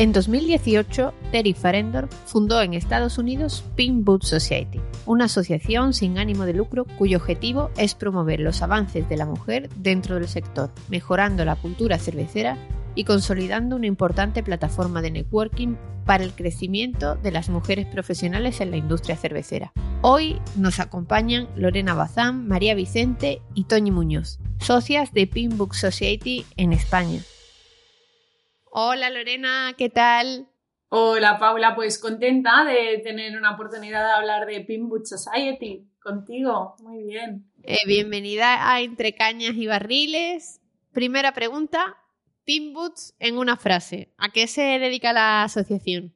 En 0.00 0.12
2018, 0.12 1.12
Terry 1.30 1.52
Farendorf 1.52 2.10
fundó 2.24 2.62
en 2.62 2.72
Estados 2.72 3.18
Unidos 3.18 3.62
Pink 3.76 4.22
Society, 4.22 4.80
una 5.04 5.26
asociación 5.26 5.92
sin 5.92 6.16
ánimo 6.16 6.46
de 6.46 6.54
lucro 6.54 6.86
cuyo 6.96 7.18
objetivo 7.18 7.70
es 7.76 7.94
promover 7.94 8.40
los 8.40 8.62
avances 8.62 9.06
de 9.10 9.18
la 9.18 9.26
mujer 9.26 9.68
dentro 9.76 10.14
del 10.14 10.26
sector, 10.26 10.72
mejorando 10.88 11.44
la 11.44 11.56
cultura 11.56 11.98
cervecera 11.98 12.56
y 12.94 13.04
consolidando 13.04 13.76
una 13.76 13.88
importante 13.88 14.42
plataforma 14.42 15.02
de 15.02 15.10
networking 15.10 15.76
para 16.06 16.24
el 16.24 16.32
crecimiento 16.32 17.16
de 17.16 17.32
las 17.32 17.50
mujeres 17.50 17.84
profesionales 17.84 18.62
en 18.62 18.70
la 18.70 18.78
industria 18.78 19.18
cervecera. 19.18 19.74
Hoy 20.00 20.40
nos 20.56 20.80
acompañan 20.80 21.46
Lorena 21.56 21.92
Bazán, 21.92 22.48
María 22.48 22.74
Vicente 22.74 23.42
y 23.52 23.64
Toñi 23.64 23.90
Muñoz, 23.90 24.38
socias 24.60 25.12
de 25.12 25.26
Pink 25.26 25.58
Book 25.58 25.74
Society 25.74 26.46
en 26.56 26.72
España. 26.72 27.20
Hola 28.70 29.10
Lorena, 29.10 29.74
¿qué 29.76 29.88
tal? 29.90 30.48
Hola 30.88 31.38
Paula, 31.38 31.74
pues 31.74 31.98
contenta 31.98 32.64
de 32.64 32.98
tener 32.98 33.36
una 33.36 33.52
oportunidad 33.54 34.04
de 34.06 34.12
hablar 34.12 34.46
de 34.46 34.60
Pinboot 34.62 35.04
Society 35.06 35.88
contigo. 36.00 36.76
Muy 36.82 37.04
bien. 37.04 37.50
Eh, 37.62 37.78
bienvenida 37.86 38.72
a 38.72 38.80
Entre 38.80 39.14
Cañas 39.14 39.54
y 39.54 39.66
Barriles. 39.66 40.60
Primera 40.92 41.32
pregunta, 41.32 41.96
Pinboots 42.44 43.14
en 43.18 43.38
una 43.38 43.56
frase. 43.56 44.12
¿A 44.18 44.30
qué 44.30 44.46
se 44.46 44.62
dedica 44.78 45.12
la 45.12 45.44
asociación? 45.44 46.14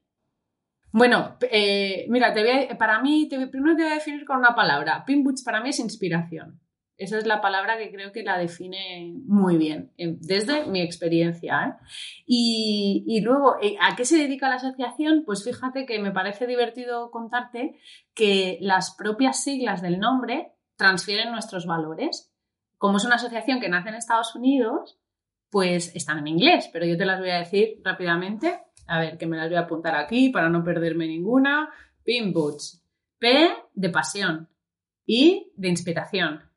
Bueno, 0.92 1.36
eh, 1.50 2.06
mira, 2.08 2.32
te 2.32 2.40
voy 2.40 2.50
a- 2.50 2.78
para 2.78 3.00
mí, 3.02 3.28
te, 3.28 3.46
primero 3.48 3.76
te 3.76 3.82
voy 3.82 3.92
a 3.92 3.96
definir 3.96 4.24
con 4.24 4.38
una 4.38 4.54
palabra. 4.54 5.04
Pinboots 5.04 5.42
para 5.42 5.60
mí 5.60 5.70
es 5.70 5.78
inspiración. 5.80 6.60
Esa 6.96 7.18
es 7.18 7.26
la 7.26 7.40
palabra 7.40 7.76
que 7.76 7.90
creo 7.90 8.12
que 8.12 8.22
la 8.22 8.38
define 8.38 9.12
muy 9.26 9.56
bien, 9.56 9.92
eh, 9.98 10.16
desde 10.20 10.66
mi 10.66 10.80
experiencia. 10.80 11.66
¿eh? 11.66 11.84
Y, 12.24 13.20
luego, 13.22 13.56
eh, 13.60 13.76
¿a 13.80 13.96
qué 13.96 14.04
se 14.04 14.16
dedica 14.16 14.48
la 14.48 14.56
asociación? 14.56 15.24
Pues 15.26 15.42
fíjate 15.42 15.86
que 15.86 15.98
me 15.98 16.12
parece 16.12 16.46
divertido 16.46 17.10
contarte 17.10 17.80
que 18.14 18.58
las 18.60 18.94
propias 18.94 19.42
siglas 19.42 19.82
del 19.82 19.98
nombre 19.98 20.52
transfieren 20.76 21.32
nuestros 21.32 21.66
valores. 21.66 22.32
Como 22.78 22.98
es 22.98 23.04
una 23.04 23.16
asociación 23.16 23.60
que 23.60 23.68
nace 23.68 23.88
en 23.88 23.96
Estados 23.96 24.34
Unidos, 24.36 24.96
pues 25.50 25.94
están 25.96 26.18
en 26.18 26.28
inglés, 26.28 26.70
pero 26.72 26.86
yo 26.86 26.96
te 26.96 27.06
las 27.06 27.18
voy 27.18 27.30
a 27.30 27.38
decir 27.38 27.80
rápidamente. 27.82 28.60
A 28.86 29.00
ver, 29.00 29.18
que 29.18 29.26
me 29.26 29.36
las 29.36 29.48
voy 29.48 29.56
a 29.56 29.60
apuntar 29.60 29.96
aquí 29.96 30.28
para 30.28 30.48
no 30.48 30.62
perderme 30.62 31.08
ninguna. 31.08 31.70
Pin 32.04 32.32
Boots. 32.32 32.84
P 33.18 33.48
de 33.72 33.88
pasión. 33.88 34.48
I 35.06 35.50
de 35.56 35.68
inspiración. 35.68 36.53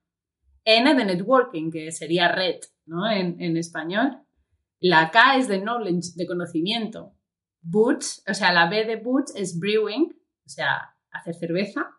N 0.70 0.96
de 0.96 1.06
networking, 1.06 1.72
que 1.72 1.94
sería 1.94 2.30
red, 2.30 2.60
¿no? 2.86 3.10
En, 3.10 3.42
en 3.42 3.56
español. 3.56 4.20
La 4.82 5.12
K 5.12 5.38
es 5.38 5.48
de 5.48 5.60
knowledge, 5.60 6.12
de 6.16 6.28
conocimiento. 6.28 7.14
Boots, 7.62 8.22
o 8.30 8.34
sea, 8.34 8.52
la 8.52 8.70
B 8.70 8.84
de 8.84 8.98
boots 8.98 9.34
es 9.36 9.58
brewing, 9.58 10.14
o 10.46 10.50
sea, 10.50 10.94
hacer 11.10 11.36
cerveza. 11.36 11.98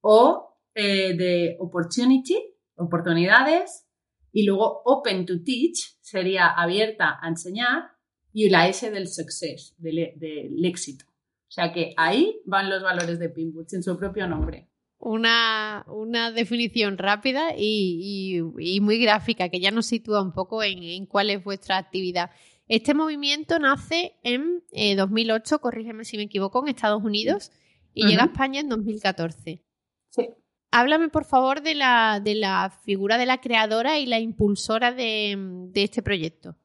O 0.00 0.60
eh, 0.74 1.16
de 1.16 1.56
opportunity, 1.58 2.38
oportunidades. 2.76 3.84
Y 4.30 4.44
luego 4.44 4.82
open 4.84 5.26
to 5.26 5.42
teach 5.42 5.96
sería 6.00 6.46
abierta 6.46 7.18
a 7.20 7.28
enseñar. 7.28 7.90
Y 8.32 8.48
la 8.48 8.68
S 8.68 8.88
del 8.92 9.08
success, 9.08 9.74
del, 9.78 9.98
e, 9.98 10.14
del 10.16 10.64
éxito. 10.64 11.04
O 11.08 11.50
sea 11.50 11.72
que 11.72 11.94
ahí 11.96 12.40
van 12.44 12.70
los 12.70 12.82
valores 12.82 13.18
de 13.18 13.30
Pinboots 13.30 13.74
en 13.74 13.82
su 13.82 13.98
propio 13.98 14.28
nombre. 14.28 14.67
Una, 15.00 15.84
una 15.88 16.32
definición 16.32 16.98
rápida 16.98 17.54
y, 17.56 18.40
y- 18.58 18.76
y 18.76 18.80
muy 18.80 18.98
gráfica 18.98 19.48
que 19.48 19.60
ya 19.60 19.70
nos 19.70 19.86
sitúa 19.86 20.20
un 20.22 20.32
poco 20.32 20.62
en, 20.62 20.82
en 20.82 21.06
cuál 21.06 21.30
es 21.30 21.42
vuestra 21.44 21.78
actividad. 21.78 22.30
Este 22.66 22.94
movimiento 22.94 23.58
nace 23.60 24.14
en 24.24 24.62
eh, 24.72 24.96
2008, 24.96 25.60
corrígeme 25.60 26.04
si 26.04 26.16
me 26.16 26.24
equivoco, 26.24 26.60
en 26.62 26.68
Estados 26.74 27.02
Unidos 27.02 27.52
y 27.94 28.06
llega 28.06 28.24
a. 28.24 28.26
España 28.26 28.60
en 28.60 28.68
2014. 28.68 29.62
Sí. 30.10 30.28
Háblame, 30.72 31.08
por 31.08 31.24
favor, 31.24 31.62
de 31.62 31.74
la, 31.74 32.20
de 32.22 32.34
la 32.34 32.70
figura 32.84 33.16
de 33.16 33.24
la 33.26 33.40
creadora 33.40 33.98
y 33.98 34.04
la 34.06 34.18
impulsora 34.20 34.92
de, 34.92 35.34
de 35.72 35.82
este 35.84 36.02
proyecto. 36.02 36.56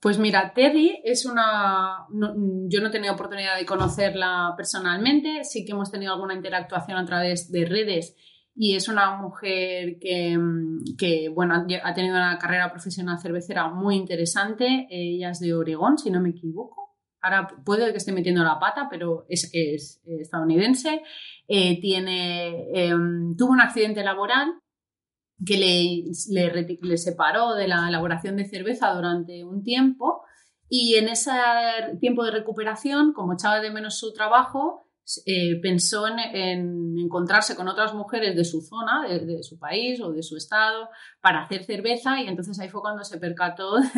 Pues 0.00 0.18
mira, 0.18 0.52
Terry 0.54 1.00
es 1.04 1.26
una... 1.26 2.06
yo 2.10 2.80
no 2.80 2.88
he 2.88 2.90
tenido 2.90 3.14
oportunidad 3.14 3.56
de 3.56 3.66
conocerla 3.66 4.54
personalmente, 4.56 5.42
sí 5.42 5.64
que 5.64 5.72
hemos 5.72 5.90
tenido 5.90 6.12
alguna 6.12 6.34
interactuación 6.34 6.98
a 6.98 7.04
través 7.04 7.50
de 7.50 7.64
redes 7.64 8.14
y 8.60 8.74
es 8.74 8.88
una 8.88 9.16
mujer 9.16 9.98
que, 10.00 10.36
que, 10.98 11.28
bueno, 11.28 11.54
ha 11.54 11.64
ha 11.84 11.94
tenido 11.94 12.16
una 12.16 12.38
carrera 12.38 12.72
profesional 12.72 13.20
cervecera 13.20 13.68
muy 13.68 13.94
interesante. 13.94 14.88
Ella 14.90 15.30
es 15.30 15.38
de 15.38 15.54
Oregón, 15.54 15.96
si 15.96 16.10
no 16.10 16.20
me 16.20 16.30
equivoco. 16.30 16.96
Ahora 17.20 17.46
puede 17.64 17.92
que 17.92 17.98
esté 17.98 18.10
metiendo 18.10 18.42
la 18.42 18.58
pata, 18.58 18.88
pero 18.90 19.26
es, 19.28 19.48
es 19.52 20.02
estadounidense. 20.04 21.02
Eh, 21.46 21.80
tiene, 21.80 22.66
em, 22.72 23.36
tuvo 23.36 23.52
un 23.52 23.60
accidente 23.60 24.02
laboral 24.02 24.48
que 25.44 25.56
le, 25.56 26.78
le 26.82 26.96
separó 26.98 27.54
de 27.54 27.68
la 27.68 27.88
elaboración 27.88 28.36
de 28.36 28.48
cerveza 28.48 28.92
durante 28.92 29.44
un 29.44 29.62
tiempo 29.62 30.22
y 30.68 30.96
en 30.96 31.08
ese 31.08 31.32
tiempo 32.00 32.24
de 32.24 32.30
recuperación, 32.30 33.12
como 33.12 33.34
echaba 33.34 33.60
de 33.60 33.70
menos 33.70 33.98
su 33.98 34.12
trabajo, 34.12 34.88
eh, 35.24 35.58
pensó 35.62 36.06
en, 36.06 36.18
en 36.18 36.98
encontrarse 36.98 37.56
con 37.56 37.68
otras 37.68 37.94
mujeres 37.94 38.36
de 38.36 38.44
su 38.44 38.60
zona, 38.60 39.08
de 39.08 39.42
su 39.42 39.58
país 39.58 40.00
o 40.02 40.12
de 40.12 40.22
su 40.22 40.36
estado, 40.36 40.90
para 41.20 41.42
hacer 41.42 41.64
cerveza 41.64 42.20
y 42.20 42.28
entonces 42.28 42.58
ahí 42.60 42.68
fue 42.68 42.80
cuando 42.80 43.02
se 43.02 43.18
percató 43.18 43.76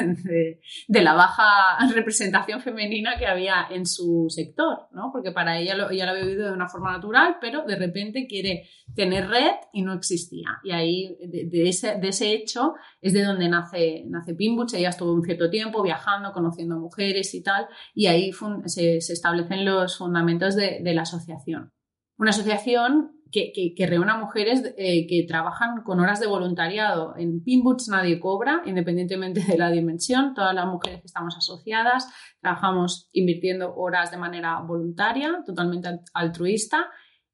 de, 0.88 1.03
la 1.03 1.14
baja 1.14 1.78
representación 1.94 2.60
femenina 2.60 3.16
que 3.19 3.26
había 3.26 3.66
en 3.70 3.86
su 3.86 4.26
sector, 4.28 4.88
¿no? 4.92 5.10
Porque 5.12 5.31
para 5.31 5.58
ella 5.58 5.75
lo, 5.75 5.91
ella 5.91 6.06
lo 6.06 6.12
había 6.12 6.25
vivido 6.25 6.47
de 6.47 6.54
una 6.54 6.69
forma 6.69 6.92
natural, 6.92 7.36
pero 7.41 7.64
de 7.64 7.76
repente 7.76 8.26
quiere 8.26 8.69
tener 8.94 9.28
red 9.28 9.53
y 9.72 9.82
no 9.82 9.92
existía. 9.92 10.58
Y 10.64 10.72
ahí, 10.72 11.16
de, 11.20 11.69
ese, 11.69 11.97
de 11.97 12.08
ese 12.08 12.32
hecho, 12.32 12.75
es 13.00 13.12
de 13.12 13.22
donde 13.22 13.48
nace, 13.48 14.04
nace 14.08 14.34
Pinboots. 14.34 14.75
Ella 14.75 14.88
estuvo 14.91 15.12
un 15.12 15.22
cierto 15.22 15.50
tiempo 15.50 15.82
viajando, 15.82 16.32
conociendo 16.32 16.78
mujeres 16.78 17.34
y 17.34 17.42
tal, 17.42 17.66
y 17.94 18.06
ahí 18.06 18.31
se, 18.66 19.00
se 19.00 19.12
establecen 19.12 19.64
los 19.64 19.98
fundamentos 19.98 20.56
de 20.56 20.92
la 20.94 21.02
asociación. 21.02 21.72
Una 22.20 22.31
asociación 22.31 23.12
que, 23.32 23.50
que, 23.54 23.75
que 23.75 23.86
reúne 23.86 24.12
a 24.12 24.19
mujeres 24.19 24.75
eh, 24.76 25.06
que 25.06 25.25
trabajan 25.26 25.82
con 25.84 26.00
horas 26.00 26.20
de 26.20 26.26
voluntariado. 26.26 27.14
En 27.16 27.42
Pinboots 27.42 27.88
nadie 27.88 28.20
cobra, 28.20 28.60
independientemente 28.66 29.41
de 29.41 29.56
la 29.56 29.70
dimensión. 29.70 30.34
Todas 30.34 30.54
las 30.54 30.66
mujeres 30.66 31.00
que 31.00 31.06
estamos 31.06 31.34
asociadas 31.34 32.12
trabajamos 32.42 33.08
invirtiendo 33.12 33.75
horas 33.75 34.10
de 34.10 34.19
manera 34.19 34.60
voluntaria, 34.60 35.42
totalmente 35.47 35.88
al- 35.88 36.03
altruista 36.12 36.91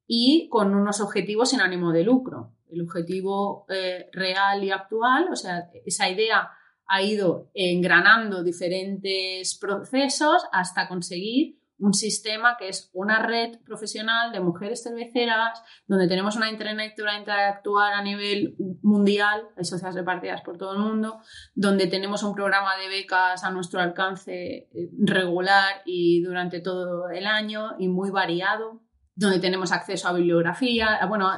y 0.07 0.49
con 0.51 0.73
unos 0.73 1.01
objetivos 1.01 1.51
sin 1.51 1.61
ánimo 1.63 1.91
de 1.91 2.05
lucro. 2.05 2.53
El 2.71 2.83
objetivo 2.83 3.67
eh, 3.69 4.09
real 4.13 4.63
y 4.63 4.71
actual, 4.71 5.27
o 5.33 5.37
sea, 5.37 5.69
esa 5.85 6.09
idea 6.09 6.49
ha 6.87 7.03
ido 7.03 7.51
engranando 7.55 8.45
diferentes 8.45 9.59
procesos 9.59 10.45
hasta 10.53 10.87
conseguir 10.87 11.59
un 11.79 11.93
sistema 11.93 12.57
que 12.59 12.69
es 12.69 12.91
una 12.93 13.25
red 13.27 13.59
profesional 13.65 14.33
de 14.33 14.41
mujeres 14.41 14.83
cerveceras, 14.83 15.63
donde 15.87 16.09
tenemos 16.09 16.37
una 16.37 16.51
interactuar, 16.51 17.19
interactuar 17.19 17.93
a 17.93 18.03
nivel 18.03 18.57
mundial, 18.83 19.49
hay 19.57 19.65
sociedades 19.65 19.97
repartidas 19.97 20.41
por 20.43 20.57
todo 20.57 20.73
el 20.73 20.79
mundo, 20.79 21.21
donde 21.55 21.87
tenemos 21.87 22.23
un 22.23 22.35
programa 22.35 22.77
de 22.77 22.89
becas 22.89 23.45
a 23.45 23.51
nuestro 23.51 23.81
alcance 23.81 24.69
eh, 24.73 24.91
regular 24.99 25.83
y 25.85 26.23
durante 26.23 26.61
todo 26.61 27.11
el 27.11 27.27
año 27.27 27.77
y 27.79 27.89
muy 27.89 28.11
variado, 28.11 28.83
donde 29.15 29.39
tenemos 29.39 29.73
acceso 29.73 30.09
a 30.09 30.13
bibliografía, 30.13 31.01
bueno, 31.09 31.31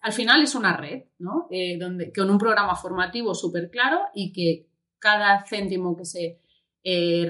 al 0.00 0.12
final 0.12 0.42
es 0.42 0.54
una 0.54 0.76
red, 0.76 1.04
¿no? 1.18 1.46
Eh, 1.50 1.78
donde, 1.78 2.12
con 2.12 2.30
un 2.30 2.38
programa 2.38 2.76
formativo 2.76 3.34
súper 3.34 3.70
claro 3.70 4.00
y 4.14 4.32
que 4.32 4.68
cada 4.98 5.44
céntimo 5.44 5.96
que 5.96 6.04
se, 6.04 6.40
eh, 6.82 7.28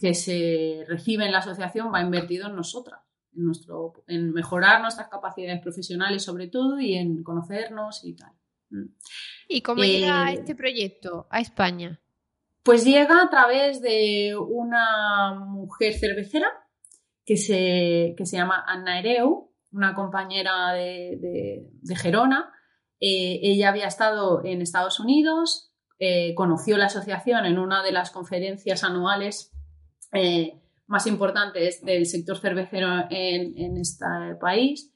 que 0.00 0.14
se 0.14 0.84
recibe 0.86 1.26
en 1.26 1.32
la 1.32 1.38
asociación 1.38 1.92
va 1.92 2.00
invertido 2.00 2.48
en 2.48 2.56
nosotras, 2.56 3.00
en, 3.34 3.44
nuestro, 3.44 4.04
en 4.06 4.32
mejorar 4.32 4.80
nuestras 4.82 5.08
capacidades 5.08 5.60
profesionales 5.60 6.22
sobre 6.22 6.48
todo 6.48 6.80
y 6.80 6.94
en 6.94 7.22
conocernos 7.22 8.04
y 8.04 8.14
tal. 8.14 8.32
Mm. 8.70 8.86
¿Y 9.48 9.62
cómo 9.62 9.82
Eh, 9.82 9.88
llega 9.88 10.32
este 10.32 10.54
proyecto 10.54 11.26
a 11.30 11.40
España? 11.40 12.00
Pues 12.62 12.84
llega 12.84 13.22
a 13.22 13.30
través 13.30 13.80
de 13.80 14.36
una 14.36 15.34
mujer 15.34 15.94
cervecera 15.94 16.48
que 17.24 17.36
se, 17.36 18.14
que 18.16 18.26
se 18.26 18.36
llama 18.36 18.64
Anna 18.66 18.98
Ereu, 18.98 19.50
una 19.72 19.94
compañera 19.94 20.72
de, 20.72 21.70
Gerona. 21.96 22.52
Eh, 23.00 23.40
ella 23.42 23.70
había 23.70 23.86
estado 23.86 24.44
en 24.44 24.60
Estados 24.60 25.00
Unidos, 25.00 25.69
eh, 26.02 26.34
conoció 26.34 26.78
la 26.78 26.86
asociación 26.86 27.44
en 27.44 27.58
una 27.58 27.82
de 27.82 27.92
las 27.92 28.10
conferencias 28.10 28.84
anuales 28.84 29.52
eh, 30.14 30.58
más 30.86 31.06
importantes 31.06 31.84
del 31.84 32.06
sector 32.06 32.38
cervecero 32.38 32.88
en, 33.10 33.76
este 33.76 34.06
país 34.40 34.90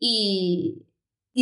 y, 0.00 0.84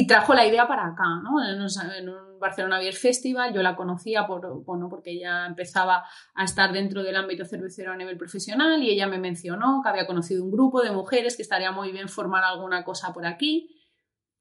trajo 0.06 0.34
la 0.34 0.46
idea 0.46 0.68
para 0.68 0.88
acá, 0.88 1.04
¿no? 1.22 1.42
En, 1.42 1.62
un 2.10 2.38
Barcelona 2.38 2.78
Beer 2.78 2.92
Festival, 2.92 3.54
yo 3.54 3.62
la 3.62 3.74
conocía 3.74 4.26
por, 4.26 4.62
porque 4.64 5.12
ella 5.12 5.46
empezaba 5.46 6.04
a 6.34 6.44
estar 6.44 6.70
dentro 6.70 7.02
del 7.02 7.16
ámbito 7.16 7.46
cervecero 7.46 7.92
a 7.92 7.96
nivel 7.96 8.18
profesional 8.18 8.82
y 8.82 8.90
ella 8.90 9.06
me 9.06 9.16
mencionó 9.16 9.80
que 9.82 9.88
había 9.88 10.06
conocido 10.06 10.44
un 10.44 10.50
grupo 10.50 10.82
de 10.82 10.92
mujeres 10.92 11.36
que 11.36 11.42
estaría 11.42 11.72
muy 11.72 11.90
bien 11.90 12.10
formar 12.10 12.44
alguna 12.44 12.84
cosa 12.84 13.14
por 13.14 13.24
aquí. 13.24 13.85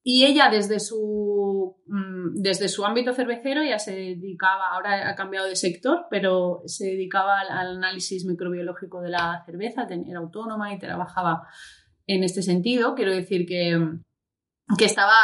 Y 0.08 0.24
ella 0.24 0.50
desde 0.52 0.80
su, 0.80 1.78
mm, 1.88 2.36
desde 2.36 2.68
su 2.68 2.86
ámbito 2.86 3.12
cervecero 3.16 3.64
ya 3.64 3.80
se 3.80 3.92
dedicaba, 3.92 4.70
ahora 4.72 5.10
ha 5.10 5.16
cambiado 5.16 5.48
de 5.48 5.56
sector, 5.56 6.06
pero 6.12 6.62
se 6.68 6.86
dedicaba 6.86 7.40
al, 7.40 7.78
análisis 7.78 8.24
microbiológico 8.24 9.02
de 9.02 9.10
la 9.10 9.42
cerveza, 9.48 9.88
era 9.90 10.20
autónoma 10.20 10.72
y 10.72 10.78
trabajaba 10.78 11.48
en 12.06 12.24
este 12.24 12.44
sentido. 12.44 12.94
Quiero 12.94 13.14
decir 13.14 13.48
que, 13.48 13.82
que 14.78 14.86
estaba 14.86 15.16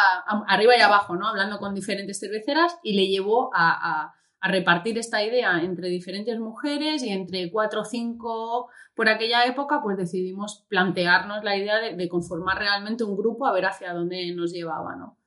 arriba 0.48 0.76
y 0.76 0.82
abajo, 0.82 1.16
¿no? 1.16 1.28
Hablando 1.28 1.60
con 1.60 1.76
diferentes 1.76 2.20
cerveceras 2.20 2.80
y 2.82 2.94
le 2.96 3.06
llevó 3.06 3.52
a 3.54 4.16
a 4.18 4.21
repartir 4.50 4.98
esta 4.98 5.24
idea 5.24 5.62
entre 5.62 5.90
diferentes 5.90 6.40
mujeres 6.40 7.04
y 7.04 7.10
entre 7.10 7.52
cuatro 7.52 7.82
o 7.82 7.86
cinco 7.86 8.70
por 8.96 9.08
aquella 9.08 9.46
época, 9.46 9.82
pues 9.82 9.98
decidimos 9.98 10.66
plantearnos 10.68 11.44
la 11.44 11.56
idea 11.56 11.78
de, 11.78 12.10
conformar 12.10 12.58
realmente 12.58 13.04
un 13.04 13.16
grupo 13.16 13.46
a 13.46 13.54
ver 13.54 13.66
hacia 13.66 13.94
dónde 13.94 14.34
nos 14.36 14.52
llevaba, 14.52 14.96
¿no? 14.96 15.18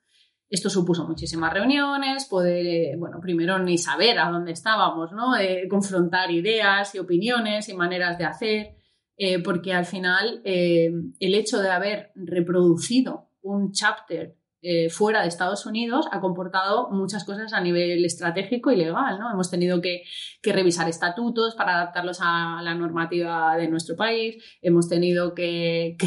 Esto 0.51 0.69
supuso 0.69 1.09
muchísimas 1.09 1.53
reuniones, 1.53 2.27
poder, 2.27 2.67
eh, 2.67 2.97
bueno, 2.99 3.19
primero 3.21 3.59
ni 3.59 3.79
saber 3.79 4.19
a 4.19 4.31
dónde 4.31 4.53
estábamos, 4.53 5.13
¿no? 5.13 5.37
Eh, 5.37 5.67
confrontar 5.69 6.31
ideas 6.31 6.95
y 6.95 6.99
opiniones 6.99 7.69
y 7.69 7.75
maneras 7.75 8.19
de 8.19 8.25
hacer, 8.25 8.77
eh, 9.17 9.43
porque 9.43 9.73
al 9.73 9.87
final 9.87 10.43
el 10.45 11.35
hecho 11.35 11.61
de 11.61 11.71
haber 11.71 12.13
reproducido 12.15 13.31
un 13.43 13.73
chapter 13.73 14.37
eh, 14.67 14.89
fuera 14.89 15.21
de 15.21 15.29
Estados 15.29 15.67
Unidos 15.67 16.07
ha 16.11 16.23
comportado 16.23 16.89
muchas 16.91 17.25
cosas 17.25 17.53
a 17.53 17.61
nivel 17.61 18.03
estratégico 18.03 18.71
y 18.73 18.77
legal. 18.77 19.19
¿no? 19.19 19.31
Hemos 19.31 19.51
tenido 19.51 19.83
que, 19.83 20.05
revisar 20.43 20.89
estatutos 20.89 21.55
para 21.55 21.75
adaptarlos 21.75 22.19
a 22.23 22.63
la 22.63 22.75
normativa 22.75 23.57
de 23.57 23.69
nuestro 23.69 23.95
país, 23.95 24.43
hemos 24.63 24.89
tenido 24.89 25.35
que, 25.35 25.99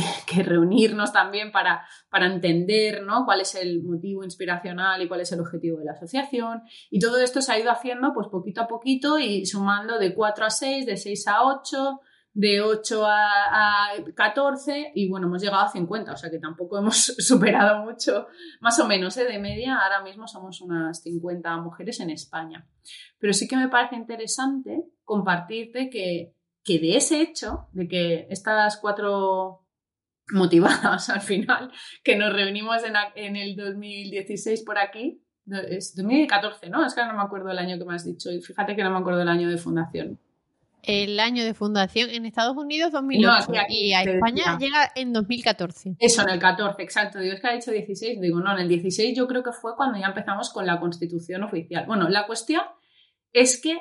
reunirnos 0.43 1.13
también 1.13 1.51
para, 1.51 1.85
para 2.09 2.25
entender 2.25 3.03
¿no? 3.03 3.25
cuál 3.25 3.41
es 3.41 3.53
el 3.53 3.83
motivo 3.83 4.23
inspiracional 4.23 5.01
y 5.03 5.07
cuál 5.07 5.21
es 5.21 5.31
el 5.31 5.39
objetivo 5.39 5.77
de 5.77 5.85
la 5.85 5.91
asociación. 5.91 6.63
Y 6.89 6.99
todo 6.99 7.19
esto 7.19 7.43
se 7.43 7.51
ha 7.51 7.59
ido 7.59 7.69
haciendo 7.69 8.11
pues, 8.15 8.27
poquito 8.27 8.61
a 8.61 8.67
poquito 8.67 9.19
y 9.19 9.45
sumando 9.45 9.99
de 9.99 10.15
4 10.15 10.45
a 10.45 10.49
6, 10.49 10.85
de 10.87 10.97
6 10.97 11.27
a 11.27 11.43
8 11.43 11.99
de 12.37 12.61
8 12.61 13.03
a, 13.03 13.89
14 14.13 14.91
y 14.93 15.09
bueno, 15.09 15.25
hemos 15.25 15.41
llegado 15.41 15.63
a 15.63 15.69
50, 15.69 16.11
o 16.11 16.17
sea 16.17 16.29
que 16.29 16.37
tampoco 16.37 16.77
hemos 16.77 16.95
superado 17.17 17.83
mucho, 17.83 18.27
más 18.61 18.79
o 18.79 18.87
menos, 18.87 19.17
¿eh? 19.17 19.25
de 19.25 19.39
media, 19.39 19.79
ahora 19.79 20.03
mismo 20.03 20.27
somos 20.27 20.61
unas 20.61 21.01
50 21.01 21.57
mujeres 21.57 21.99
en 21.99 22.11
España. 22.11 22.67
Pero 23.17 23.33
sí 23.33 23.47
que 23.47 23.57
me 23.57 23.69
parece 23.69 23.95
interesante 23.95 24.83
compartirte 25.03 25.89
que, 25.89 26.35
que 26.63 26.77
de 26.77 26.97
ese 26.97 27.21
hecho, 27.21 27.69
de 27.71 27.87
que 27.87 28.27
estas 28.29 28.77
cuatro 28.77 29.65
motivadas 30.31 31.09
al 31.09 31.21
final, 31.21 31.71
que 32.03 32.17
nos 32.17 32.31
reunimos 32.31 32.83
en, 32.83 32.93
en 33.15 33.35
el 33.35 33.55
2016 33.55 34.61
por 34.61 34.77
aquí, 34.77 35.23
es 35.69 35.95
2014, 35.95 36.69
¿no? 36.69 36.85
Es 36.85 36.93
que 36.93 37.03
no 37.03 37.15
me 37.15 37.23
acuerdo 37.23 37.49
el 37.49 37.57
año 37.57 37.79
que 37.79 37.85
me 37.85 37.95
has 37.95 38.05
dicho 38.05 38.29
y 38.29 38.43
fíjate 38.43 38.75
que 38.75 38.83
no 38.83 38.91
me 38.91 38.99
acuerdo 38.99 39.23
el 39.23 39.29
año 39.29 39.49
de 39.49 39.57
fundación 39.57 40.19
el 40.83 41.19
año 41.19 41.43
de 41.43 41.53
fundación 41.53 42.09
en 42.09 42.25
Estados 42.25 42.55
Unidos 42.55 42.91
2008 42.91 43.51
y 43.69 43.93
a 43.93 44.03
España 44.03 44.57
llega 44.57 44.91
en 44.95 45.13
2014. 45.13 45.95
Eso, 45.99 46.21
en 46.21 46.29
el 46.29 46.39
14, 46.39 46.81
exacto. 46.81 47.19
Digo, 47.19 47.33
es 47.33 47.41
que 47.41 47.47
ha 47.47 47.53
dicho 47.53 47.71
16. 47.71 48.21
Digo, 48.21 48.39
no, 48.39 48.53
en 48.53 48.59
el 48.59 48.69
16 48.69 49.15
yo 49.15 49.27
creo 49.27 49.43
que 49.43 49.51
fue 49.51 49.75
cuando 49.75 49.99
ya 49.99 50.07
empezamos 50.07 50.51
con 50.51 50.65
la 50.65 50.79
constitución 50.79 51.43
oficial. 51.43 51.85
Bueno, 51.85 52.07
la 52.09 52.25
cuestión 52.25 52.61
es 53.33 53.61
que 53.61 53.77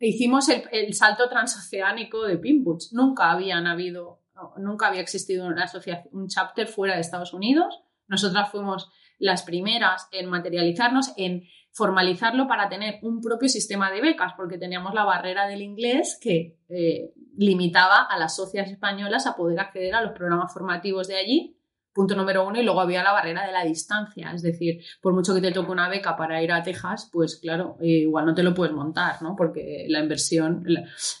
hicimos 0.00 0.48
el, 0.48 0.92
salto 0.94 1.28
transoceánico 1.28 2.24
de 2.24 2.38
Pinboots. 2.38 2.92
Nunca 2.92 3.30
habían 3.30 3.66
habido, 3.66 4.20
nunca 4.58 4.88
había 4.88 5.00
existido 5.00 5.46
una 5.46 5.64
asociación, 5.64 6.08
un 6.12 6.28
chapter 6.28 6.66
fuera 6.66 6.94
de 6.94 7.00
Estados 7.00 7.32
Unidos. 7.32 7.80
Nosotras 8.08 8.50
fuimos 8.50 8.90
las 9.18 9.42
primeras 9.42 10.08
en 10.12 10.28
materializarnos, 10.28 11.12
en 11.16 11.44
formalizarlo 11.72 12.48
para 12.48 12.68
tener 12.68 12.98
un 13.02 13.20
propio 13.20 13.48
sistema 13.48 13.90
de 13.90 14.00
becas, 14.00 14.32
porque 14.36 14.58
teníamos 14.58 14.94
la 14.94 15.04
barrera 15.04 15.46
del 15.46 15.62
inglés 15.62 16.18
que 16.20 16.58
eh, 16.68 17.12
limitaba 17.36 18.02
a 18.02 18.18
las 18.18 18.36
socias 18.36 18.70
españolas 18.70 19.26
a 19.26 19.36
poder 19.36 19.60
acceder 19.60 19.94
a 19.94 20.02
los 20.02 20.12
programas 20.12 20.52
formativos 20.52 21.06
de 21.08 21.16
allí, 21.16 21.56
punto 21.92 22.14
número 22.14 22.46
uno, 22.46 22.60
y 22.60 22.64
luego 22.64 22.80
había 22.80 23.02
la 23.02 23.12
barrera 23.12 23.46
de 23.46 23.52
la 23.52 23.64
distancia, 23.64 24.32
es 24.32 24.42
decir, 24.42 24.80
por 25.00 25.12
mucho 25.12 25.34
que 25.34 25.40
te 25.40 25.52
toque 25.52 25.72
una 25.72 25.88
beca 25.88 26.16
para 26.16 26.42
ir 26.42 26.52
a 26.52 26.62
Texas, 26.62 27.08
pues 27.12 27.36
claro, 27.36 27.76
eh, 27.80 28.02
igual 28.02 28.26
no 28.26 28.34
te 28.34 28.42
lo 28.42 28.54
puedes 28.54 28.74
montar, 28.74 29.22
¿no? 29.22 29.34
Porque 29.36 29.86
la 29.88 30.00
inversión, 30.00 30.64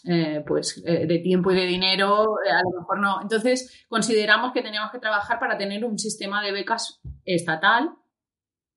eh, 0.04 0.44
pues, 0.46 0.82
de 0.84 1.18
tiempo 1.18 1.50
y 1.50 1.56
de 1.56 1.66
dinero, 1.66 2.36
a 2.36 2.62
lo 2.62 2.80
mejor 2.80 3.00
no. 3.00 3.20
Entonces, 3.22 3.84
consideramos 3.88 4.52
que 4.52 4.62
teníamos 4.62 4.92
que 4.92 4.98
trabajar 4.98 5.38
para 5.40 5.58
tener 5.58 5.84
un 5.84 5.98
sistema 5.98 6.42
de 6.42 6.52
becas 6.52 7.00
estatal 7.24 7.90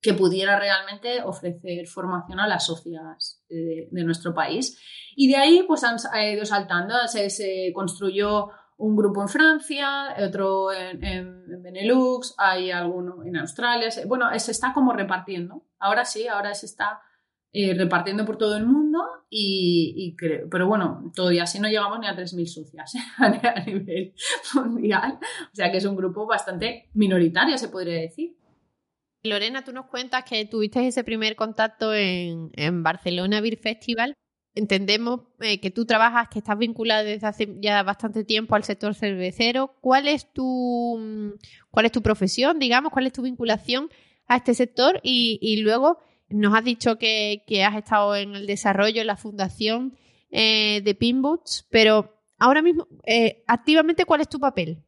que 0.04 0.12
pudiera 0.12 0.58
realmente 0.58 1.22
ofrecer 1.22 1.86
formación 1.86 2.38
a 2.38 2.46
las 2.46 2.66
socias 2.66 3.42
de, 3.48 3.88
nuestro 4.04 4.34
país. 4.34 4.78
Y 5.16 5.28
de 5.28 5.36
ahí 5.36 5.64
pues 5.66 5.82
han 5.82 5.96
ido 6.30 6.44
saltando, 6.44 6.94
se, 7.08 7.72
construyó 7.74 8.50
un 8.76 8.96
grupo 8.96 9.22
en 9.22 9.28
Francia, 9.28 10.14
otro 10.18 10.70
en, 10.72 11.62
Benelux, 11.62 12.34
hay 12.36 12.70
alguno 12.70 13.24
en 13.24 13.38
Australia, 13.38 13.88
bueno, 14.06 14.26
se 14.38 14.50
está 14.50 14.74
como 14.74 14.92
repartiendo. 14.92 15.62
Ahora 15.78 16.04
sí, 16.04 16.28
ahora 16.28 16.52
se 16.52 16.66
está 16.66 17.00
eh, 17.50 17.72
repartiendo 17.72 18.26
por 18.26 18.36
todo 18.36 18.58
el 18.58 18.66
mundo 18.66 19.00
y, 19.30 20.14
creo, 20.18 20.48
pero 20.50 20.68
bueno, 20.68 21.12
todavía 21.14 21.44
así 21.44 21.58
no 21.60 21.68
llegamos 21.68 21.98
ni 21.98 22.08
a 22.08 22.14
3.000 22.14 22.44
socias 22.44 22.92
a 23.16 23.60
nivel 23.60 24.12
mundial, 24.54 25.18
o 25.50 25.54
sea 25.54 25.70
que 25.72 25.78
es 25.78 25.86
un 25.86 25.96
grupo 25.96 26.26
bastante 26.26 26.90
minoritario, 26.92 27.56
se 27.56 27.68
podría 27.68 28.02
decir. 28.02 28.36
Lorena, 29.24 29.64
tú 29.64 29.72
nos 29.72 29.86
cuentas 29.86 30.24
que 30.24 30.44
tuviste 30.44 30.86
ese 30.86 31.02
primer 31.02 31.34
contacto 31.34 31.94
en, 31.94 32.82
Barcelona 32.82 33.40
Beer 33.40 33.56
Festival. 33.56 34.14
Entendemos 34.54 35.22
eh, 35.40 35.60
que 35.60 35.70
tú 35.70 35.86
trabajas, 35.86 36.28
que 36.28 36.40
estás 36.40 36.58
vinculada 36.58 37.02
desde 37.02 37.26
hace 37.26 37.56
ya 37.58 37.82
bastante 37.82 38.22
tiempo 38.24 38.54
al 38.54 38.64
sector 38.64 38.94
cervecero. 38.94 39.74
¿Cuál 39.80 40.08
es 40.08 40.30
tu, 40.30 41.38
cuál 41.70 41.86
es 41.86 41.92
tu 41.92 42.02
profesión, 42.02 42.58
digamos? 42.58 42.92
¿Cuál 42.92 43.06
es 43.06 43.14
tu 43.14 43.22
vinculación 43.22 43.88
a 44.28 44.36
este 44.36 44.52
sector? 44.52 45.00
Y, 45.02 45.56
luego 45.62 45.98
nos 46.28 46.54
has 46.54 46.64
dicho 46.64 46.98
que, 46.98 47.42
has 47.66 47.76
estado 47.76 48.14
en 48.16 48.34
el 48.34 48.46
desarrollo, 48.46 49.00
en 49.00 49.06
la 49.06 49.16
fundación 49.16 49.96
eh, 50.30 50.82
de 50.84 50.94
Pinboots, 50.94 51.66
pero 51.70 52.14
ahora 52.38 52.60
mismo, 52.60 52.86
eh, 53.06 53.42
activamente, 53.46 54.04
¿cuál 54.04 54.20
es 54.20 54.28
tu 54.28 54.38
papel? 54.38 54.84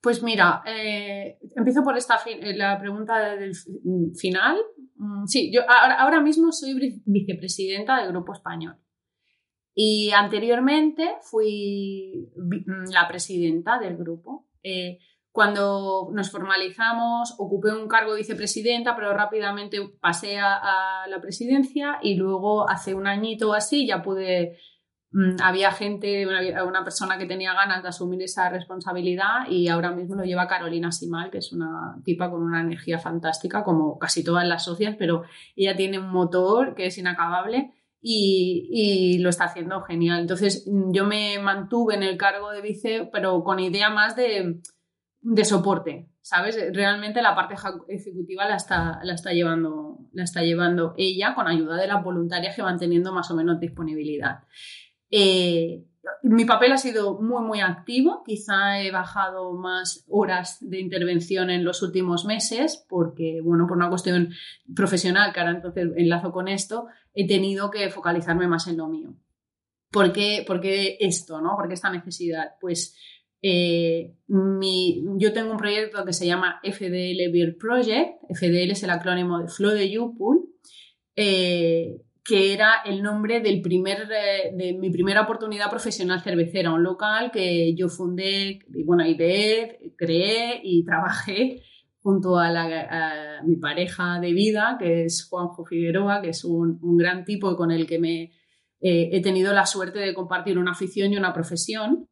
Pues 0.00 0.22
mira, 0.22 0.62
eh, 0.64 1.38
empiezo 1.56 1.82
por 1.82 1.96
esta 1.96 2.20
eh, 2.26 2.56
la 2.56 2.78
pregunta 2.78 3.34
del 3.34 3.52
final. 4.16 4.56
Mm, 4.96 5.26
sí, 5.26 5.50
yo 5.52 5.62
ahora, 5.68 6.20
mismo 6.20 6.52
soy 6.52 7.02
vicepresidenta 7.04 8.00
del 8.00 8.10
Grupo 8.12 8.32
Español. 8.32 8.76
Y 9.74 10.10
anteriormente 10.10 11.16
fui 11.22 12.30
mm, 12.36 12.92
la 12.92 13.08
presidenta 13.08 13.78
del 13.78 13.96
grupo. 13.96 14.48
Eh, 14.62 14.98
cuando 15.32 16.10
nos 16.12 16.30
formalizamos, 16.30 17.34
ocupé 17.38 17.72
un 17.72 17.86
cargo 17.86 18.12
de 18.12 18.18
vicepresidenta, 18.18 18.96
pero 18.96 19.12
rápidamente 19.12 19.78
pasé 20.00 20.38
a, 20.38 20.54
a, 21.02 21.06
la 21.08 21.20
presidencia 21.20 21.98
y 22.02 22.14
luego 22.14 22.68
hace 22.68 22.94
un 22.94 23.06
añito 23.06 23.50
o 23.50 23.54
así 23.54 23.86
ya 23.86 24.02
pude 24.02 24.58
había 25.42 25.70
gente, 25.72 26.26
una, 26.26 26.84
persona 26.84 27.16
que 27.16 27.26
tenía 27.26 27.54
ganas 27.54 27.82
de 27.82 27.88
asumir 27.88 28.22
esa 28.22 28.50
responsabilidad 28.50 29.48
y 29.48 29.68
ahora 29.68 29.90
mismo 29.90 30.16
lo 30.16 30.24
lleva 30.24 30.46
Carolina 30.46 30.92
Simal, 30.92 31.30
que 31.30 31.38
es 31.38 31.52
una 31.52 31.96
tipa 32.04 32.30
con 32.30 32.42
una 32.42 32.60
energía 32.60 32.98
fantástica, 32.98 33.64
como 33.64 33.98
casi 33.98 34.22
todas 34.22 34.46
las 34.46 34.64
socias, 34.64 34.96
pero 34.98 35.22
ella 35.56 35.74
tiene 35.76 35.98
un 35.98 36.10
motor 36.10 36.74
que 36.74 36.86
es 36.86 36.98
inacabable 36.98 37.72
y, 38.00 39.18
lo 39.20 39.30
está 39.30 39.44
haciendo 39.44 39.80
genial. 39.82 40.20
Entonces 40.20 40.68
yo 40.92 41.06
me 41.06 41.38
mantuve 41.38 41.94
en 41.94 42.02
el 42.02 42.16
cargo 42.16 42.50
de 42.50 42.60
vice, 42.60 43.08
pero 43.10 43.42
con 43.42 43.58
idea 43.60 43.90
más 43.90 44.14
de, 44.14 44.60
de 45.20 45.44
soporte, 45.44 46.10
¿sabes? 46.20 46.58
Realmente 46.74 47.22
la 47.22 47.34
parte 47.34 47.54
ejecutiva 47.88 48.46
la 48.46 48.56
está, 48.56 49.00
la 49.02 49.14
está, 49.14 49.32
llevando, 49.32 49.98
la 50.12 50.24
está 50.24 50.42
llevando 50.42 50.94
ella 50.98 51.34
con 51.34 51.48
ayuda 51.48 51.76
de 51.76 51.86
las 51.86 52.04
voluntarias 52.04 52.54
que 52.54 52.62
van 52.62 52.78
teniendo 52.78 53.12
más 53.12 53.30
o 53.30 53.34
menos 53.34 53.58
disponibilidad. 53.58 54.44
Eh, 55.10 55.84
mi 56.22 56.44
papel 56.44 56.72
ha 56.72 56.78
sido 56.78 57.20
muy, 57.20 57.42
muy 57.44 57.60
activo. 57.60 58.22
Quizá 58.24 58.80
he 58.82 58.90
bajado 58.90 59.52
más 59.52 60.04
horas 60.08 60.58
de 60.60 60.80
intervención 60.80 61.50
en 61.50 61.64
los 61.64 61.82
últimos 61.82 62.24
meses 62.24 62.84
porque, 62.88 63.40
bueno, 63.42 63.66
por 63.66 63.76
una 63.76 63.88
cuestión 63.88 64.30
profesional, 64.74 65.32
que 65.32 65.40
ahora 65.40 65.52
entonces 65.52 65.88
enlazo 65.96 66.32
con 66.32 66.48
esto, 66.48 66.86
he 67.14 67.26
tenido 67.26 67.70
que 67.70 67.90
focalizarme 67.90 68.48
más 68.48 68.66
en 68.68 68.76
lo 68.76 68.88
mío. 68.88 69.14
¿Por 69.90 70.12
qué, 70.12 70.96
esto, 71.00 71.40
no? 71.40 71.56
¿Por 71.56 71.68
qué 71.68 71.74
esta 71.74 71.90
necesidad? 71.90 72.52
Pues 72.60 72.96
eh, 73.40 74.14
yo 74.28 75.32
tengo 75.32 75.52
un 75.52 75.56
proyecto 75.56 76.04
que 76.04 76.12
se 76.12 76.26
llama 76.26 76.60
FDL 76.62 77.32
Beer 77.32 77.56
Project. 77.58 78.20
FDL 78.28 78.72
es 78.72 78.82
el 78.82 78.90
acrónimo 78.90 79.38
de 79.40 79.48
Flow 79.48 79.70
de 79.70 79.90
YouPool, 79.90 80.48
eh, 81.16 82.02
que 82.28 82.52
era 82.52 82.82
el 82.84 83.02
nombre 83.02 83.40
del 83.40 83.62
primer, 83.62 84.08
eh, 84.12 84.52
de 84.54 84.74
mi 84.74 84.90
primera 84.90 85.22
oportunidad 85.22 85.70
profesional 85.70 86.20
cervecera, 86.20 86.72
un 86.72 86.82
local 86.82 87.30
que 87.30 87.74
yo 87.74 87.88
fundé, 87.88 88.58
bueno, 88.84 89.06
ideé, 89.06 89.94
creé 89.96 90.60
y 90.62 90.84
trabajé 90.84 91.62
junto 92.00 92.38
a, 92.38 93.40
mi 93.44 93.56
pareja 93.56 94.20
de 94.20 94.32
vida, 94.32 94.76
que 94.78 95.04
es 95.04 95.26
Juanjo 95.28 95.64
Figueroa, 95.64 96.20
que 96.20 96.30
es 96.30 96.44
un, 96.44 96.78
un 96.82 96.96
gran 96.96 97.24
tipo 97.24 97.56
con 97.56 97.70
el 97.70 97.86
que 97.86 97.98
me 97.98 98.32
he 98.80 99.20
tenido 99.22 99.52
la 99.52 99.66
suerte 99.66 99.98
de 99.98 100.14
compartir 100.14 100.58
una 100.58 100.72
afición 100.72 101.12
y 101.12 101.16
una 101.16 101.32
profesión. 101.32 102.08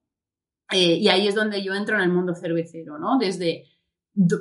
Eh, 0.71 0.97
y 0.97 1.09
ahí 1.09 1.29
es 1.29 1.35
donde 1.35 1.63
yo 1.63 1.75
entro 1.75 1.97
en 1.97 2.03
el 2.03 2.13
mundo 2.13 2.35
cervecero, 2.35 2.99
¿no? 2.99 3.19
Desde 3.19 3.65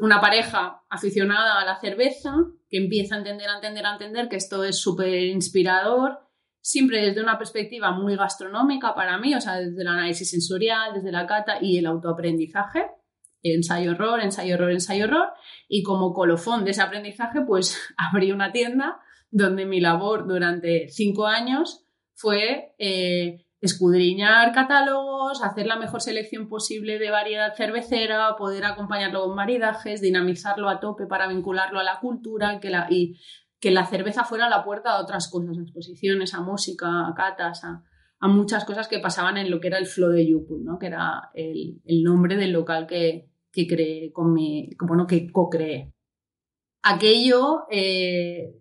una 0.01 0.19
pareja 0.21 0.83
aficionada 0.89 1.61
a 1.61 1.65
la 1.65 1.79
cerveza 1.79 2.33
que 2.69 2.77
empieza 2.77 3.15
a 3.15 3.19
entender, 3.19 3.49
a 3.49 3.55
entender, 3.55 3.85
a 3.85 3.93
entender 3.93 4.29
que 4.29 4.37
esto 4.37 4.63
es 4.63 4.77
súper 4.79 5.25
inspirador, 5.25 6.19
siempre 6.61 7.05
desde 7.05 7.21
una 7.21 7.37
perspectiva 7.37 7.91
muy 7.91 8.15
gastronómica 8.15 8.95
para 8.95 9.17
mí, 9.19 9.35
o 9.35 9.41
sea, 9.41 9.57
desde 9.57 9.81
el 9.81 9.87
análisis 9.87 10.29
sensorial, 10.29 10.93
desde 10.95 11.11
la 11.11 11.27
cata 11.27 11.57
y 11.61 11.77
el 11.77 11.85
autoaprendizaje, 11.85 12.87
ensayo-error, 13.43 14.19
ensayo-error, 14.21 14.71
ensayo-error, 14.71 15.29
y 15.67 15.83
como 15.83 16.13
colofón 16.13 16.65
de 16.65 16.71
ese 16.71 16.81
aprendizaje, 16.81 17.41
pues 17.45 17.79
abrí 17.97 18.31
una 18.31 18.51
tienda 18.51 18.99
donde 19.29 19.65
mi 19.65 19.79
labor 19.79 20.27
durante 20.27 20.87
cinco 20.89 21.27
años 21.27 21.85
fue 22.13 22.73
eh, 22.79 23.44
escudriñar 23.61 24.51
catálogos, 24.53 25.43
hacer 25.43 25.65
la 25.65 25.77
mejor 25.77 26.01
selección 26.01 26.47
posible 26.47 26.99
de 26.99 27.09
variedad 27.09 27.55
cervecera, 27.55 28.35
poder 28.37 28.65
acompañarlo 28.65 29.25
con 29.25 29.35
maridajes, 29.35 30.01
dinamizarlo 30.01 30.69
a 30.69 30.79
tope 30.79 31.07
para 31.07 31.27
vincularlo 31.27 31.79
a 31.79 31.83
la 31.83 31.99
cultura 31.99 32.59
que 32.59 32.69
la, 32.69 32.87
y 32.89 33.17
que 33.59 33.71
la 33.71 33.85
cerveza 33.85 34.23
fuera 34.23 34.49
la 34.49 34.63
puerta 34.63 34.91
a 34.91 35.01
otras 35.01 35.29
cosas, 35.29 35.57
a 35.57 35.61
exposiciones, 35.61 36.33
a 36.33 36.41
música, 36.41 37.07
a 37.07 37.13
catas, 37.15 37.63
a, 37.63 37.83
muchas 38.27 38.65
cosas 38.65 38.87
que 38.87 38.97
pasaban 38.99 39.37
en 39.37 39.51
lo 39.51 39.59
que 39.59 39.67
era 39.67 39.77
el 39.77 39.85
Flow 39.85 40.09
de 40.09 40.25
Yupul, 40.25 40.63
¿no? 40.63 40.79
que 40.79 40.87
era 40.87 41.29
el, 41.35 42.03
nombre 42.03 42.35
del 42.35 42.53
local 42.53 42.87
que, 42.87 43.29
que 43.51 43.67
creé 43.67 44.11
con 44.11 44.33
mi, 44.33 44.69
bueno, 44.79 45.05
que 45.05 45.31
co-creé. 45.31 45.93
Aquello 46.81 47.65
eh, 47.69 48.55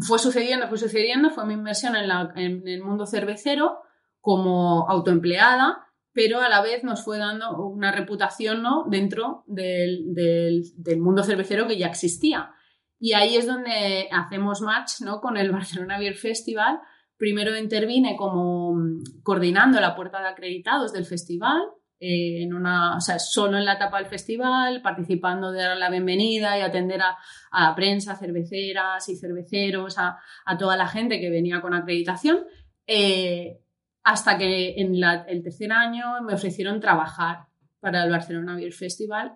fue 0.00 0.20
sucediendo, 0.20 0.68
fue 0.68 0.78
sucediendo, 0.78 1.30
fue 1.30 1.46
mi 1.46 1.54
inversión 1.54 1.96
en, 1.96 2.10
en 2.36 2.68
el 2.68 2.82
mundo 2.82 3.06
cervecero 3.06 3.78
como 4.26 4.90
autoempleada, 4.90 5.86
pero 6.12 6.40
a 6.40 6.48
la 6.48 6.60
vez 6.60 6.82
nos 6.82 7.04
fue 7.04 7.16
dando 7.16 7.60
una 7.60 7.92
reputación 7.92 8.60
¿no? 8.60 8.84
dentro 8.88 9.44
del, 9.46 10.64
mundo 10.98 11.22
cervecero 11.22 11.68
que 11.68 11.78
ya 11.78 11.86
existía. 11.86 12.50
Y 12.98 13.12
ahí 13.12 13.36
es 13.36 13.46
donde 13.46 14.08
hacemos 14.10 14.62
match 14.62 15.00
¿no? 15.02 15.20
con 15.20 15.36
el 15.36 15.52
Barcelona 15.52 16.00
Beer 16.00 16.16
Festival. 16.16 16.80
Primero 17.16 17.56
intervine 17.56 18.16
como 18.16 18.74
mm, 18.74 19.22
coordinando 19.22 19.78
la 19.78 19.94
puerta 19.94 20.20
de 20.20 20.26
acreditados 20.26 20.92
del 20.92 21.04
festival, 21.04 21.62
eh, 22.00 22.42
en 22.42 22.52
una, 22.52 22.96
o 22.96 23.00
sea, 23.00 23.20
solo 23.20 23.58
en 23.58 23.64
la 23.64 23.74
etapa 23.74 23.98
del 23.98 24.08
festival, 24.08 24.82
participando 24.82 25.52
de 25.52 25.62
dar 25.62 25.76
la 25.76 25.88
bienvenida 25.88 26.58
y 26.58 26.62
atender 26.62 27.00
a, 27.00 27.16
a 27.52 27.76
prensa, 27.76 28.16
cerveceras 28.16 29.08
y 29.08 29.16
cerveceros, 29.16 29.98
a, 29.98 30.18
a, 30.44 30.58
toda 30.58 30.76
la 30.76 30.88
gente 30.88 31.20
que 31.20 31.30
venía 31.30 31.60
con 31.60 31.74
acreditación. 31.74 32.40
Eh, 32.88 33.60
hasta 34.06 34.38
que 34.38 34.80
en 34.80 34.94
el 34.94 35.42
tercer 35.42 35.72
año 35.72 36.22
me 36.22 36.34
ofrecieron 36.34 36.78
trabajar 36.78 37.48
para 37.80 38.04
el 38.04 38.10
Barcelona 38.12 38.54
Beer 38.54 38.72
Festival, 38.72 39.32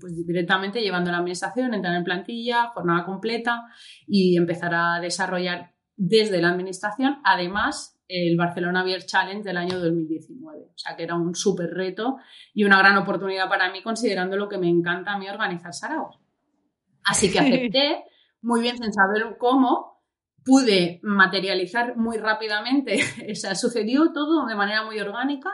pues 0.00 0.24
directamente 0.24 0.80
llevando 0.80 1.10
la 1.10 1.18
administración, 1.18 1.74
entrar 1.74 1.96
en 1.96 2.04
plantilla, 2.04 2.68
jornada 2.68 3.04
completa 3.04 3.64
y 4.06 4.36
empezar 4.36 4.72
a 4.76 5.00
desarrollar 5.00 5.72
desde 5.96 6.40
la 6.40 6.50
administración, 6.50 7.18
además, 7.24 8.00
el 8.06 8.36
Barcelona 8.36 8.84
Beer 8.84 9.04
Challenge 9.04 9.42
del 9.42 9.56
año 9.56 9.80
2019. 9.80 10.70
O 10.72 10.78
sea, 10.78 10.94
que 10.94 11.02
era 11.02 11.16
un 11.16 11.34
súper 11.34 11.70
reto 11.70 12.18
y 12.54 12.62
una 12.62 12.78
gran 12.78 12.96
oportunidad 12.96 13.48
para 13.48 13.72
mí, 13.72 13.82
considerando 13.82 14.36
lo 14.36 14.48
que 14.48 14.58
me 14.58 14.68
encanta 14.68 15.14
a 15.14 15.18
mí 15.18 15.28
organizar 15.28 15.74
Saraos. 15.74 16.20
Así 17.04 17.32
que 17.32 17.40
acepté, 17.40 18.04
muy 18.40 18.60
bien 18.60 18.78
sin 18.78 18.92
saber 18.92 19.36
cómo, 19.36 19.89
pude 20.44 21.00
materializar 21.02 21.96
muy 21.96 22.18
rápidamente, 22.18 23.00
o 23.30 23.34
sea, 23.34 23.54
sucedió 23.54 24.12
todo 24.12 24.46
de 24.46 24.54
manera 24.54 24.84
muy 24.84 24.98
orgánica. 25.00 25.50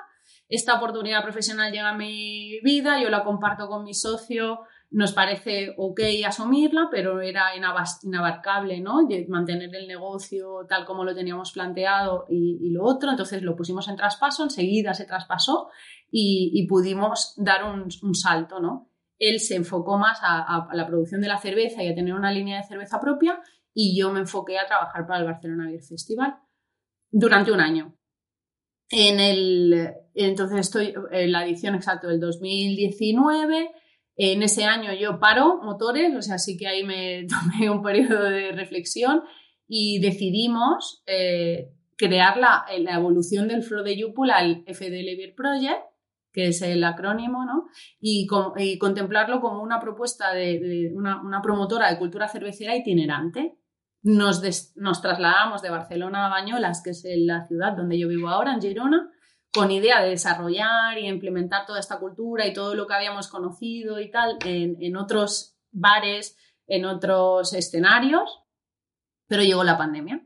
Esta 0.48 0.74
oportunidad 0.74 1.22
profesional 1.22 1.72
llega 1.72 1.90
a 1.90 1.96
mi 1.96 2.60
vida, 2.60 3.00
yo 3.02 3.10
la 3.10 3.24
comparto 3.24 3.68
con 3.68 3.82
mi 3.82 3.94
socio, 3.94 4.60
nos 4.90 5.12
parece 5.12 5.74
ok 5.76 6.00
asumirla, 6.24 6.88
pero 6.90 7.20
era 7.20 7.56
inabarcable, 7.56 8.80
¿no? 8.80 9.00
Mantener 9.28 9.74
el 9.74 9.88
negocio 9.88 10.64
tal 10.68 10.84
como 10.84 11.04
lo 11.04 11.14
teníamos 11.14 11.52
planteado 11.52 12.26
y, 12.28 12.70
lo 12.70 12.84
otro, 12.84 13.10
entonces 13.10 13.42
lo 13.42 13.56
pusimos 13.56 13.88
en 13.88 13.96
traspaso, 13.96 14.44
enseguida 14.44 14.94
se 14.94 15.04
traspasó 15.04 15.68
y, 16.10 16.64
pudimos 16.68 17.34
dar 17.36 17.64
un, 17.64 18.14
salto, 18.14 18.60
¿no? 18.60 18.88
Él 19.18 19.40
se 19.40 19.56
enfocó 19.56 19.98
más 19.98 20.20
a 20.22 20.68
la 20.72 20.86
producción 20.86 21.20
de 21.20 21.28
la 21.28 21.38
cerveza 21.38 21.82
y 21.82 21.88
a 21.88 21.94
tener 21.94 22.14
una 22.14 22.30
línea 22.30 22.58
de 22.58 22.68
cerveza 22.68 23.00
propia 23.00 23.40
y 23.78 23.94
yo 23.94 24.10
me 24.10 24.20
enfoqué 24.20 24.58
a 24.58 24.66
trabajar 24.66 25.06
para 25.06 25.20
el 25.20 25.26
Barcelona 25.26 25.66
Beer 25.66 25.82
Festival 25.82 26.34
durante 27.10 27.52
un 27.52 27.60
año. 27.60 27.94
En 28.88 29.20
el, 29.20 29.92
entonces 30.14 30.60
estoy 30.60 30.94
en 31.12 31.30
la 31.30 31.44
edición 31.44 31.74
exacta 31.74 32.08
del 32.08 32.18
2019. 32.18 33.70
En 34.16 34.42
ese 34.42 34.64
año 34.64 34.94
yo 34.94 35.20
paro 35.20 35.60
motores, 35.62 36.16
o 36.16 36.22
sea, 36.22 36.38
sí 36.38 36.56
que 36.56 36.66
ahí 36.66 36.84
me 36.84 37.26
tomé 37.28 37.68
un 37.68 37.82
periodo 37.82 38.24
de 38.24 38.52
reflexión 38.52 39.22
y 39.68 40.00
decidimos 40.00 41.02
eh, 41.04 41.70
crear 41.98 42.38
la, 42.38 42.64
la, 42.78 42.94
evolución 42.94 43.46
del 43.46 43.62
Flow 43.62 43.84
de 43.84 43.98
Yupul 43.98 44.30
al 44.30 44.64
FDL 44.66 45.16
Beer 45.18 45.34
Project, 45.36 45.82
que 46.32 46.48
es 46.48 46.62
el 46.62 46.82
acrónimo, 46.82 47.44
¿no? 47.44 47.66
Y, 48.00 48.26
contemplarlo 48.26 49.42
como 49.42 49.62
una 49.62 49.80
propuesta 49.80 50.32
de, 50.32 50.92
una, 50.94 51.20
una, 51.20 51.42
promotora 51.42 51.90
de 51.90 51.98
cultura 51.98 52.26
cervecera 52.26 52.74
itinerante 52.74 53.58
nos, 54.02 54.40
trasladamos 55.02 55.62
de 55.62 55.70
Barcelona 55.70 56.26
a 56.26 56.30
Bañolas, 56.30 56.82
que 56.82 56.90
es 56.90 57.04
la 57.04 57.46
ciudad 57.46 57.76
donde 57.76 57.98
yo 57.98 58.08
vivo 58.08 58.28
ahora, 58.28 58.54
en 58.54 58.60
Girona, 58.60 59.10
con 59.52 59.70
idea 59.70 60.02
de 60.02 60.10
desarrollar 60.10 60.98
y 60.98 61.08
implementar 61.08 61.66
toda 61.66 61.80
esta 61.80 61.98
cultura 61.98 62.46
y 62.46 62.52
todo 62.52 62.74
lo 62.74 62.86
que 62.86 62.94
habíamos 62.94 63.28
conocido 63.28 63.98
y 64.00 64.10
tal 64.10 64.36
en, 64.44 64.96
otros 64.96 65.56
bares, 65.70 66.36
en 66.66 66.84
otros 66.84 67.54
escenarios, 67.54 68.42
pero 69.26 69.42
llegó 69.42 69.64
la 69.64 69.78
pandemia. 69.78 70.24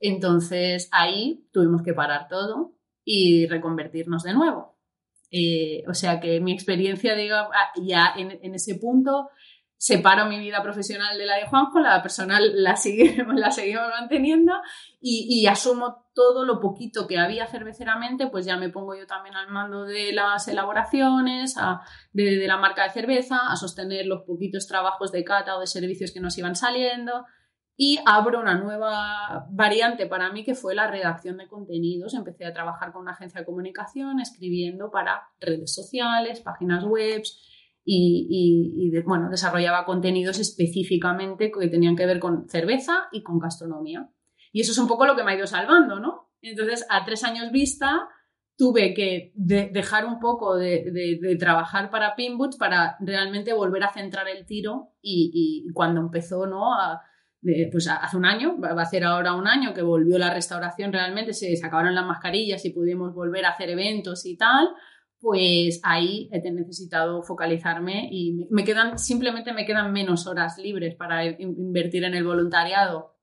Entonces 0.00 0.88
ahí 0.90 1.48
tuvimos 1.52 1.82
que 1.82 1.94
parar 1.94 2.26
todo 2.28 2.74
y 3.04 3.46
reconvertirnos 3.46 4.24
de 4.24 4.34
nuevo. 4.34 4.76
Eh, 5.30 5.84
o 5.88 5.94
sea 5.94 6.20
que 6.20 6.40
mi 6.40 6.52
experiencia, 6.52 7.14
digo, 7.14 7.36
ah, 7.36 7.72
ya 7.80 8.12
en, 8.16 8.54
ese 8.54 8.74
punto 8.74 9.30
separo 9.82 10.26
mi 10.26 10.38
vida 10.38 10.62
profesional 10.62 11.18
de 11.18 11.26
la 11.26 11.34
de 11.34 11.48
Juanjo, 11.48 11.80
la 11.80 12.00
personal 12.02 12.62
la, 12.62 12.76
la 13.34 13.50
seguimos 13.50 13.88
manteniendo 13.88 14.52
y, 15.00 15.44
asumo 15.48 16.06
todo 16.14 16.44
lo 16.44 16.60
poquito 16.60 17.08
que 17.08 17.18
había 17.18 17.48
cerveceramente, 17.48 18.28
pues 18.28 18.46
ya 18.46 18.56
me 18.56 18.68
pongo 18.68 18.94
yo 18.94 19.08
también 19.08 19.34
al 19.34 19.48
mando 19.48 19.82
de 19.82 20.12
las 20.12 20.46
elaboraciones, 20.46 21.56
de, 22.12 22.46
la 22.46 22.58
marca 22.58 22.84
de 22.84 22.90
cerveza, 22.90 23.40
a 23.50 23.56
sostener 23.56 24.06
los 24.06 24.22
poquitos 24.22 24.68
trabajos 24.68 25.10
de 25.10 25.24
cata 25.24 25.56
o 25.56 25.60
de 25.60 25.66
servicios 25.66 26.12
que 26.12 26.20
nos 26.20 26.38
iban 26.38 26.54
saliendo 26.54 27.24
y 27.76 27.98
abro 28.06 28.38
una 28.38 28.54
nueva 28.54 29.48
variante 29.50 30.06
para 30.06 30.30
mí 30.30 30.44
que 30.44 30.54
fue 30.54 30.76
la 30.76 30.86
redacción 30.86 31.38
de 31.38 31.48
contenidos. 31.48 32.14
Empecé 32.14 32.46
a 32.46 32.52
trabajar 32.52 32.92
con 32.92 33.02
una 33.02 33.12
agencia 33.14 33.40
de 33.40 33.46
comunicación, 33.46 34.20
escribiendo 34.20 34.92
para 34.92 35.22
redes 35.40 35.74
sociales, 35.74 36.40
páginas 36.40 36.84
web, 36.84 37.22
y, 37.84 38.92
bueno, 39.04 39.28
desarrollaba 39.30 39.84
contenidos 39.84 40.38
específicamente 40.38 41.50
que 41.50 41.68
tenían 41.68 41.96
que 41.96 42.06
ver 42.06 42.20
con 42.20 42.48
cerveza 42.48 43.08
y 43.12 43.22
con 43.22 43.38
gastronomía. 43.38 44.10
Y 44.52 44.60
eso 44.60 44.72
es 44.72 44.78
un 44.78 44.88
poco 44.88 45.06
lo 45.06 45.16
que 45.16 45.24
me 45.24 45.32
ha 45.32 45.36
ido 45.36 45.46
salvando, 45.46 45.98
¿no? 45.98 46.30
Entonces, 46.42 46.86
a 46.90 47.04
tres 47.04 47.24
años 47.24 47.50
vista, 47.50 48.08
tuve 48.56 48.94
que 48.94 49.32
dejar 49.34 50.04
un 50.06 50.20
poco 50.20 50.56
de, 50.56 51.36
trabajar 51.38 51.90
para 51.90 52.14
Pinboots 52.14 52.56
para 52.56 52.96
realmente 53.00 53.52
volver 53.52 53.82
a 53.84 53.92
centrar 53.92 54.28
el 54.28 54.46
tiro 54.46 54.92
y, 55.00 55.66
cuando 55.72 56.00
empezó, 56.00 56.46
¿no? 56.46 56.70
Pues 57.72 57.88
hace 57.88 58.16
un 58.16 58.24
año, 58.24 58.60
va 58.60 58.80
a 58.80 58.86
ser 58.86 59.04
ahora 59.04 59.34
un 59.34 59.48
año 59.48 59.74
que 59.74 59.82
volvió 59.82 60.18
la 60.18 60.32
restauración 60.32 60.92
realmente, 60.92 61.32
se, 61.32 61.58
acabaron 61.64 61.94
las 61.94 62.06
mascarillas 62.06 62.64
y 62.64 62.70
pudimos 62.70 63.14
volver 63.14 63.46
a 63.46 63.50
hacer 63.50 63.70
eventos 63.70 64.26
y 64.26 64.36
tal, 64.36 64.68
pues 65.22 65.80
ahí 65.84 66.28
he 66.32 66.50
necesitado 66.50 67.22
focalizarme 67.22 68.08
y 68.10 68.48
me 68.50 68.64
quedan, 68.64 68.98
simplemente 68.98 69.52
me 69.52 69.64
quedan 69.64 69.92
menos 69.92 70.26
horas 70.26 70.58
libres 70.58 70.96
para 70.96 71.24
invertir 71.24 72.02
en 72.02 72.14
el 72.14 72.24
voluntariado. 72.24 73.14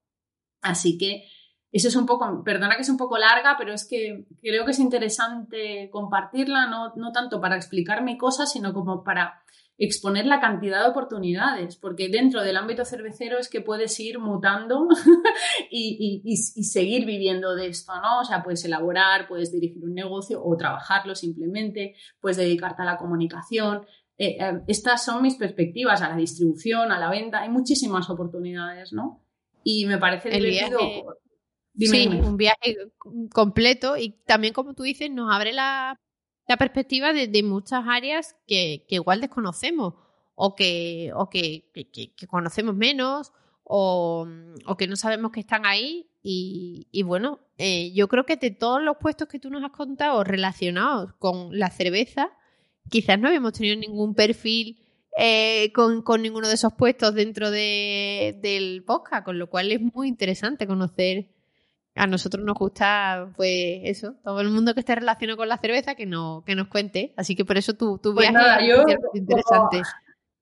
Así 0.61 0.97
que 0.97 1.25
eso 1.73 1.89
es 1.89 1.95
un 1.97 2.05
poco, 2.05 2.41
perdona 2.45 2.77
que 2.77 2.83
es 2.83 2.89
un 2.89 2.97
poco 2.97 3.17
larga, 3.17 3.55
pero 3.57 3.73
es 3.73 3.85
que 3.85 4.25
creo 4.41 4.63
que 4.63 4.71
es 4.71 4.79
interesante 4.79 5.89
compartirla, 5.91 6.67
no, 6.67 6.93
no 6.95 7.11
tanto 7.11 7.41
para 7.41 7.57
explicar 7.57 8.01
cosas, 8.17 8.49
sino 8.49 8.73
como 8.73 9.03
para 9.03 9.43
exponer 9.79 10.25
la 10.25 10.41
cantidad 10.41 10.83
de 10.83 10.89
oportunidades, 10.89 11.77
porque 11.77 12.09
dentro 12.09 12.43
del 12.43 12.57
ámbito 12.57 12.83
cervecero 12.83 13.39
es 13.39 13.49
que 13.49 13.61
puedes 13.61 13.97
ir 13.99 14.19
mutando 14.19 14.87
y, 15.71 16.21
y, 16.25 16.35
seguir 16.35 17.05
viviendo 17.05 17.55
de 17.55 17.67
esto, 17.67 17.93
¿no? 18.01 18.19
O 18.19 18.25
sea, 18.25 18.43
puedes 18.43 18.63
elaborar, 18.65 19.27
puedes 19.29 19.53
dirigir 19.53 19.83
un 19.85 19.93
negocio 19.93 20.43
o 20.43 20.57
trabajarlo 20.57 21.15
simplemente, 21.15 21.95
puedes 22.19 22.37
dedicarte 22.37 22.81
a 22.81 22.85
la 22.85 22.97
comunicación. 22.97 23.85
Eh, 24.17 24.35
eh, 24.37 24.59
estas 24.67 25.05
son 25.05 25.21
mis 25.21 25.35
perspectivas, 25.35 26.01
a 26.01 26.09
la 26.09 26.17
distribución, 26.17 26.91
a 26.91 26.99
la 26.99 27.09
venta, 27.09 27.41
hay 27.41 27.49
muchísimas 27.49 28.09
oportunidades, 28.09 28.91
¿no? 28.91 29.23
Y 29.63 29.85
me 29.85 29.97
parece 29.97 30.29
divertido 30.29 30.79
sí, 31.77 32.07
un 32.07 32.35
viaje 32.35 32.75
completo 33.31 33.95
y 33.95 34.11
también, 34.25 34.53
como 34.53 34.73
tú 34.73 34.83
dices, 34.83 35.09
nos 35.09 35.33
abre 35.33 35.53
la, 35.53 35.99
perspectiva 36.57 37.13
de, 37.13 37.43
muchas 37.43 37.83
áreas 37.87 38.35
que, 38.47 38.85
igual 38.89 39.21
desconocemos 39.21 39.95
o 40.35 40.55
que, 40.55 41.11
o 41.15 41.29
que, 41.29 41.69
conocemos 42.27 42.75
menos 42.75 43.33
o, 43.63 44.27
que 44.77 44.87
no 44.87 44.95
sabemos 44.95 45.31
que 45.31 45.41
están 45.41 45.65
ahí. 45.65 46.07
Y, 46.21 47.03
bueno, 47.03 47.39
eh, 47.57 47.91
yo 47.93 48.07
creo 48.07 48.25
que 48.25 48.35
de 48.35 48.51
todos 48.51 48.81
los 48.81 48.97
puestos 48.97 49.27
que 49.27 49.39
tú 49.39 49.49
nos 49.49 49.63
has 49.63 49.71
contado 49.71 50.23
relacionados 50.23 51.13
con 51.19 51.57
la 51.57 51.69
cerveza, 51.69 52.29
quizás 52.89 53.19
no 53.19 53.27
habíamos 53.27 53.53
tenido 53.53 53.75
ningún 53.75 54.15
perfil 54.15 54.79
eh, 55.17 55.71
con, 55.73 56.03
ninguno 56.21 56.47
de 56.47 56.53
esos 56.53 56.73
puestos 56.73 57.13
dentro 57.13 57.51
de, 57.51 58.37
del 58.41 58.83
podcast, 58.85 59.25
con 59.25 59.39
lo 59.39 59.49
cual 59.49 59.71
es 59.71 59.81
muy 59.81 60.07
interesante 60.07 60.67
conocer 60.67 61.29
a 61.99 62.07
nosotros 62.07 62.45
nos 62.45 62.57
gusta, 62.57 63.29
pues 63.35 63.81
eso, 63.83 64.15
todo 64.23 64.39
el 64.39 64.49
mundo 64.49 64.73
que 64.73 64.79
esté 64.79 64.95
relacionado 64.95 65.35
con 65.37 65.49
la 65.49 65.57
cerveza 65.57 65.95
que, 65.95 66.05
no, 66.05 66.43
que 66.45 66.55
nos 66.55 66.69
cuente. 66.69 67.13
Así 67.17 67.35
que 67.35 67.43
por 67.43 67.57
eso 67.57 67.73
tu, 67.73 67.97
tu 67.97 68.13
pues 68.13 68.29
viaje 68.29 68.71
es 68.71 68.97
interesante. 69.13 69.81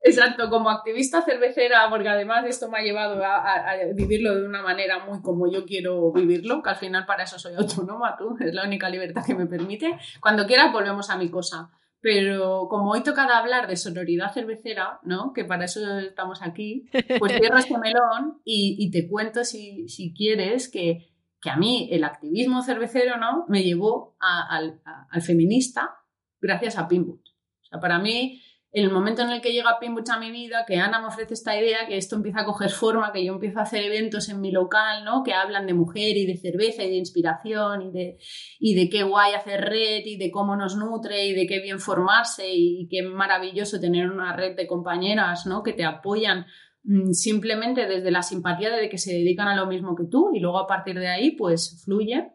exacto, 0.02 0.52
como 0.52 0.70
activista 0.70 1.24
cervecera, 1.24 1.90
porque 1.90 2.10
además 2.10 2.46
esto 2.46 2.70
me 2.70 2.78
ha 2.78 2.84
llevado 2.84 3.24
a, 3.24 3.76
vivirlo 3.96 4.36
de 4.36 4.46
una 4.46 4.62
manera 4.62 5.04
muy 5.04 5.20
como 5.24 5.52
yo 5.52 5.66
quiero 5.66 6.12
vivirlo, 6.12 6.62
que 6.62 6.70
al 6.70 6.76
final 6.76 7.08
para 7.08 7.24
eso 7.24 7.40
soy 7.40 7.56
autónoma, 7.56 8.16
tú, 8.16 8.38
es 8.40 8.54
la 8.54 8.64
única 8.64 8.88
libertad 8.88 9.26
que 9.26 9.34
me 9.34 9.48
permite. 9.48 9.98
Cuando 10.22 10.46
quieras 10.46 10.72
volvemos 10.72 11.10
a 11.10 11.18
mi 11.18 11.30
cosa. 11.32 11.72
Pero 12.00 12.68
como 12.70 12.92
hoy 12.92 13.02
toca 13.02 13.24
hablar 13.24 13.68
de 13.68 13.76
sonoridad 13.76 14.32
cervecera, 14.32 15.00
¿no? 15.02 15.34
Que 15.34 15.46
para 15.46 15.66
eso 15.66 15.98
estamos 15.98 16.44
aquí, 16.44 16.88
pues 17.18 17.34
cierro 17.42 17.58
este 17.58 17.76
melón 17.80 18.40
y, 18.46 18.76
y 18.78 18.92
te 18.92 19.10
cuento 19.10 19.44
si, 19.44 19.90
si 19.90 20.14
quieres 20.14 20.70
que 20.70 21.07
que 21.42 21.50
a 21.50 21.58
mí 21.58 21.90
el 21.92 22.04
activismo 22.04 22.64
cervecero 22.64 23.18
¿no? 23.18 23.46
me 23.48 23.64
llevó 23.64 24.16
al 24.20 25.22
feminista 25.22 25.98
gracias 26.42 26.78
a 26.78 26.88
Pinboot. 26.88 27.22
O 27.22 27.66
sea, 27.70 27.80
para 27.80 28.00
mí, 28.00 28.42
el 28.72 28.92
momento 28.92 29.24
en 29.24 29.32
el 29.32 29.42
que 29.42 29.52
llega 29.52 29.80
Pinboot 29.80 30.10
a 30.10 30.20
mi 30.20 30.32
vida, 30.32 30.66
que 30.68 30.78
Ana 30.78 31.00
me 31.00 31.08
ofrece 31.08 31.34
esta 31.34 31.60
idea, 31.60 31.88
que 31.88 31.98
esto 31.98 32.16
empieza 32.16 32.42
a 32.42 32.46
coger 32.46 32.70
forma, 32.70 33.12
que 33.12 33.26
yo 33.26 33.34
empiezo 33.34 33.60
a 33.60 33.64
hacer 33.64 33.84
eventos 33.84 34.30
en 34.30 34.40
mi 34.40 34.52
local, 34.52 35.04
¿no? 35.04 35.24
Que 35.24 35.34
hablan 35.34 35.66
de 35.66 35.74
mujer 35.74 36.16
y 36.16 36.26
de 36.26 36.38
cerveza 36.38 36.84
y 36.84 36.90
de 36.90 36.98
inspiración 36.98 37.82
y 37.82 37.92
de, 37.92 38.18
y 38.60 38.76
de 38.76 38.90
qué 38.90 39.04
guay 39.04 39.34
hacer 39.34 39.62
red 39.62 40.06
y 40.06 40.18
de 40.18 40.32
cómo 40.32 40.56
nos 40.56 40.76
nutre 40.76 41.28
y 41.28 41.34
de 41.34 41.48
qué 41.48 41.60
bien 41.60 41.80
formarse 41.80 42.50
y 42.50 42.88
qué 42.90 43.04
maravilloso 43.04 43.80
tener 43.80 44.10
una 44.10 44.34
red 44.36 44.56
de 44.56 44.68
compañeras, 44.68 45.46
¿no? 45.46 45.64
Que 45.64 45.74
te 45.74 45.84
apoyan 45.84 46.46
simplemente 47.12 47.86
desde 47.86 48.12
la 48.12 48.22
simpatía 48.22 48.70
de 48.70 48.90
que 48.90 48.98
se 48.98 49.14
dedican 49.14 49.48
a 49.48 49.56
lo 49.56 49.68
mismo 49.68 49.96
que 49.96 50.06
tú 50.06 50.32
y 50.34 50.40
luego 50.40 50.60
a 50.60 50.68
partir 50.68 50.98
de 51.00 51.08
ahí 51.08 51.32
pues 51.32 51.84
fluye. 51.84 52.32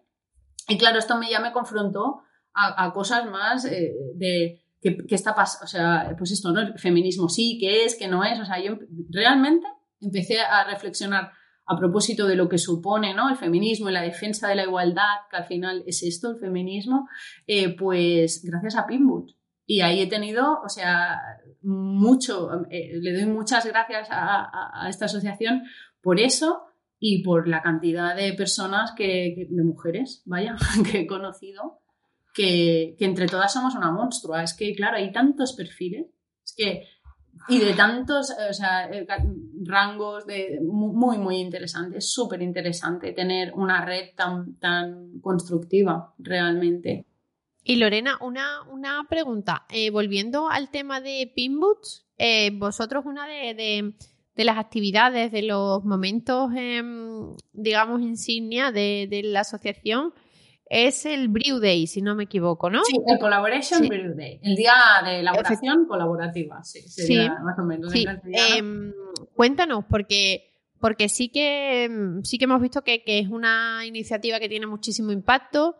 Y 0.69 0.79
claro, 0.79 0.99
esto 0.99 1.17
me, 1.19 1.31
ya 1.31 1.41
me 1.41 1.53
confrontó 1.53 2.21
a, 2.55 2.93
cosas 2.93 3.25
más 3.31 3.65
eh, 3.65 3.93
de 4.15 4.61
que, 4.81 5.15
está 5.15 5.35
pasando, 5.35 5.65
o 5.65 5.69
sea, 5.69 6.15
pues 6.19 6.33
esto, 6.33 6.53
¿no? 6.53 6.61
El 6.61 6.79
feminismo 6.79 7.29
sí, 7.29 7.57
qué 7.59 7.85
es, 7.85 7.97
qué 7.97 8.09
no 8.09 8.25
es, 8.25 8.39
o 8.39 8.45
sea, 8.45 8.63
yo 8.63 8.79
realmente 9.11 9.67
empecé 10.01 10.41
a 10.41 10.65
reflexionar 10.65 11.33
a 11.67 11.77
propósito 11.77 12.27
de 12.27 12.37
lo 12.37 12.49
que 12.49 12.59
supone 12.59 13.15
¿no? 13.15 13.29
el 13.29 13.37
feminismo 13.37 13.89
y 13.89 13.93
la 13.93 14.03
defensa 14.03 14.49
de 14.49 14.57
la 14.57 14.65
igualdad, 14.65 15.27
que 15.31 15.37
al 15.37 15.45
final 15.45 15.85
es 15.87 16.03
esto, 16.03 16.31
el 16.31 16.39
feminismo, 16.39 17.09
eh, 17.47 17.75
pues 17.77 18.43
gracias 18.45 18.77
a 18.77 18.87
Pinwood. 18.87 19.31
Y 19.67 19.81
ahí 19.81 20.01
he 20.01 20.07
tenido, 20.07 20.61
o 20.65 20.69
sea, 20.69 21.21
mucho, 21.63 22.51
eh, 22.71 22.99
le 23.01 23.13
doy 23.13 23.27
muchas 23.27 23.65
gracias 23.67 24.09
a, 24.11 24.87
esta 24.89 25.05
asociación 25.05 25.63
por 26.01 26.19
eso 26.19 26.65
y 26.99 27.23
por 27.23 27.49
la 27.49 27.63
cantidad 27.63 28.17
de 28.17 28.33
personas 28.33 28.93
que, 28.97 29.47
de 29.49 29.65
mujeres, 29.65 30.23
vaya, 30.25 30.57
que 30.91 31.01
he 31.01 31.07
conocido, 31.07 31.81
que, 32.35 32.97
entre 32.99 33.27
todas 33.27 33.53
somos 33.53 33.75
una 33.75 33.91
monstrua. 33.91 34.43
Es 34.43 34.55
que, 34.55 34.75
claro, 34.75 34.97
hay 34.97 35.13
tantos 35.13 35.55
perfiles, 35.55 36.07
es 36.45 36.55
que, 36.57 36.89
y 37.49 37.59
de 37.59 37.75
tantos, 37.75 38.31
eh, 38.31 38.51
o 38.51 38.53
sea, 38.53 38.89
eh, 38.91 39.07
rangos 39.65 40.27
de, 40.27 40.61
muy, 40.63 41.19
muy 41.19 41.37
interesante, 41.37 41.99
es 41.99 42.13
súper 42.13 42.43
interesante 42.43 43.13
tener 43.13 43.53
una 43.55 43.85
red 43.85 44.11
tan, 44.17 44.57
tan 44.59 45.21
constructiva 45.21 46.15
realmente. 46.19 47.07
Y 47.65 47.77
Lorena, 47.77 48.19
una, 48.21 48.63
una 48.71 49.07
pregunta. 49.09 49.67
Eh, 49.71 49.91
volviendo 49.91 50.49
al 50.49 50.71
tema 50.71 51.01
de 51.01 51.31
Pinboots, 51.35 52.07
eh, 52.19 52.51
vosotros 52.53 53.05
una 53.07 53.27
de, 53.27 53.95
las 54.37 54.59
actividades, 54.59 55.31
de 55.31 55.43
los 55.43 55.85
momentos, 55.85 56.51
em, 56.57 57.37
digamos, 57.53 58.03
insignia 58.03 58.73
de, 58.73 59.23
la 59.25 59.41
asociación 59.41 60.13
es 60.67 61.05
el 61.05 61.29
Brew 61.29 61.59
Day, 61.59 61.87
si 61.87 62.01
no 62.01 62.15
me 62.15 62.25
equivoco, 62.25 62.71
¿no? 62.71 62.83
Sí, 62.85 62.97
el 63.07 63.19
Collaboration 63.19 63.87
Brew 63.87 64.15
Day, 64.17 64.41
el 64.43 64.57
día 64.57 64.73
de 65.05 65.21
elaboración 65.21 65.87
colaborativa, 65.87 66.65
sí, 66.65 66.81
sería 66.81 67.39
más 67.45 67.59
o 67.59 67.63
menos. 67.63 67.93
Em, 67.95 68.93
cuéntanos, 69.35 69.85
porque 69.85 70.49
porque 70.81 71.09
sí 71.11 71.29
que 71.29 71.85
em, 71.85 72.25
sí 72.25 72.39
que 72.39 72.45
hemos 72.45 72.61
visto 72.61 72.83
que, 72.83 73.05
que, 73.05 73.19
es 73.19 73.29
una 73.29 73.85
iniciativa 73.85 74.41
que 74.41 74.49
tiene 74.49 74.67
muchísimo 74.67 75.13
impacto, 75.13 75.77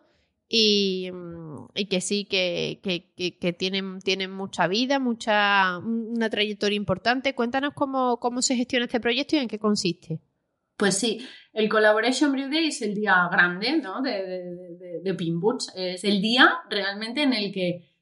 Mm, 0.49 1.65
y, 1.73 1.85
que 1.87 2.01
sí, 2.01 2.25
que, 2.25 2.79
que, 2.81 3.53
tienen, 3.53 3.99
tienen 3.99 4.31
mucha 4.31 4.67
vida, 4.67 4.99
mucha, 4.99 5.79
una 5.79 6.29
trayectoria 6.29 6.75
importante. 6.75 7.33
Cuéntanos 7.33 7.73
cómo, 7.73 8.17
cómo 8.19 8.41
se 8.41 8.55
gestiona 8.55 8.85
este 8.85 8.99
proyecto 8.99 9.35
y 9.35 9.39
en 9.39 9.47
qué 9.47 9.59
consiste. 9.59 10.19
Pues 10.77 10.97
sí, 10.97 11.25
el 11.53 11.69
Collaboration 11.69 12.31
Brew 12.31 12.49
Day 12.49 12.67
es 12.67 12.81
el 12.81 12.95
día 12.95 13.27
grande 13.31 13.77
¿no? 13.77 14.01
de, 14.01 14.11
de, 14.11 15.01
de, 15.03 15.13
Pinboots. 15.13 15.71
Es 15.75 16.03
el 16.03 16.21
día 16.21 16.49
realmente 16.69 17.23
en 17.23 17.33
el 17.33 17.51
que 17.51 17.93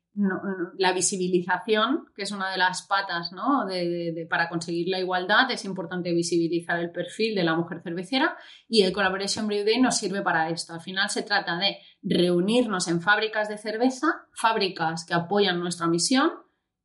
la 0.78 0.92
visibilización, 0.92 2.06
que 2.16 2.24
es 2.24 2.32
una 2.32 2.52
de 2.52 2.58
las 2.58 2.82
patas 2.82 3.32
¿no? 3.32 3.66
de, 3.66 4.28
para 4.30 4.50
conseguir 4.50 4.90
la 4.90 5.00
igualdad, 5.00 5.50
es 5.52 5.64
importante 5.64 6.14
visibilizar 6.14 6.80
el 6.80 6.92
perfil 6.92 7.34
de 7.34 7.44
la 7.44 7.56
mujer 7.56 7.82
cervecera 7.82 8.36
y 8.68 8.82
el 8.82 8.92
Collaboration 8.92 9.48
Brew 9.48 9.64
Day 9.64 9.80
nos 9.80 9.98
sirve 9.98 10.22
para 10.22 10.50
esto. 10.50 10.74
Al 10.74 10.82
final 10.82 11.10
se 11.10 11.24
trata 11.24 11.58
de 11.58 11.78
reunirnos 12.04 12.88
en 12.88 13.02
fábricas 13.02 13.50
de 13.50 13.58
cerveza, 13.58 14.08
fábricas 14.34 15.06
que 15.06 15.14
apoyan 15.14 15.60
nuestra 15.60 15.88
misión 15.88 16.32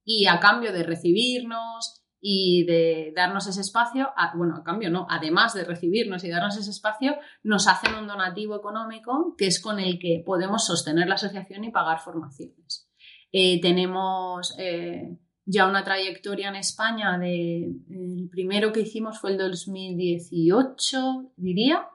y 0.04 0.26
a 0.26 0.40
cambio 0.40 0.72
de 0.72 0.82
recibirnos 0.82 2.02
y 2.20 2.64
de 2.64 3.12
darnos 3.14 3.46
ese 3.46 3.60
espacio, 3.60 4.08
bueno, 4.34 4.56
a 4.56 4.64
cambio 4.64 4.90
no, 4.90 5.06
además 5.08 5.54
de 5.54 5.64
recibirnos 5.64 6.24
y 6.24 6.30
darnos 6.30 6.56
ese 6.56 6.70
espacio, 6.70 7.16
nos 7.42 7.68
hacen 7.68 7.94
un 7.94 8.06
donativo 8.06 8.56
económico 8.56 9.34
que 9.36 9.46
es 9.46 9.60
con 9.60 9.78
el 9.78 9.98
que 9.98 10.22
podemos 10.24 10.66
sostener 10.66 11.08
la 11.08 11.14
asociación 11.14 11.64
y 11.64 11.70
pagar 11.70 12.00
formaciones. 12.00 12.90
Eh, 13.32 13.60
tenemos 13.60 14.54
eh, 14.58 15.18
ya 15.44 15.66
una 15.66 15.84
trayectoria 15.84 16.48
en 16.48 16.56
España 16.56 17.16
el 17.22 18.28
primero 18.30 18.72
que 18.72 18.80
hicimos 18.80 19.20
fue 19.20 19.32
el 19.32 19.38
2018, 19.38 21.32
diría, 21.36 21.86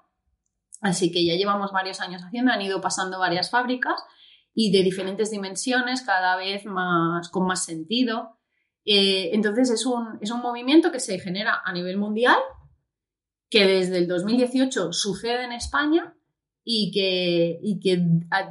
Así 0.82 1.12
que 1.12 1.26
ya 1.26 1.36
llevamos 1.36 1.72
varios 1.72 2.02
años 2.02 2.24
haciendo, 2.24 2.52
han 2.52 2.62
ido 2.62 2.82
pasando 2.82 3.20
varias 3.20 3.50
fábricas 3.50 4.04
y 4.54 4.72
de 4.72 4.84
diferentes 4.84 5.32
dimensiones, 5.32 6.02
cada 6.02 6.36
vez 6.36 6.65
más 6.65 7.30
con 7.30 7.46
más 7.46 7.63
sentido. 7.63 8.38
Eh, 8.84 9.30
entonces 9.34 9.70
es 9.70 9.86
un, 9.86 10.17
es 10.22 10.32
un 10.32 10.41
movimiento 10.41 10.91
que 10.91 11.00
se 11.00 11.20
genera 11.20 11.62
a 11.63 11.72
nivel 11.72 11.98
mundial, 11.98 12.39
que 13.50 13.65
desde 13.65 14.00
el 14.00 14.08
2018 14.08 14.91
sucede 14.91 15.44
en 15.44 15.52
España 15.52 16.15
y 16.63 16.91
que, 16.91 17.60
y 17.63 17.80
que 17.80 18.00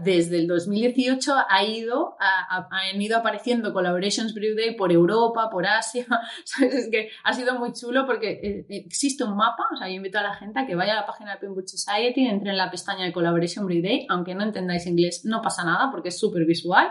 desde 0.02 0.38
el 0.38 0.48
2018 0.48 1.32
ha 1.48 1.64
ido, 1.64 2.16
han 2.18 3.00
ido 3.00 3.16
apareciendo 3.16 3.72
Collaborations 3.72 4.34
Brew 4.34 4.56
Day 4.56 4.74
por 4.74 4.90
Europa, 4.90 5.48
por 5.50 5.66
Asia. 5.66 6.06
Es 6.60 6.88
que 6.90 7.10
ha 7.22 7.32
sido 7.32 7.58
muy 7.58 7.72
chulo 7.72 8.06
porque 8.06 8.40
eh, 8.42 8.66
existe 8.68 9.22
un 9.22 9.36
mapa. 9.36 9.64
O 9.72 9.76
sea, 9.76 9.88
yo 9.88 9.94
invito 9.94 10.18
a 10.18 10.22
la 10.22 10.34
gente 10.34 10.58
a 10.58 10.66
que 10.66 10.74
vaya 10.74 10.92
a 10.92 10.96
la 10.96 11.06
página 11.06 11.34
de 11.34 11.38
Pinwood 11.38 11.66
Society, 11.66 12.26
entre 12.26 12.50
en 12.50 12.56
la 12.56 12.70
pestaña 12.70 13.04
de 13.04 13.12
Collaboration 13.12 13.64
Brew 13.66 13.80
Day. 13.80 14.06
Aunque 14.08 14.34
no 14.34 14.42
entendáis 14.42 14.86
inglés, 14.86 15.22
no 15.24 15.40
pasa 15.40 15.64
nada 15.64 15.90
porque 15.92 16.08
es 16.08 16.18
súper 16.18 16.44
visual. 16.44 16.88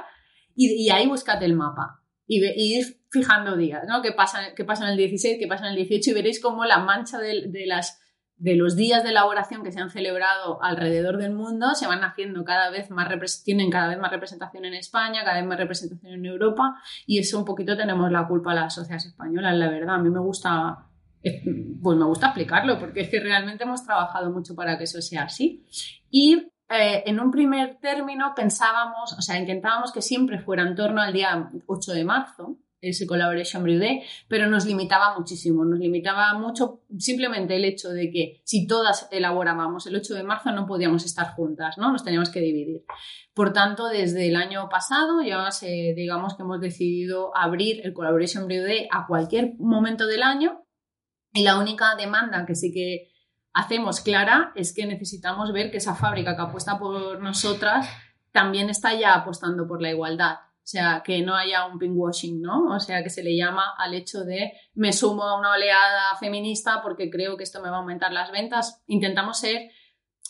Y, 0.55 0.89
ahí 0.89 1.07
buscad 1.07 1.41
el 1.43 1.53
mapa. 1.53 2.01
Y, 2.27 2.45
ir 2.45 3.01
fijando 3.09 3.57
días, 3.57 3.83
¿no? 3.87 4.01
¿Qué 4.01 4.13
pasa, 4.13 4.53
qué 4.55 4.63
pasa 4.63 4.85
en 4.85 4.91
el 4.91 4.97
16, 4.97 5.37
qué 5.39 5.47
pasa 5.47 5.65
en 5.65 5.71
el 5.71 5.87
18 5.87 6.11
y 6.11 6.13
veréis 6.13 6.41
cómo 6.41 6.63
la 6.63 6.79
mancha 6.79 7.17
de 7.17 7.65
las 7.65 7.98
de 8.39 8.55
los 8.55 8.77
días 8.77 9.03
de 9.03 9.09
elaboración 9.09 9.63
que 9.63 9.71
se 9.71 9.81
han 9.81 9.89
celebrado 9.89 10.63
alrededor 10.63 11.17
del 11.17 11.33
mundo 11.33 11.75
se 11.75 11.87
van 11.87 12.03
haciendo 12.03 12.45
cada 12.45 12.69
vez 12.69 12.89
más, 12.89 13.43
tienen 13.43 13.69
cada 13.69 13.89
vez 13.89 13.99
más 13.99 14.11
representación 14.11 14.63
en 14.65 14.73
España, 14.73 15.23
cada 15.25 15.37
vez 15.37 15.45
más 15.45 15.57
representación 15.57 16.13
en 16.13 16.25
Europa 16.25 16.75
y 17.05 17.19
eso 17.19 17.37
un 17.37 17.45
poquito 17.45 17.75
tenemos 17.75 18.09
la 18.11 18.27
culpa 18.27 18.53
a 18.53 18.55
las 18.55 18.73
sociedades 18.73 19.07
españolas, 19.07 19.55
la 19.57 19.69
verdad. 19.69 19.95
A 19.95 19.99
mí 19.99 20.09
me 20.09 20.21
gusta, 20.21 20.87
eh, 21.21 21.43
pues 21.83 21.97
me 21.97 22.05
gusta 22.05 22.27
explicarlo 22.27 22.79
porque 22.79 23.01
es 23.01 23.09
que 23.09 23.19
realmente 23.19 23.65
hemos 23.65 23.85
trabajado 23.85 24.31
mucho 24.31 24.55
para 24.55 24.77
que 24.77 24.85
eso 24.85 25.01
sea 25.01 25.23
así. 25.23 25.65
Y 26.09 26.35
eh, 26.69 27.03
en 27.05 27.19
un 27.19 27.31
primer 27.31 27.77
término 27.81 28.33
pensábamos, 28.33 29.13
o 29.17 29.21
sea, 29.21 29.37
intentábamos 29.37 29.91
que 29.91 30.01
siempre 30.01 30.39
fuera 30.39 30.63
en 30.63 30.75
torno 30.75 31.01
al 31.01 31.11
día 31.11 31.51
8 31.67 31.91
de 31.91 32.05
marzo, 32.05 32.57
ese 32.81 33.05
Collaboration 33.05 33.63
Brew 33.63 33.79
Day, 33.79 34.01
pero 34.27 34.47
nos 34.47 34.65
limitaba 34.65 35.17
muchísimo, 35.17 35.65
nos 35.65 35.79
limitaba 35.79 36.33
mucho 36.33 36.81
simplemente 36.97 37.55
el 37.55 37.65
hecho 37.65 37.89
de 37.89 38.09
que 38.11 38.41
si 38.43 38.67
todas 38.67 39.07
elaborábamos 39.11 39.85
el 39.87 39.95
8 39.95 40.15
de 40.15 40.23
marzo 40.23 40.51
no 40.51 40.65
podíamos 40.65 41.05
estar 41.05 41.33
juntas, 41.33 41.77
¿no? 41.77 41.91
Nos 41.91 42.03
teníamos 42.03 42.29
que 42.29 42.39
dividir. 42.39 42.83
Por 43.33 43.53
tanto, 43.53 43.87
desde 43.87 44.27
el 44.27 44.35
año 44.35 44.69
pasado 44.69 45.21
ya 45.21 45.51
se, 45.51 45.93
digamos 45.95 46.35
que 46.35 46.43
hemos 46.43 46.61
decidido 46.61 47.35
abrir 47.35 47.81
el 47.85 47.93
Collaboration 47.93 48.47
Brew 48.47 48.63
Day 48.63 48.87
a 48.91 49.07
cualquier 49.07 49.55
momento 49.57 50.07
del 50.07 50.23
año 50.23 50.63
y 51.33 51.43
la 51.43 51.59
única 51.59 51.95
demanda 51.95 52.45
que 52.45 52.55
sí 52.55 52.71
que 52.73 53.11
hacemos 53.53 54.01
clara 54.01 54.51
es 54.55 54.73
que 54.73 54.85
necesitamos 54.85 55.51
ver 55.51 55.71
que 55.71 55.77
esa 55.77 55.95
fábrica 55.95 56.35
que 56.35 56.41
apuesta 56.41 56.79
por 56.79 57.21
nosotras 57.21 57.89
también 58.31 58.69
está 58.69 58.93
ya 58.93 59.15
apostando 59.15 59.67
por 59.67 59.81
la 59.81 59.89
igualdad 59.89 60.37
o 60.69 60.71
sea, 60.71 61.01
que 61.03 61.23
no 61.23 61.35
haya 61.35 61.65
un 61.65 61.79
pinkwashing, 61.79 62.39
¿no? 62.43 62.65
O 62.75 62.79
sea, 62.79 63.01
que 63.01 63.09
se 63.09 63.23
le 63.23 63.35
llama 63.35 63.73
al 63.75 63.95
hecho 63.95 64.23
de 64.23 64.51
me 64.75 64.93
sumo 64.93 65.23
a 65.23 65.39
una 65.39 65.53
oleada 65.53 66.15
feminista 66.19 66.79
porque 66.83 67.09
creo 67.09 67.37
que 67.37 67.43
esto 67.43 67.59
me 67.59 67.71
va 67.71 67.77
a 67.77 67.79
aumentar 67.79 68.13
las 68.13 68.31
ventas. 68.31 68.83
Intentamos 68.85 69.39
ser, 69.39 69.71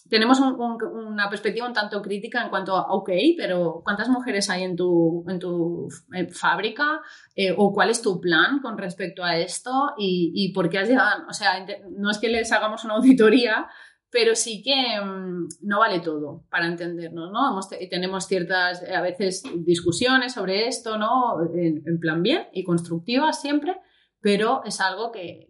tenemos 0.10 0.40
una 0.40 1.30
perspectiva 1.30 1.68
un 1.68 1.74
tanto 1.74 2.02
crítica 2.02 2.42
en 2.42 2.50
cuanto 2.50 2.78
a, 2.78 2.84
ok, 2.84 3.10
pero 3.36 3.82
¿cuántas 3.84 4.08
mujeres 4.08 4.50
hay 4.50 4.64
en 4.64 4.78
tu, 4.78 5.26
en 5.28 5.40
tu 5.40 5.90
fábrica? 6.32 7.02
Eh, 7.36 7.54
¿O 7.58 7.74
cuál 7.74 7.90
es 7.90 8.02
tu 8.02 8.22
plan 8.22 8.62
con 8.62 8.78
respecto 8.78 9.26
a 9.26 9.36
esto? 9.36 9.92
¿Y, 9.98 10.32
y 10.34 10.54
por 10.54 10.70
qué 10.70 10.80
has 10.80 10.88
llegado? 10.88 11.26
O 11.28 11.34
sea, 11.34 11.66
no 11.98 12.10
es 12.10 12.18
que 12.18 12.30
les 12.30 12.50
hagamos 12.54 12.86
una 12.86 12.94
auditoría, 12.94 13.68
pero 14.12 14.36
sí 14.36 14.64
que 14.64 15.00
mm, 15.02 15.48
no 15.62 15.80
vale 15.80 16.00
todo 16.00 16.44
para 16.50 16.68
entendernos, 16.68 17.32
¿no? 17.32 17.60
tenemos 17.90 18.26
ciertas, 18.26 18.84
a 18.84 19.02
veces, 19.02 19.44
discusiones 19.58 20.34
sobre 20.34 20.68
esto, 20.68 20.98
¿no? 20.98 21.38
En, 21.54 22.00
plan 22.00 22.24
bien 22.24 22.48
y 22.54 22.64
constructivas 22.64 23.42
siempre, 23.42 23.76
pero 24.22 24.64
es 24.66 24.82
algo 24.82 25.12
que, 25.12 25.50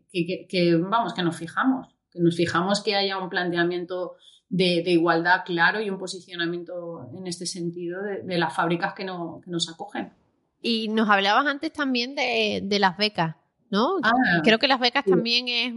vamos, 0.80 1.14
que 1.14 1.24
nos 1.24 1.38
fijamos, 1.38 1.88
que 2.12 2.20
nos 2.20 2.36
fijamos 2.36 2.84
que 2.84 2.96
haya 2.96 3.18
un 3.18 3.30
planteamiento 3.30 4.16
de, 4.50 4.84
igualdad 4.88 5.44
claro 5.46 5.80
y 5.80 5.90
un 5.90 5.98
posicionamiento 5.98 7.08
en 7.18 7.28
este 7.28 7.46
sentido 7.46 8.02
de, 8.02 8.38
las 8.38 8.54
fábricas 8.54 8.94
que, 8.94 9.06
nos 9.06 9.70
acogen. 9.70 10.12
Y 10.62 10.90
nos 10.90 11.10
hablabas 11.10 11.46
antes 11.46 11.72
también 11.72 12.16
de, 12.16 12.80
las 12.80 12.98
becas, 12.98 13.38
¿no? 13.70 13.98
Ah, 14.04 14.12
Creo 14.44 14.60
que 14.60 14.68
las 14.68 14.80
becas 14.82 15.06
también 15.06 15.48
es... 15.48 15.74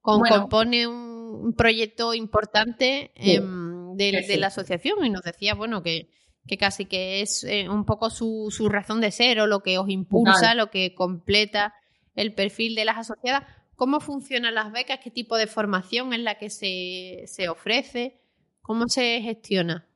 compone 0.00 0.86
un 0.86 1.03
un 1.42 1.54
proyecto 1.54 2.14
importante 2.14 3.12
em, 3.16 3.96
de, 3.96 4.36
la 4.38 4.48
asociación 4.48 5.04
y 5.04 5.10
nos 5.10 5.22
decía, 5.22 5.54
bueno, 5.54 5.82
que, 5.82 6.10
que 6.46 6.56
casi 6.56 6.86
que 6.86 7.20
es 7.20 7.44
eh, 7.44 7.68
un 7.68 7.84
poco 7.84 8.10
su, 8.10 8.48
su, 8.50 8.68
razón 8.68 9.00
de 9.00 9.10
ser 9.10 9.40
o 9.40 9.46
lo 9.46 9.60
que 9.60 9.78
os 9.78 9.88
impulsa, 9.88 10.54
lo 10.54 10.70
que 10.70 10.94
completa 10.94 11.74
el 12.14 12.34
perfil 12.34 12.74
de 12.74 12.84
las 12.84 12.98
asociadas. 12.98 13.44
¿Cómo 13.76 14.00
funcionan 14.00 14.54
las 14.54 14.72
becas? 14.72 15.00
¿Qué 15.02 15.10
tipo 15.10 15.36
de 15.36 15.46
formación 15.46 16.12
es 16.12 16.20
la 16.20 16.36
que 16.36 16.50
se, 16.50 17.24
se 17.26 17.48
ofrece? 17.48 18.20
¿Cómo 18.62 18.88
se 18.88 19.20
gestiona? 19.20 19.88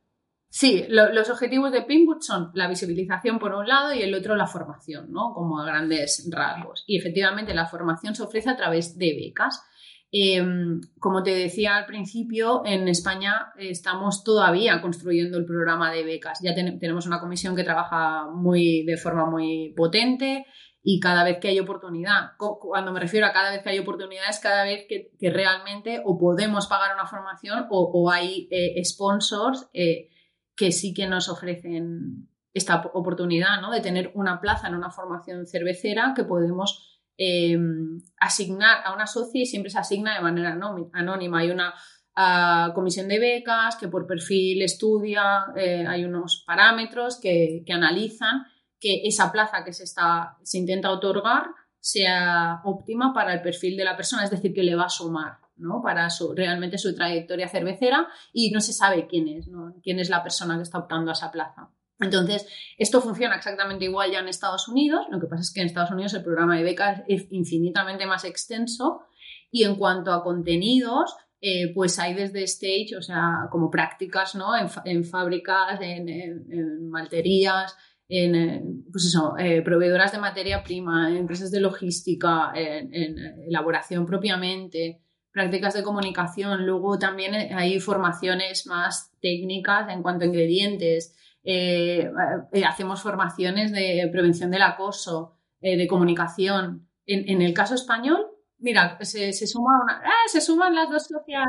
Sí, 0.51 0.87
los 0.89 1.29
objetivos 1.29 1.73
de 1.73 1.83
Pinboot 1.83 2.23
son 2.23 2.51
la 2.55 2.69
visibilización 2.69 3.39
por 3.39 3.55
un 3.55 3.69
lado 3.69 3.93
y 3.93 4.03
el 4.03 4.15
otro 4.15 4.35
la 4.35 4.47
formación, 4.47 5.13
¿no? 5.13 5.35
Como 5.35 5.61
a 5.61 5.67
grandes 5.67 6.27
rasgos. 6.33 6.85
Y 6.87 6.97
efectivamente 6.99 7.53
la 7.53 7.67
formación 7.67 8.15
se 8.15 8.23
ofrece 8.23 8.49
a 8.49 8.57
través 8.57 8.97
de 8.97 9.15
becas. 9.15 9.63
Em, 10.11 10.81
como 10.99 11.23
te 11.23 11.35
decía 11.35 11.77
al 11.77 11.85
principio, 11.85 12.63
en 12.65 12.89
España 12.89 13.53
estamos 13.59 14.25
todavía 14.25 14.81
construyendo 14.81 15.37
el 15.37 15.45
programa 15.45 15.93
de 15.93 16.03
becas. 16.03 16.41
Ya 16.43 16.55
tenemos 16.55 17.07
una 17.07 17.21
comisión 17.21 17.55
que 17.55 17.65
trabaja 17.65 18.27
muy, 18.31 18.85
de 18.85 18.97
forma 18.97 19.27
muy 19.27 19.75
potente 19.77 20.47
y 20.83 21.01
cada 21.01 21.25
vez 21.25 21.39
que 21.39 21.49
hay 21.49 21.61
oportunidad, 21.61 22.31
cuando 22.39 22.93
me 22.93 23.01
refiero 23.01 23.27
a 23.27 23.33
cada 23.33 23.51
vez 23.51 23.63
que 23.63 23.69
hay 23.69 23.79
oportunidad, 23.79 24.31
es 24.31 24.39
cada 24.39 24.65
vez 24.65 24.87
que, 24.89 25.11
realmente 25.31 26.01
o 26.03 26.17
podemos 26.17 26.67
pagar 26.67 26.95
una 26.95 27.07
formación 27.07 27.67
o, 27.69 28.11
hay 28.11 28.49
eh, 28.51 28.83
sponsors 28.85 29.69
eh, 29.75 30.09
que 30.57 30.73
sí 30.73 30.95
que 30.95 31.07
nos 31.07 31.29
ofrecen 31.29 32.31
esta 32.55 32.91
oportunidad 32.95 33.61
¿no? 33.61 33.71
de 33.71 33.83
tener 33.83 34.11
una 34.15 34.41
plaza 34.41 34.69
en 34.69 34.75
una 34.75 34.91
formación 34.91 35.47
cervecera 35.47 36.15
que 36.17 36.25
podemos 36.25 36.88
Em, 37.21 38.01
asignar 38.21 38.79
a 38.85 38.95
una 38.95 39.09
socia 39.09 39.43
y 39.43 39.47
siempre 39.47 39.71
se 39.71 39.79
asigna 39.79 40.15
de 40.15 40.21
manera 40.21 40.57
anónima. 40.93 41.41
Hay 41.41 41.51
una 41.51 41.75
ah, 42.15 42.71
comisión 42.77 43.09
de 43.09 43.19
becas 43.19 43.75
que 43.75 43.89
por 43.89 44.07
perfil 44.07 44.63
estudia, 44.63 45.47
eh, 45.57 45.85
hay 45.85 46.05
unos 46.05 46.45
parámetros 46.47 47.19
que, 47.21 47.65
analizan 47.71 48.45
que 48.79 49.03
esa 49.05 49.33
plaza 49.33 49.65
que 49.65 49.73
se, 49.73 49.83
está, 49.83 50.37
se 50.45 50.59
intenta 50.59 50.93
otorgar 50.93 51.47
sea 51.81 52.61
óptima 52.65 53.13
para 53.13 53.35
el 53.35 53.43
perfil 53.43 53.77
de 53.77 53.85
la 53.85 53.97
persona, 53.97 54.23
es 54.23 54.31
decir, 54.31 54.55
que 54.55 54.63
le 54.63 54.77
va 54.77 54.85
a 54.85 54.89
sumar. 54.89 55.39
¿no? 55.57 55.83
para 55.83 56.09
su, 56.09 56.35
realmente 56.37 56.79
su 56.79 56.95
trayectoria 56.95 57.49
cervecera 57.49 58.07
y 58.33 58.53
no 58.53 58.61
se 58.61 58.73
sabe 58.73 59.09
quién 59.09 59.27
es, 59.27 59.51
quién 59.83 59.99
es 59.99 60.09
la 60.09 60.23
persona 60.23 60.55
que 60.55 60.63
está 60.63 60.79
optando 60.79 61.11
a 61.11 61.15
esa 61.15 61.33
plaza. 61.33 61.69
Entonces, 62.01 62.47
esto 62.77 63.01
funciona 63.01 63.37
exactamente 63.37 63.85
igual 63.85 64.13
ya 64.13 64.21
en 64.21 64.29
Estados 64.29 64.69
Unidos, 64.69 65.07
lo 65.11 65.19
que 65.19 65.27
pasa 65.27 65.43
es 65.43 65.53
que 65.53 65.61
en 65.61 65.67
Estados 65.67 65.91
Unidos 65.91 66.15
el 66.15 66.23
programa 66.23 66.57
de 66.57 66.63
becas 66.63 67.03
es 67.09 67.27
infinitamente 67.31 68.07
más 68.07 68.25
extenso 68.25 69.03
y 69.51 69.65
en 69.65 69.77
cuanto 69.77 70.13
a 70.13 70.23
contenidos, 70.23 71.17
eh, 71.41 71.73
pues 71.75 71.99
hay 71.99 72.15
desde 72.15 72.43
stage, 72.45 72.97
o 72.97 73.03
sea, 73.03 73.49
como 73.51 73.71
prácticas, 73.71 74.35
¿no? 74.35 74.51
En, 74.85 75.05
fábricas, 75.05 75.81
en, 75.81 76.89
malterías, 76.91 77.77
en, 78.09 78.85
pues 78.91 79.07
eso, 79.07 79.37
eh, 79.39 79.63
proveedoras 79.63 80.13
de 80.13 80.19
materia 80.19 80.63
prima, 80.63 81.11
empresas 81.17 81.51
de 81.51 81.61
logística, 81.61 82.53
en, 82.55 83.19
elaboración 83.47 84.05
propiamente, 84.05 85.01
prácticas 85.33 85.75
de 85.75 85.83
comunicación. 85.83 86.67
Luego 86.67 86.99
también 86.99 87.35
hay 87.35 87.81
formaciones 87.81 88.67
más 88.67 89.13
técnicas 89.21 89.89
en 89.91 90.03
cuanto 90.03 90.25
a 90.25 90.29
ingredientes, 90.29 91.15
eh, 91.45 92.11
eh, 92.53 92.65
hacemos 92.65 93.03
formaciones 93.03 93.73
de 93.73 94.09
prevención 94.13 94.51
del 94.51 94.63
acoso, 94.63 95.37
eh, 95.61 95.77
de 95.77 95.87
comunicación. 95.87 96.89
En, 97.07 97.41
el 97.41 97.55
caso 97.55 97.75
español, 97.75 98.27
mira, 98.59 98.99
se, 99.01 99.33
suma 99.33 99.81
una, 99.83 100.03
se 100.27 100.43
suman 100.43 100.75
las 100.75 100.91
dos 100.91 101.07
socias 101.07 101.47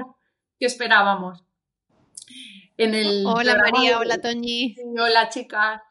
que 0.57 0.65
esperábamos. 0.65 1.43
En 2.77 2.95
el 2.95 3.25
hola 3.25 3.57
María, 3.57 3.99
hola 3.99 4.19
Toñi. 4.21 4.77
Hola 4.97 5.27
chicas. 5.27 5.81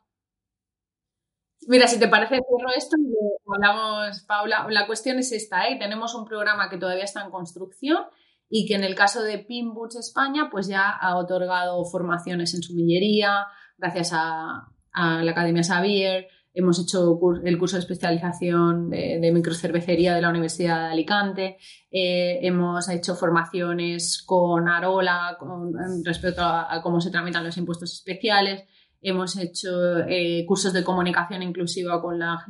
Mira, 1.66 1.86
si 1.86 1.98
te 1.98 2.08
parece, 2.08 2.36
cierro 2.36 2.72
esto 2.74 2.96
y 2.98 3.12
hablamos, 3.52 4.20
Paula. 4.22 4.66
La 4.70 4.86
cuestión 4.86 5.18
es 5.18 5.32
esta, 5.32 5.68
¿eh? 5.68 5.76
Tenemos 5.78 6.14
un 6.14 6.24
programa 6.24 6.70
que 6.70 6.78
todavía 6.78 7.04
está 7.04 7.22
en 7.22 7.30
construcción 7.30 8.06
y 8.48 8.66
que 8.66 8.74
en 8.74 8.84
el 8.84 8.94
caso 8.94 9.22
de 9.22 9.38
Pinboots 9.38 9.96
España, 9.96 10.48
pues 10.50 10.66
ya 10.66 10.88
ha 10.88 11.16
otorgado 11.18 11.84
formaciones 11.84 12.54
en 12.54 12.62
sumillería, 12.62 13.46
gracias 13.78 14.10
a, 14.12 14.68
la 14.92 15.30
Academia 15.30 15.62
Xavier. 15.62 16.26
Hemos 16.52 16.80
hecho 16.80 17.20
el 17.44 17.56
curso 17.56 17.76
de 17.76 17.80
especialización 17.80 18.90
de, 18.90 19.30
microcervecería 19.32 20.16
de 20.16 20.22
la 20.22 20.30
Universidad 20.30 20.86
de 20.86 20.92
Alicante. 20.92 21.56
Eh, 21.88 22.40
hemos 22.42 22.88
hecho 22.88 23.14
formaciones 23.14 24.24
con 24.26 24.68
Arola 24.68 25.36
con, 25.38 25.72
respecto 26.04 26.42
a, 26.42 26.80
cómo 26.82 27.00
se 27.00 27.12
tramitan 27.12 27.44
los 27.44 27.56
impuestos 27.58 27.92
especiales. 27.92 28.64
Hemos 29.00 29.36
hecho 29.36 30.00
eh, 30.08 30.44
cursos 30.48 30.72
de 30.72 30.82
comunicación 30.82 31.44
inclusiva 31.44 32.02
con 32.02 32.18
la, 32.18 32.44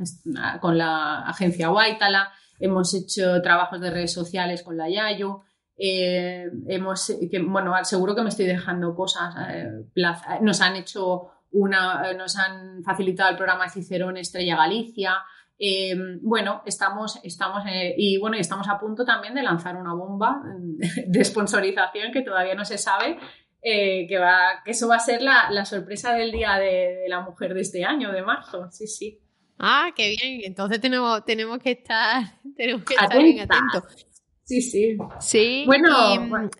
con 0.62 0.78
la 0.78 1.20
agencia 1.28 1.70
Waitala. 1.70 2.30
Hemos 2.58 2.94
hecho 2.94 3.42
trabajos 3.42 3.78
de 3.78 3.90
redes 3.90 4.12
sociales 4.14 4.62
con 4.62 4.78
la 4.78 4.88
Yayu. 4.88 5.42
Eh, 5.78 6.46
hemos, 6.66 7.06
que, 7.30 7.38
bueno, 7.40 7.72
seguro 7.84 8.14
que 8.14 8.22
me 8.22 8.28
estoy 8.28 8.46
dejando 8.46 8.94
cosas. 8.94 9.34
eh, 9.50 9.68
plaza- 9.94 10.38
nos 10.40 10.60
han 10.60 10.76
hecho 10.76 11.28
una, 11.52 12.12
nos 12.14 12.36
han 12.36 12.82
facilitado 12.82 13.30
el 13.30 13.36
programa 13.36 13.68
Cicerón 13.70 14.16
Estrella 14.16 14.56
Galicia. 14.56 15.14
Eh, 15.58 15.94
bueno, 16.20 16.62
estamos, 16.66 17.18
estamos 17.24 17.64
eh, 17.68 17.94
y 17.96 18.18
bueno, 18.18 18.36
y 18.36 18.40
estamos 18.40 18.68
a 18.68 18.78
punto 18.78 19.04
también 19.04 19.34
de 19.34 19.42
lanzar 19.42 19.76
una 19.76 19.92
bomba 19.94 20.42
de 21.06 21.24
sponsorización 21.24 22.12
que 22.12 22.22
todavía 22.22 22.54
no 22.54 22.64
se 22.64 22.78
sabe. 22.78 23.18
eh, 23.60 24.06
que, 24.08 24.18
va, 24.18 24.62
que 24.64 24.70
eso 24.70 24.86
va 24.88 24.96
a 24.96 25.00
ser 25.00 25.20
la, 25.20 25.50
la 25.50 25.64
sorpresa 25.64 26.12
del 26.12 26.30
Día 26.30 26.54
de, 26.58 27.00
de 27.02 27.08
la 27.08 27.20
Mujer 27.22 27.54
de 27.54 27.60
este 27.62 27.84
año, 27.84 28.12
de 28.12 28.22
marzo. 28.22 28.70
Sí, 28.70 28.86
sí. 28.86 29.18
Ah, 29.58 29.90
qué 29.96 30.10
bien. 30.10 30.42
Entonces 30.44 30.80
tenemos, 30.80 31.24
tenemos 31.24 31.58
que 31.58 31.72
estar, 31.72 32.22
tenemos 32.56 32.84
que 32.84 32.94
estar 32.94 33.18
bien 33.20 33.40
atentos. 33.40 34.06
Sí, 34.48 34.62
sí. 34.62 34.96
Sí. 35.20 35.62
Bueno. 35.66 36.50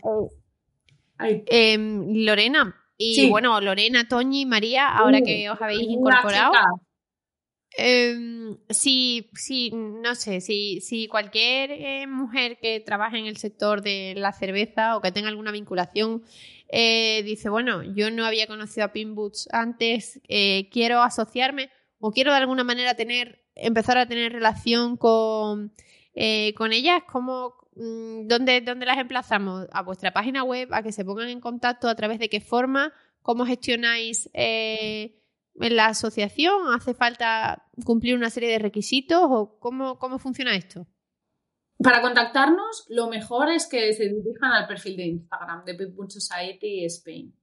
Ay, 1.16 1.42
em, 1.46 2.24
Lorena. 2.24 2.76
Y 2.98 3.14
Sí. 3.14 3.30
bueno, 3.30 3.58
Lorena, 3.62 4.06
Toñi, 4.06 4.44
María, 4.44 4.88
ahora 4.88 5.20
Uh, 5.20 5.24
que 5.24 5.48
os 5.48 5.60
habéis 5.62 5.88
incorporado. 5.88 6.52
Em, 7.78 8.58
si, 8.68 9.30
si, 9.34 9.70
no 9.72 10.14
sé, 10.14 10.40
si, 10.40 10.80
si 10.80 11.06
cualquier 11.08 11.70
eh, 11.70 12.06
mujer 12.06 12.58
que 12.60 12.80
trabaje 12.80 13.18
en 13.18 13.26
el 13.26 13.36
sector 13.36 13.80
de 13.82 14.14
la 14.16 14.32
cerveza 14.32 14.96
o 14.96 15.00
que 15.00 15.12
tenga 15.12 15.28
alguna 15.28 15.52
vinculación 15.52 16.22
eh, 16.70 17.22
dice, 17.24 17.48
bueno, 17.48 17.82
yo 17.82 18.10
no 18.10 18.26
había 18.26 18.46
conocido 18.46 18.84
a 18.86 18.92
Pin 18.92 19.14
Boots 19.14 19.48
antes, 19.52 20.20
eh, 20.28 20.68
quiero 20.70 21.00
asociarme 21.02 21.70
o 22.00 22.10
quiero 22.10 22.32
de 22.32 22.38
alguna 22.38 22.64
manera 22.64 22.94
tener, 22.94 23.44
empezar 23.54 23.96
a 23.96 24.06
tener 24.06 24.32
relación 24.32 24.96
con, 24.98 25.72
eh, 26.14 26.52
con 26.54 26.72
ellas, 26.72 27.02
¿cómo, 27.10 27.54
dónde, 27.78 28.60
¿dónde 28.60 28.86
las 28.86 28.98
emplazamos? 28.98 29.66
A 29.72 29.82
vuestra 29.82 30.12
página 30.12 30.42
web, 30.42 30.68
a 30.72 30.82
que 30.82 30.92
se 30.92 31.04
pongan 31.04 31.28
en 31.28 31.40
contacto, 31.40 31.88
a 31.88 31.94
través 31.94 32.18
de 32.18 32.28
qué 32.28 32.40
forma, 32.40 32.92
cómo 33.22 33.46
gestionáis 33.46 34.28
eh, 34.34 35.18
la 35.54 35.86
asociación? 35.86 36.72
¿Hace 36.72 36.94
falta 36.94 37.66
cumplir 37.84 38.16
una 38.16 38.30
serie 38.30 38.50
de 38.50 38.58
requisitos 38.58 39.20
o 39.22 39.58
cómo, 39.58 39.98
cómo 39.98 40.18
funciona 40.18 40.54
esto? 40.54 40.86
Para 41.78 42.02
contactarnos, 42.02 42.86
lo 42.88 43.08
mejor 43.08 43.50
es 43.50 43.68
que 43.68 43.92
se 43.92 44.08
dirijan 44.08 44.52
al 44.52 44.66
perfil 44.66 44.96
de 44.96 45.06
Instagram 45.06 45.64
de 45.64 45.74
People 45.74 46.10
Society 46.10 46.84
Spain. 46.86 47.37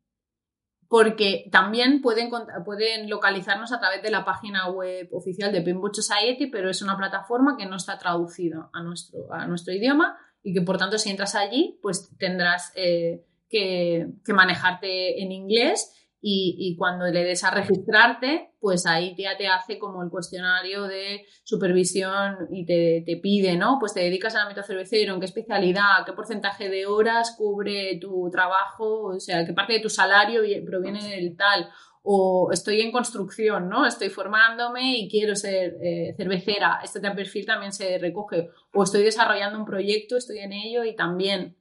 Porque 0.95 1.49
también 1.51 1.99
pueden, 1.99 2.29
pueden 2.63 3.09
localizarnos 3.09 3.73
a 3.73 3.81
través 3.81 4.01
de 4.01 4.09
la 4.09 4.23
página 4.23 4.69
web 4.69 5.09
oficial 5.11 5.51
de 5.51 5.61
Pinboot 5.61 5.93
Society, 5.93 6.47
pero 6.47 6.69
es 6.69 6.81
una 6.81 6.95
plataforma 6.95 7.57
que 7.57 7.65
no 7.65 7.75
está 7.75 7.97
traducida 7.97 8.69
a 8.71 8.81
nuestro, 8.81 9.27
a 9.29 9.45
nuestro 9.45 9.73
idioma 9.73 10.17
y 10.41 10.53
que 10.53 10.61
por 10.61 10.77
tanto 10.77 10.97
si 10.97 11.09
entras 11.09 11.35
allí, 11.35 11.77
pues 11.81 12.15
tendrás 12.17 12.71
eh, 12.75 13.25
que 13.49 14.07
manejarte 14.29 15.21
en 15.21 15.33
inglés 15.33 16.04
y, 16.27 16.55
y 16.57 16.75
cuando 16.75 17.05
le 17.05 17.23
des 17.23 17.43
a 17.43 17.51
registrarte, 17.51 18.49
pues 18.59 18.87
ahí 18.87 19.13
ya 19.15 19.37
te 19.37 19.47
hace 19.47 19.77
como 19.77 20.01
el 20.01 20.09
cuestionario 20.09 20.85
de 20.87 21.23
supervisión 21.43 22.47
y 22.51 22.65
te, 22.65 23.03
te 23.05 23.17
pide, 23.17 23.55
¿no? 23.57 23.77
Pues 23.79 23.93
te 23.93 23.99
dedicas 23.99 24.33
al 24.35 24.43
ámbito 24.43 24.63
cervecero, 24.63 25.13
en 25.13 25.19
qué 25.19 25.25
especialidad, 25.27 26.03
qué 26.05 26.13
porcentaje 26.13 26.69
de 26.69 26.85
horas 26.87 27.35
cubre 27.37 27.99
tu 28.01 28.29
trabajo, 28.31 29.03
o 29.15 29.19
sea, 29.19 29.45
qué 29.45 29.53
parte 29.53 29.73
de 29.73 29.79
tu 29.81 29.89
salario 29.89 30.41
vi- 30.41 30.61
proviene 30.61 31.03
del 31.15 31.35
tal. 31.37 31.69
O 32.01 32.49
estoy 32.51 32.81
en 32.81 32.91
construcción, 32.91 33.67
¿no? 33.69 33.85
Estoy 33.85 34.09
formándome 34.09 34.97
y 34.97 35.09
quiero 35.09 35.35
ser 35.35 35.75
eh, 35.81 36.13
cervecera. 36.17 36.79
Este 36.83 36.99
perfil 37.01 37.45
también 37.45 37.71
se 37.71 37.97
recoge. 37.97 38.49
O 38.73 38.83
estoy 38.83 39.03
desarrollando 39.03 39.57
un 39.59 39.65
proyecto, 39.65 40.17
estoy 40.17 40.39
en 40.39 40.53
ello 40.53 40.83
y 40.83 40.95
también. 40.95 41.57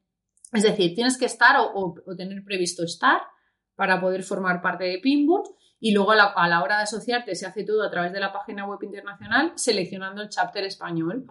Es 0.52 0.62
decir, 0.62 0.94
tienes 0.94 1.18
que 1.18 1.24
estar 1.26 1.56
o, 1.58 1.64
o- 1.74 1.94
o 2.06 2.16
tener 2.16 2.42
previsto 2.44 2.82
estar 2.84 3.20
para 3.76 4.00
poder 4.00 4.22
formar 4.22 4.62
parte 4.62 4.84
de 4.84 4.98
Pinboot 4.98 5.46
y 5.80 5.92
luego 5.92 6.12
a 6.12 6.16
la, 6.16 6.24
a 6.24 6.48
la 6.48 6.62
hora 6.62 6.78
de 6.78 6.84
asociarte 6.84 7.34
se 7.34 7.46
hace 7.46 7.64
todo 7.64 7.82
a 7.82 7.90
través 7.90 8.12
de 8.12 8.20
la 8.20 8.32
página 8.32 8.66
web 8.66 8.78
internacional 8.82 9.52
seleccionando 9.56 10.22
el 10.22 10.28
chapter 10.28 10.64
español. 10.64 11.26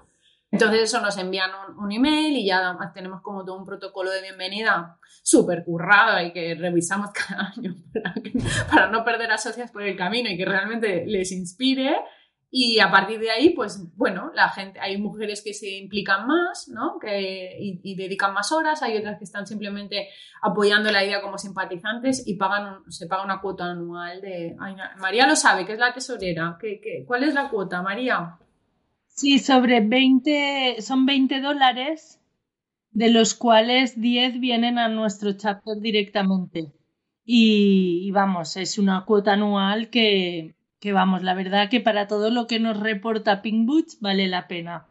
Entonces 0.54 0.82
eso 0.82 1.02
nos 1.02 1.18
envían 1.18 1.50
un, 1.80 1.92
email 1.92 2.38
y 2.38 2.46
ya 2.46 2.78
tenemos 2.94 3.22
como 3.24 3.44
todo 3.44 3.58
un 3.58 3.66
protocolo 3.66 4.12
de 4.12 4.22
bienvenida 4.22 5.00
súper 5.24 5.64
currado 5.64 6.22
y 6.22 6.32
que 6.32 6.54
revisamos 6.54 7.10
cada 7.10 7.52
año 7.58 7.76
para, 7.92 8.14
para 8.70 8.88
no 8.92 9.04
perder 9.04 9.32
a 9.32 9.40
socias 9.40 9.72
por 9.72 9.82
el 9.82 9.98
camino 9.98 10.30
y 10.30 10.38
que 10.38 10.46
realmente 10.46 11.06
les 11.08 11.32
inspire. 11.32 11.98
Y 12.56 12.80
a 12.80 12.92
partir 12.92 13.20
de 13.20 13.32
ahí, 13.32 13.50
pues 13.50 13.84
bueno, 13.96 14.32
la 14.36 14.48
gente, 14.50 14.80
hay 14.80 14.98
mujeres 14.98 15.42
que 15.44 15.56
se 15.56 15.72
implican 15.76 16.28
más, 16.28 16.68
¿no? 16.68 17.00
Que, 17.00 17.58
y, 17.60 17.80
y 17.84 17.96
dedican 17.96 18.32
más 18.36 18.52
horas, 18.52 18.84
hay 18.84 18.96
otras 18.96 19.18
que 19.18 19.24
están 19.24 19.48
simplemente 19.48 20.10
apoyando 20.40 20.92
la 20.92 21.04
idea 21.04 21.20
como 21.20 21.40
simpatizantes 21.40 22.28
y 22.28 22.36
pagan 22.36 22.84
se 22.90 23.08
paga 23.08 23.24
una 23.26 23.42
cuota 23.42 23.66
anual 23.72 24.22
de... 24.22 24.56
María 25.00 25.26
lo 25.26 25.36
sabe, 25.36 25.66
que 25.66 25.74
es 25.74 25.80
la 25.80 25.94
tesorera. 25.94 26.58
¿Qué, 26.62 26.80
qué- 26.80 27.04
cuál 27.08 27.24
es 27.24 27.34
la 27.34 27.50
cuota, 27.50 27.82
María? 27.82 28.38
Sí, 29.08 29.40
sobre 29.40 29.82
20, 29.82 30.78
son 30.82 31.06
20 31.08 31.42
dólares, 31.42 32.22
de 32.92 33.10
los 33.10 33.34
cuales 33.34 34.00
10 34.00 34.40
vienen 34.40 34.78
a 34.78 34.90
nuestro 34.90 35.34
chapter 35.34 35.78
directamente. 35.80 36.72
Y 37.26 38.12
vamos, 38.12 38.58
es 38.58 38.78
una 38.78 39.06
cuota 39.06 39.34
anual 39.34 39.90
que, 39.90 40.56
que 40.84 40.92
vamos, 40.92 41.24
la 41.24 41.34
verdad 41.34 41.70
que 41.70 41.80
para 41.80 42.08
todo 42.10 42.30
lo 42.30 42.46
que 42.46 42.60
nos 42.60 42.78
reporta 42.78 43.42
Pink 43.42 43.66
Boots 43.66 44.00
vale 44.02 44.28
la 44.28 44.50
pena. 44.50 44.86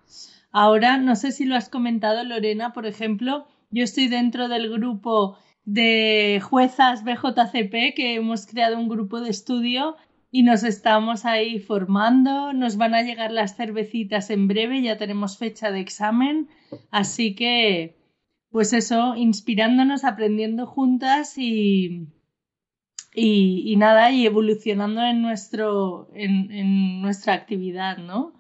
Ahora, 0.51 0.97
no 0.97 1.17
sé 1.17 1.33
si 1.33 1.45
lo 1.45 1.55
has 1.55 1.69
comentado, 1.69 2.25
Lorena, 2.25 2.73
por 2.73 2.87
ejemplo, 2.87 3.47
yo 3.71 3.85
estoy 3.85 4.09
dentro 4.09 4.49
del 4.49 4.71
grupo 4.71 5.37
de 5.67 6.41
juezas 6.43 7.05
BJCP, 7.05 7.95
que 7.95 8.15
hemos 8.15 8.47
creado 8.47 8.79
un 8.79 8.89
grupo 8.89 9.21
de 9.21 9.29
estudio 9.29 9.97
y 10.31 10.45
nos 10.45 10.65
estamos 10.65 11.27
ahí 11.27 11.59
formando. 11.59 12.55
Nos 12.55 12.79
van 12.79 12.95
a 12.95 13.03
llegar 13.03 13.31
las 13.31 13.55
cervecitas 13.55 14.31
en 14.31 14.49
breve, 14.49 14.81
ya 14.81 14.97
tenemos 14.97 15.37
fecha 15.37 15.71
de 15.71 15.81
examen, 15.81 16.49
así 16.91 17.35
que, 17.35 17.99
pues 18.51 18.73
eso, 18.73 19.15
inspirándonos, 19.15 20.05
aprendiendo 20.05 20.67
juntas 20.67 21.37
y, 21.37 22.07
y, 23.15 23.71
y 23.71 23.77
nada, 23.77 24.11
y 24.11 24.27
evolucionando 24.27 25.03
en, 25.03 25.23
nuestro, 25.23 26.09
en, 26.15 26.51
en 26.51 27.03
nuestra 27.03 27.35
actividad, 27.35 27.99
¿no? 27.99 28.33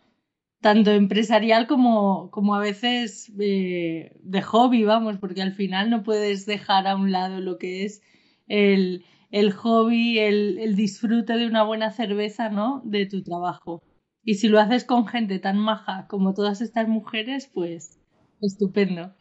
Tanto 0.60 0.92
empresarial 0.92 1.66
como, 1.66 2.30
como 2.30 2.54
a 2.54 2.60
veces 2.60 3.32
eh, 3.38 4.16
de 4.22 4.42
hobby, 4.42 4.84
vamos, 4.84 5.18
porque 5.18 5.42
al 5.42 5.52
final 5.52 5.90
no 5.90 6.02
puedes 6.02 6.46
dejar 6.46 6.86
a 6.86 6.96
un 6.96 7.12
lado 7.12 7.40
lo 7.40 7.58
que 7.58 7.84
es 7.84 8.02
el, 8.46 9.04
el 9.30 9.52
hobby, 9.52 10.18
el, 10.18 10.58
el 10.58 10.76
disfrute 10.76 11.34
de 11.34 11.46
una 11.46 11.64
buena 11.64 11.90
cerveza, 11.90 12.48
¿no? 12.48 12.80
De 12.84 13.06
tu 13.06 13.22
trabajo. 13.22 13.82
Y 14.24 14.34
si 14.34 14.48
lo 14.48 14.60
haces 14.60 14.84
con 14.84 15.06
gente 15.06 15.40
tan 15.40 15.58
maja 15.58 16.06
como 16.08 16.32
todas 16.32 16.60
estas 16.60 16.86
mujeres, 16.88 17.50
pues 17.52 18.00
estupendo. 18.40 19.14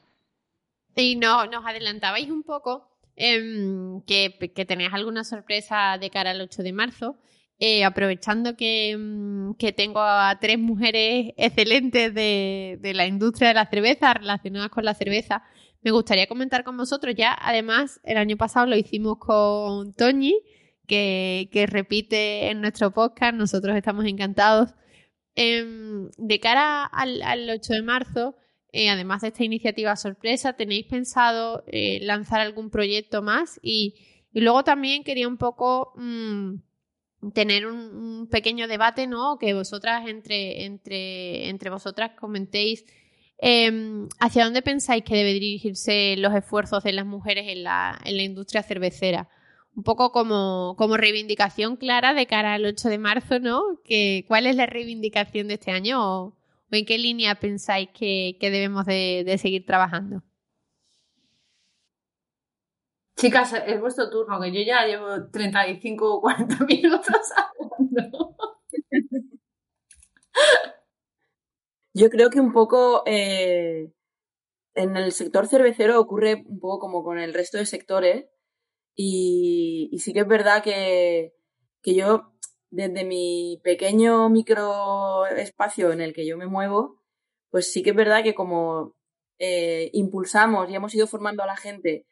Y 0.96 1.16
no, 1.16 1.46
nos 1.48 1.66
adelantabais 1.66 2.30
un 2.30 2.44
poco 2.44 2.91
em, 3.16 4.02
que, 4.04 4.30
tenéis 4.68 4.94
alguna 4.94 5.24
sorpresa 5.24 5.98
de 6.00 6.10
cara 6.10 6.32
al 6.32 6.42
8 6.42 6.64
de 6.64 6.74
marzo. 6.74 7.18
Eh, 7.60 7.84
aprovechando 7.84 8.56
que, 8.58 8.98
mm, 8.98 9.54
que 9.54 9.72
tengo 9.72 10.00
a 10.02 10.38
tres 10.42 10.58
mujeres 10.58 11.34
excelentes 11.38 12.14
de, 12.14 12.80
de 12.82 12.94
la 12.96 13.06
industria 13.06 13.50
de 13.50 13.54
la 13.54 13.70
cerveza, 13.70 14.14
relacionadas 14.16 14.70
con 14.70 14.84
la 14.84 14.96
cerveza, 14.96 15.44
me 15.82 15.92
gustaría 15.92 16.28
comentar 16.28 16.64
con 16.64 16.78
vosotros. 16.78 17.16
Ya, 17.16 17.36
además, 17.40 18.00
el 18.04 18.18
año 18.18 18.38
pasado 18.38 18.68
lo 18.68 18.76
hicimos 18.76 19.18
con 19.20 19.94
Toñi, 19.94 20.36
que, 20.88 21.50
que 21.52 21.66
repite 21.68 22.50
en 22.50 22.62
nuestro 22.62 22.92
podcast. 22.92 23.36
Nosotros 23.36 23.76
estamos 23.76 24.06
encantados. 24.06 24.74
Em, 25.36 26.10
de 26.18 26.40
cara 26.40 26.86
al, 26.86 27.22
al 27.24 27.50
8 27.50 27.74
de 27.74 27.82
marzo, 27.84 28.36
eh, 28.74 28.90
además 28.90 29.22
de 29.22 29.30
esta 29.30 29.44
iniciativa 29.44 29.96
sorpresa, 29.96 30.54
¿tenéis 30.54 30.86
pensado 30.86 31.64
eh, 31.68 32.00
lanzar 32.04 32.40
algún 32.40 32.70
proyecto 32.70 33.22
más? 33.22 33.60
Y, 33.62 33.96
y 34.32 34.42
luego 34.42 34.64
también 34.64 35.04
quería 35.04 35.28
un 35.28 35.38
poco 35.38 35.94
mm, 35.98 36.56
tener 37.34 37.68
un, 37.68 38.28
pequeño 38.30 38.68
debate, 38.68 39.08
¿no? 39.08 39.38
Que 39.38 39.54
vosotras, 39.54 40.08
entre, 40.08 40.66
entre, 40.66 41.50
entre 41.50 41.70
vosotras, 41.70 42.12
comentéis 42.18 42.86
eh, 43.40 44.08
hacia 44.20 44.46
dónde 44.46 44.62
pensáis 44.62 45.04
que 45.04 45.16
debe 45.16 45.34
dirigirse 45.34 46.16
los 46.18 46.34
esfuerzos 46.34 46.84
de 46.84 46.94
las 46.94 47.06
mujeres 47.06 47.48
en 47.50 47.64
la, 47.64 48.00
en 48.06 48.16
la 48.16 48.24
industria 48.24 48.64
cervecera. 48.64 49.28
Un 49.76 49.84
poco 49.84 50.12
como, 50.12 50.76
como 50.78 50.98
reivindicación 50.98 51.78
clara 51.78 52.14
de 52.14 52.26
cara 52.26 52.54
al 52.54 52.66
8 52.66 52.90
de 52.90 52.98
marzo, 52.98 53.40
¿no? 53.40 53.64
Que, 53.84 54.26
¿Cuál 54.28 54.48
es 54.48 54.56
la 54.56 54.66
reivindicación 54.66 55.48
de 55.48 55.56
este 55.56 55.72
año 55.72 56.36
o 56.72 56.76
en 56.76 56.86
qué 56.86 56.98
línea 56.98 57.36
pensáis 57.36 57.90
que, 57.94 58.38
que 58.40 58.50
debemos 58.50 58.86
de, 58.86 59.24
de 59.26 59.38
seguir 59.38 59.66
trabajando? 59.66 60.24
Chicas, 63.18 63.54
es 63.54 63.80
vuestro 63.80 64.10
turno, 64.10 64.42
que 64.42 64.52
yo 64.52 64.62
ya 64.62 64.86
llevo 64.86 65.30
35 65.30 66.16
o 66.16 66.22
40 66.22 66.66
minutos 66.66 67.16
hablando. 67.36 68.36
Yo 71.94 72.10
creo 72.10 72.30
que 72.30 72.40
un 72.40 72.54
poco 72.54 73.04
eh, 73.06 73.92
en 74.76 74.98
el 74.98 75.12
sector 75.12 75.48
cervecero 75.48 76.00
ocurre 76.00 76.44
un 76.48 76.60
poco 76.60 76.80
como 76.80 77.04
con 77.04 77.20
el 77.20 77.34
resto 77.34 77.58
de 77.58 77.66
sectores 77.66 78.26
y, 78.96 79.90
y 79.92 80.00
sí 80.00 80.14
que 80.14 80.22
es 80.22 80.28
verdad 80.28 80.64
que, 80.64 81.36
que 81.82 81.96
yo 81.96 82.31
desde 82.72 83.06
mi 83.06 83.60
pequeño 83.64 84.30
micro 84.30 85.28
espacio 85.28 85.92
en 85.92 86.02
el 86.02 86.14
que 86.14 86.26
yo 86.26 86.38
me 86.38 86.48
muevo, 86.48 87.02
pues 87.50 87.72
sí 87.72 87.84
que 87.84 87.92
es 87.92 87.96
verdad 87.96 88.24
que 88.24 88.34
como 88.34 88.96
eh, 89.38 89.90
impulsamos 89.94 90.70
y 90.70 90.76
hemos 90.76 90.96
ido 90.96 91.06
formando 91.06 91.44
a 91.44 91.48
la 91.48 91.58
gente 91.58 92.08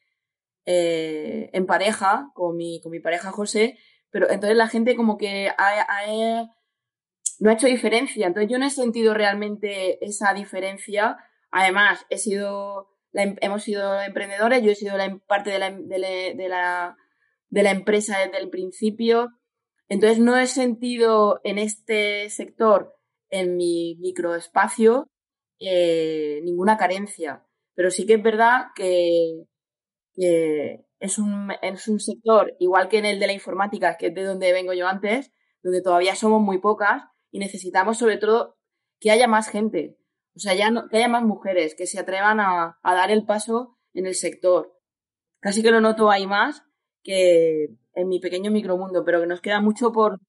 eh, 0.66 1.50
en 1.54 1.66
pareja, 1.66 2.30
con 2.36 2.56
mi, 2.56 2.80
con 2.82 2.92
mi 2.92 3.00
pareja 3.00 3.32
José, 3.32 3.78
pero 4.12 4.30
entonces 4.30 4.58
la 4.58 4.68
gente 4.68 4.96
como 4.96 5.18
que 5.18 5.50
no 7.40 7.50
ha 7.50 7.54
hecho 7.54 7.68
diferencia. 7.68 8.28
Entonces 8.28 8.52
yo 8.52 8.60
no 8.60 8.66
he 8.66 8.70
sentido 8.70 9.14
realmente 9.14 10.04
esa 10.06 10.34
diferencia. 10.34 11.18
Además, 11.52 12.06
he 12.10 12.18
sido 12.18 12.90
em, 13.14 13.36
hemos 13.42 13.64
sido 13.64 14.00
emprendedores, 14.02 14.62
yo 14.62 14.72
he 14.72 14.76
sido 14.76 15.00
em, 15.00 15.20
parte 15.20 15.58
la, 15.58 15.72
de, 15.72 16.00
la, 16.50 16.98
de 17.50 17.64
la 17.64 17.72
empresa 17.72 18.20
desde 18.20 18.38
el 18.38 18.50
principio. 18.50 19.30
Entonces 19.90 20.20
no 20.20 20.38
he 20.38 20.46
sentido 20.46 21.42
en 21.44 21.58
este 21.58 22.30
sector, 22.30 22.96
en 23.30 23.58
mi 23.58 23.96
microespacio, 24.00 25.08
eh, 25.60 26.40
ninguna 26.44 26.78
carencia. 26.78 27.46
Pero 27.74 27.90
sí 27.90 28.06
que 28.06 28.14
es 28.14 28.24
verdad 28.24 28.68
que, 28.76 29.46
es, 30.16 31.18
un, 31.18 31.52
es 31.62 31.88
un 31.88 32.00
sector, 32.00 32.56
igual 32.60 32.88
que 32.88 33.00
en 33.00 33.06
el 33.06 33.20
de 33.20 33.28
la 33.28 33.34
informática, 33.34 33.98
que 33.98 34.08
es 34.08 34.14
de 34.14 34.24
donde 34.24 34.54
vengo 34.54 34.74
yo 34.74 34.88
antes, 34.88 35.32
donde 35.64 35.82
todavía 35.82 36.16
somos 36.16 36.42
muy 36.42 36.60
pocas 36.60 37.04
y 37.32 37.40
necesitamos 37.40 37.98
sobre 37.98 38.18
todo 38.18 38.58
que 39.00 39.12
haya 39.12 39.28
más 39.28 39.50
gente, 39.50 39.98
o 40.36 40.40
sea, 40.40 40.56
que 40.56 40.98
haya 40.98 41.08
más 41.08 41.24
mujeres 41.24 41.74
que 41.74 41.88
se 41.88 42.00
atrevan 42.00 42.40
a, 42.40 42.80
a 42.84 42.94
dar 42.94 43.12
el 43.12 43.26
paso 43.26 43.78
en 43.94 44.06
el 44.06 44.14
sector. 44.14 44.78
Casi 45.40 45.64
que 45.64 45.72
lo 45.72 45.82
noto 45.82 46.12
ahí 46.12 46.28
más 46.28 46.64
que 47.02 47.70
en 48.00 48.08
mi 48.08 48.20
pequeño 48.20 48.52
micromundo, 48.52 49.04
pero 49.04 49.22
que 49.22 49.28
nos 49.28 49.42
queda 49.42 49.62
mucho 49.62 49.92
por 49.92 50.20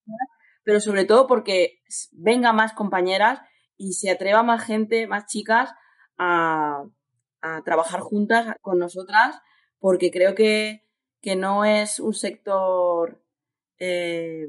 pero 0.62 0.80
sobre 0.80 1.04
todo 1.04 1.26
porque 1.26 1.80
venga 2.12 2.52
más 2.52 2.72
compañeras 2.72 3.40
y 3.76 3.94
se 3.94 4.10
atreva 4.10 4.42
más 4.42 4.64
gente, 4.64 5.06
más 5.06 5.26
chicas 5.26 5.70
a, 6.18 6.84
trabajar 7.64 8.00
juntas 8.00 8.54
con 8.60 8.78
nosotras, 8.78 9.40
porque 9.78 10.10
creo 10.10 10.34
que, 10.34 10.84
que 11.22 11.36
no 11.36 11.64
es 11.64 11.98
un 11.98 12.12
sector 12.12 13.24
eh, 13.78 14.46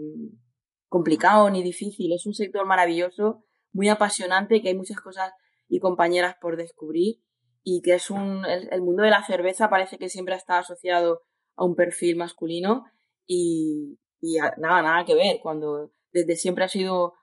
complicado 0.90 1.50
ni 1.50 1.64
difícil, 1.64 2.12
es 2.12 2.26
un 2.26 2.34
sector 2.34 2.66
maravilloso, 2.66 3.46
muy 3.72 3.88
apasionante, 3.88 4.62
que 4.62 4.68
hay 4.68 4.76
muchas 4.76 5.00
cosas 5.00 5.32
y 5.70 5.80
compañeras 5.80 6.36
por 6.42 6.58
descubrir 6.58 7.24
y 7.64 7.82
que 7.82 7.94
es 7.94 8.10
un 8.10 8.44
el, 8.46 8.82
mundo 8.82 9.04
de 9.04 9.10
la 9.10 9.24
cerveza 9.24 9.70
parece 9.70 9.98
que 9.98 10.10
siempre 10.10 10.36
estado 10.38 10.60
asociado 10.60 11.22
a 11.56 11.64
un 11.64 11.76
perfil 11.76 12.18
masculino 12.18 12.86
y, 13.28 13.98
y 14.22 14.38
nada, 14.58 14.82
nada 14.82 15.06
que 15.06 15.16
ver, 15.16 15.40
cuando 15.42 15.92
desde 16.12 16.36
siempre 16.36 16.64
ha 16.64 16.70
sido 16.70 17.14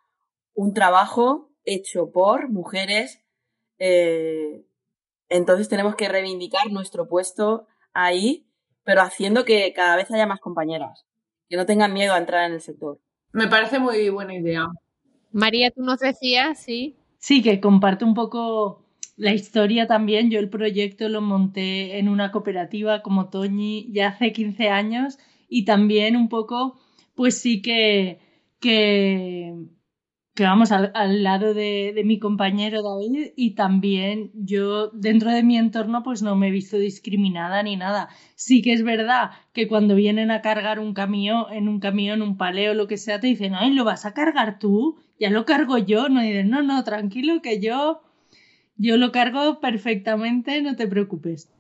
un 0.54 0.74
trabajo 0.74 1.50
hecho 1.64 2.10
por 2.10 2.48
mujeres. 2.48 3.22
Eh, 3.78 4.64
entonces 5.28 5.68
tenemos 5.68 5.94
que 5.94 6.08
reivindicar 6.08 6.70
nuestro 6.70 7.08
puesto 7.08 7.66
ahí, 7.92 8.46
pero 8.82 9.02
haciendo 9.02 9.44
que 9.44 9.72
cada 9.72 9.96
vez 9.96 10.10
haya 10.10 10.26
más 10.26 10.40
compañeras, 10.40 11.06
que 11.48 11.56
no 11.56 11.66
tengan 11.66 11.92
miedo 11.92 12.14
a 12.14 12.18
entrar 12.18 12.46
en 12.46 12.54
el 12.54 12.60
sector. 12.60 12.98
Me 13.32 13.46
parece 13.46 13.78
muy 13.78 14.08
buena 14.08 14.34
idea. 14.34 14.66
María, 15.30 15.70
tú 15.70 15.82
nos 15.82 16.00
decías, 16.00 16.58
sí. 16.58 16.96
Sí, 17.18 17.42
que 17.42 17.60
comparto 17.60 18.06
un 18.06 18.14
poco 18.14 18.84
la 19.16 19.34
historia 19.34 19.86
también. 19.86 20.30
Yo 20.30 20.38
el 20.38 20.48
proyecto 20.48 21.08
lo 21.08 21.20
monté 21.20 21.98
en 21.98 22.08
una 22.08 22.32
cooperativa 22.32 23.02
como 23.02 23.28
Toñi 23.28 23.92
ya 23.92 24.08
hace 24.08 24.32
15 24.32 24.70
años 24.70 25.18
y 25.48 25.64
también 25.64 26.16
un 26.16 26.28
poco, 26.28 26.78
pues 27.14 27.38
sí 27.40 27.62
que, 27.62 28.18
que 30.38 30.44
vamos 30.44 30.70
al, 30.70 31.22
lado 31.24 31.52
de, 31.52 32.00
mi 32.04 32.20
compañero 32.20 32.80
David 32.82 33.32
y 33.34 33.56
también 33.56 34.30
yo 34.34 34.88
dentro 34.90 35.32
de 35.32 35.42
mi 35.42 35.58
entorno 35.58 36.04
pues 36.04 36.22
no 36.22 36.36
me 36.36 36.46
he 36.46 36.50
visto 36.52 36.78
discriminada 36.78 37.60
ni 37.64 37.74
nada. 37.74 38.08
Sí 38.36 38.62
que 38.62 38.72
es 38.72 38.84
verdad 38.84 39.30
que 39.52 39.66
cuando 39.66 39.96
vienen 39.96 40.30
a 40.30 40.40
cargar 40.40 40.78
un 40.78 40.94
camión, 40.94 41.46
en 41.52 41.68
un 41.68 41.80
camión, 41.80 42.22
un 42.22 42.36
paleo, 42.36 42.74
lo 42.74 42.86
que 42.86 42.98
sea, 42.98 43.18
te 43.18 43.26
dicen, 43.26 43.54
ay, 43.56 43.72
¿lo 43.72 43.84
vas 43.84 44.06
a 44.06 44.14
cargar 44.14 44.60
tú? 44.60 44.96
Ya 45.18 45.28
lo 45.30 45.44
cargo 45.44 45.76
yo. 45.76 46.08
No 46.08 46.20
dicen, 46.20 46.50
no, 46.50 46.62
no, 46.62 46.84
tranquilo 46.84 47.42
que 47.42 47.60
yo, 47.60 48.00
yo 48.76 48.96
lo 48.96 49.10
cargo 49.10 49.58
perfectamente, 49.58 50.62
no 50.62 50.76
te 50.76 50.86
preocupes. 50.86 51.50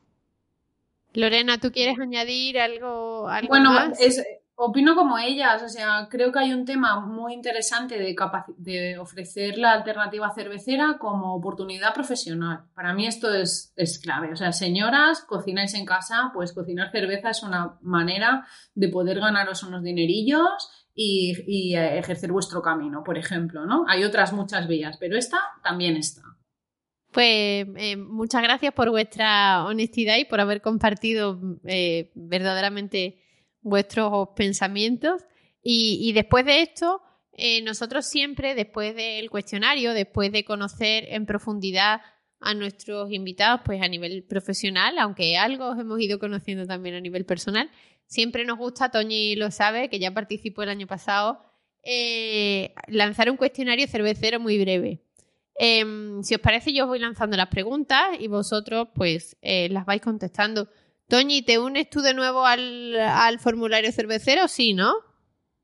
Lorena, 1.18 1.58
¿tú 1.58 1.70
quieres 1.70 1.98
añadir 1.98 2.58
algo, 2.58 3.28
algo 3.28 3.48
bueno, 3.48 3.72
más? 3.72 4.00
Es, 4.00 4.22
Opino 4.60 4.96
como 4.96 5.18
ellas, 5.18 5.62
o 5.62 5.68
sea, 5.68 6.08
creo 6.10 6.32
que 6.32 6.40
hay 6.40 6.52
un 6.52 6.64
tema 6.64 6.98
muy 6.98 7.32
interesante 7.32 7.96
de, 7.96 8.16
de 8.56 8.98
ofrecer 8.98 9.56
la 9.56 9.70
alternativa 9.70 10.34
cervecera 10.34 10.96
como 10.98 11.36
oportunidad 11.36 11.94
profesional. 11.94 12.64
Para 12.74 12.92
mí 12.92 13.06
esto 13.06 13.32
es, 13.32 13.72
es, 13.76 14.00
clave. 14.00 14.32
O 14.32 14.36
sea, 14.36 14.50
señoras, 14.50 15.20
cocináis 15.20 15.74
en 15.74 15.86
casa, 15.86 16.32
pues 16.34 16.52
cocinar 16.52 16.90
cerveza 16.90 17.30
es 17.30 17.44
una 17.44 17.78
manera 17.82 18.48
de 18.74 18.88
poder 18.88 19.20
ganaros 19.20 19.62
unos 19.62 19.84
dinerillos 19.84 20.88
y, 20.92 21.36
y 21.46 21.76
eh, 21.76 21.96
ejercer 21.96 22.32
vuestro 22.32 22.60
camino, 22.60 23.04
por 23.04 23.16
ejemplo, 23.16 23.64
¿no? 23.64 23.84
Hay 23.86 24.02
otras 24.02 24.32
muchas 24.32 24.66
vías, 24.66 24.96
pero 24.98 25.16
esta 25.16 25.38
también 25.62 25.96
está. 25.96 26.22
Pues 27.12 27.66
eh, 27.76 27.96
muchas 27.96 28.42
gracias 28.42 28.74
por 28.74 28.90
vuestra 28.90 29.64
honestidad 29.64 30.18
y 30.18 30.26
por 30.26 30.40
haber 30.40 30.60
compartido 30.60 31.40
eh, 31.64 32.10
verdaderamente 32.14 33.22
vuestros 33.62 34.30
pensamientos. 34.36 35.24
Y, 35.70 36.12
después 36.12 36.46
de 36.46 36.62
esto, 36.62 37.02
eh, 37.32 37.60
nosotros 37.62 38.06
siempre, 38.06 38.54
después 38.54 38.94
del 38.94 39.28
cuestionario, 39.28 39.92
después 39.92 40.32
de 40.32 40.44
conocer 40.44 41.04
en 41.08 41.26
profundidad 41.26 42.00
a 42.40 42.54
nuestros 42.54 43.10
invitados, 43.10 43.60
pues 43.64 43.82
a 43.82 43.88
nivel 43.88 44.24
profesional, 44.24 44.96
aunque 44.98 45.36
algo 45.36 45.72
hemos 45.72 46.00
ido 46.00 46.18
conociendo 46.18 46.66
también 46.66 46.94
a 46.94 47.00
nivel 47.00 47.26
personal, 47.26 47.70
siempre 48.06 48.44
nos 48.46 48.56
gusta, 48.56 48.90
Toñi 48.90 49.34
lo 49.36 49.50
sabe, 49.50 49.90
que 49.90 49.98
ya 49.98 50.14
participó 50.14 50.62
el 50.62 50.70
año 50.70 50.86
pasado, 50.86 51.42
lanzar 52.86 53.30
un 53.30 53.36
cuestionario 53.36 53.86
cervecero 53.88 54.40
muy 54.40 54.58
breve. 54.58 55.02
Em, 55.60 56.22
si 56.22 56.36
os 56.36 56.40
parece, 56.40 56.72
yo 56.72 56.84
os 56.84 56.88
voy 56.88 57.00
lanzando 57.00 57.36
las 57.36 57.48
preguntas 57.48 58.00
y 58.18 58.28
vosotros 58.28 58.88
pues 58.94 59.36
eh, 59.42 59.68
las 59.70 59.84
vais 59.84 60.00
contestando. 60.00 60.68
Toñi, 61.08 61.42
¿te 61.42 61.58
unes 61.58 61.90
tú 61.90 62.00
de 62.00 62.14
nuevo 62.14 62.46
al, 62.46 63.38
formulario 63.40 63.90
cervecero? 63.90 64.46
Sí, 64.46 64.72
¿no? 64.72 64.94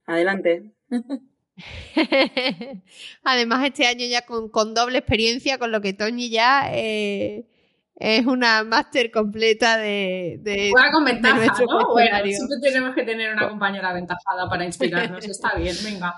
Adelante. 0.06 0.74
Además, 3.24 3.64
este 3.66 3.86
año 3.86 4.04
ya 4.06 4.22
con, 4.22 4.74
doble 4.74 4.98
experiencia, 4.98 5.58
con 5.58 5.70
lo 5.70 5.80
que 5.80 5.92
Toñi 5.92 6.28
ya 6.28 6.74
eh, 6.74 7.46
es 7.94 8.26
una 8.26 8.64
máster 8.64 9.12
completa 9.12 9.76
de, 9.76 10.40
de, 10.42 10.72
con 10.92 11.04
ventaja, 11.04 11.54
¿no? 11.68 11.92
Bueno, 11.92 12.16
siempre 12.24 12.56
tenemos 12.60 12.94
que 12.96 13.04
tener 13.04 13.32
una 13.32 13.48
compañera 13.48 13.90
aventajada 13.90 14.48
para 14.48 14.64
inspirarnos. 14.64 15.24
Está 15.24 15.54
bien, 15.54 15.76
venga. 15.84 16.16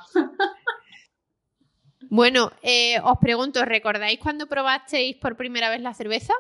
Bueno, 2.10 2.52
eh, 2.62 3.00
os 3.02 3.18
pregunto, 3.18 3.64
¿recordáis 3.64 4.18
cuando 4.18 4.46
probasteis 4.46 5.16
por 5.16 5.36
primera 5.36 5.70
vez 5.70 5.80
la 5.80 5.94
cerveza? 5.94 6.34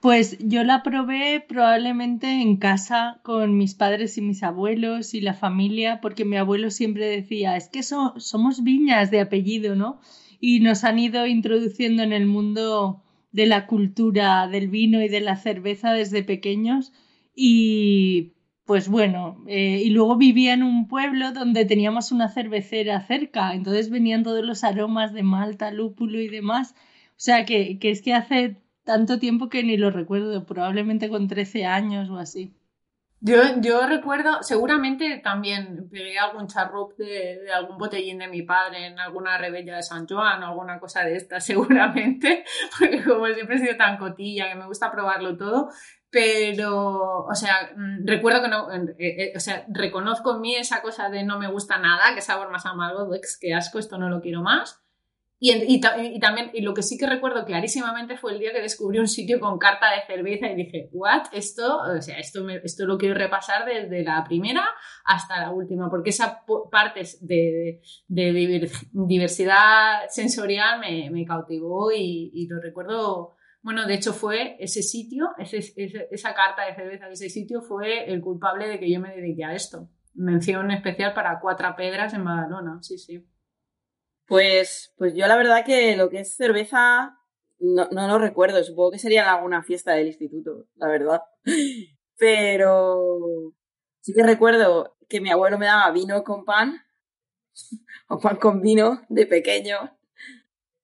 Pues 0.00 0.38
yo 0.38 0.62
la 0.62 0.84
probé 0.84 1.44
probablemente 1.46 2.40
en 2.40 2.56
casa 2.56 3.20
con 3.24 3.56
mis 3.56 3.74
padres 3.74 4.16
y 4.16 4.22
mis 4.22 4.44
abuelos 4.44 5.12
y 5.12 5.20
la 5.20 5.34
familia, 5.34 6.00
porque 6.00 6.24
mi 6.24 6.36
abuelo 6.36 6.70
siempre 6.70 7.06
decía, 7.06 7.56
es 7.56 7.68
que 7.68 7.82
somos 7.82 8.62
viñas 8.62 9.10
de 9.10 9.20
apellido, 9.20 9.74
¿no? 9.74 10.00
Y 10.38 10.60
nos 10.60 10.84
han 10.84 11.00
ido 11.00 11.26
introduciendo 11.26 12.04
en 12.04 12.12
el 12.12 12.26
mundo 12.26 13.02
de 13.32 13.46
la 13.46 13.66
cultura 13.66 14.46
del 14.46 14.68
vino 14.68 15.02
y 15.02 15.08
de 15.08 15.20
la 15.20 15.36
cerveza 15.36 15.92
desde 15.92 16.22
pequeños. 16.22 16.92
Y 17.34 18.34
pues 18.68 18.90
bueno, 18.90 19.42
eh, 19.46 19.80
y 19.82 19.88
luego 19.88 20.16
vivía 20.16 20.52
en 20.52 20.62
un 20.62 20.88
pueblo 20.88 21.32
donde 21.32 21.64
teníamos 21.64 22.12
una 22.12 22.28
cervecera 22.28 23.00
cerca, 23.00 23.54
entonces 23.54 23.88
venían 23.88 24.24
todos 24.24 24.44
los 24.44 24.62
aromas 24.62 25.14
de 25.14 25.22
malta, 25.22 25.70
lúpulo 25.70 26.20
y 26.20 26.28
demás. 26.28 26.74
O 27.12 27.14
sea 27.16 27.46
que, 27.46 27.78
es 27.80 28.02
que 28.02 28.12
hace 28.12 28.60
tanto 28.84 29.18
tiempo 29.18 29.48
que 29.48 29.62
ni 29.62 29.78
lo 29.78 29.90
recuerdo, 29.90 30.44
probablemente 30.44 31.08
con 31.08 31.28
13 31.28 31.64
años 31.64 32.10
o 32.10 32.18
así. 32.18 32.52
Yo, 33.20 33.86
recuerdo, 33.88 34.42
seguramente 34.42 35.18
también 35.24 35.88
pegué 35.90 36.18
algún 36.18 36.46
charrup 36.46 36.94
de, 36.98 37.50
algún 37.50 37.78
botellín 37.78 38.18
de 38.18 38.28
mi 38.28 38.42
padre 38.42 38.86
en 38.86 39.00
alguna 39.00 39.38
rebella 39.38 39.76
de 39.76 39.82
San 39.82 40.06
Juan 40.06 40.42
o 40.42 40.48
alguna 40.48 40.78
cosa 40.78 41.04
de 41.04 41.16
esta, 41.16 41.40
seguramente, 41.40 42.44
porque 42.78 43.02
como 43.02 43.26
siempre 43.28 43.56
he 43.56 43.60
sido 43.60 43.76
tan 43.78 43.96
cotilla 43.96 44.50
que 44.50 44.56
me 44.56 44.66
gusta 44.66 44.92
probarlo 44.92 45.38
todo, 45.38 45.70
pero, 46.10 47.24
o 47.24 47.34
sea, 47.34 47.72
mm, 47.76 48.06
recuerdo 48.06 48.42
que 48.42 48.48
no, 48.48 48.70
eh, 48.72 48.94
eh, 48.98 49.32
o 49.36 49.40
sea, 49.40 49.66
reconozco 49.68 50.34
en 50.34 50.40
mí 50.40 50.56
esa 50.56 50.80
cosa 50.82 51.10
de 51.10 51.24
no 51.24 51.38
me 51.38 51.48
gusta 51.50 51.78
nada, 51.78 52.14
que 52.14 52.22
sabor 52.22 52.50
más 52.50 52.66
amargo, 52.66 53.10
que 53.40 53.54
asco, 53.54 53.78
esto 53.78 53.98
no 53.98 54.08
lo 54.08 54.20
quiero 54.20 54.42
más 54.42 54.80
Y, 55.40 55.52
y 55.52 55.80
y 56.16 56.20
también, 56.20 56.50
y 56.54 56.62
lo 56.62 56.74
que 56.74 56.82
sí 56.82 56.98
que 56.98 57.06
recuerdo 57.06 57.44
clarísimamente 57.44 58.16
fue 58.16 58.32
el 58.32 58.40
día 58.40 58.52
que 58.52 58.60
descubrí 58.60 58.98
un 58.98 59.06
sitio 59.08 59.38
con 59.40 59.58
carta 59.58 59.86
de 59.94 60.02
cerveza 60.06 60.48
y 60.50 60.56
dije, 60.56 60.88
¿what? 60.92 61.24
Esto, 61.32 61.78
o 61.78 62.02
sea, 62.02 62.18
esto, 62.18 62.42
me- 62.44 62.56
esto 62.64 62.86
lo 62.86 62.98
quiero 62.98 63.14
repasar 63.14 63.64
desde 63.64 64.02
la 64.04 64.24
primera 64.24 64.64
hasta 65.04 65.40
la 65.40 65.50
última, 65.52 65.88
porque 65.90 66.10
esa 66.10 66.44
parte 66.72 67.02
de, 67.20 67.80
de 68.08 68.32
divir- 68.32 68.88
diversidad 68.92 70.08
sensorial 70.08 70.80
me, 70.80 71.10
me 71.10 71.24
cautivó 71.24 71.92
y, 71.92 72.30
y 72.34 72.46
lo 72.48 72.60
recuerdo. 72.60 73.36
Bueno, 73.62 73.86
de 73.86 73.94
hecho 73.94 74.12
fue 74.12 74.56
ese 74.60 74.82
sitio, 74.82 75.30
esa 75.38 76.34
carta 76.34 76.64
de 76.64 76.74
cerveza 76.74 77.06
de 77.06 77.12
ese 77.12 77.28
sitio 77.28 77.60
fue 77.60 78.10
el 78.10 78.20
culpable 78.20 78.68
de 78.68 78.78
que 78.78 78.90
yo 78.90 79.00
me 79.00 79.14
dediqué 79.14 79.44
a 79.44 79.54
esto. 79.54 79.88
Mención 80.14 80.70
especial 80.70 81.12
para 81.12 81.40
Cuatro 81.40 81.74
Pedras 81.76 82.14
en 82.14 82.24
Badalona, 82.24 82.78
sí, 82.82 82.98
sí. 82.98 83.26
Pues, 84.26 84.94
pues 84.96 85.14
yo 85.14 85.26
la 85.26 85.36
verdad 85.36 85.64
que 85.64 85.96
lo 85.96 86.10
que 86.10 86.20
es 86.20 86.36
cerveza 86.36 87.18
no, 87.58 87.88
no 87.90 88.06
lo 88.06 88.18
recuerdo. 88.18 88.62
Supongo 88.62 88.92
que 88.92 88.98
sería 88.98 89.32
alguna 89.32 89.62
fiesta 89.62 89.92
del 89.92 90.08
instituto, 90.08 90.66
la 90.76 90.88
verdad. 90.88 91.22
Pero 92.16 93.54
sí 94.00 94.12
que 94.12 94.22
recuerdo 94.22 94.96
que 95.08 95.20
mi 95.20 95.30
abuelo 95.30 95.58
me 95.58 95.66
daba 95.66 95.90
vino 95.92 96.22
con 96.24 96.44
pan, 96.44 96.82
o 98.08 98.18
pan 98.18 98.36
con 98.36 98.60
vino 98.60 99.02
de 99.08 99.26
pequeño, 99.26 99.96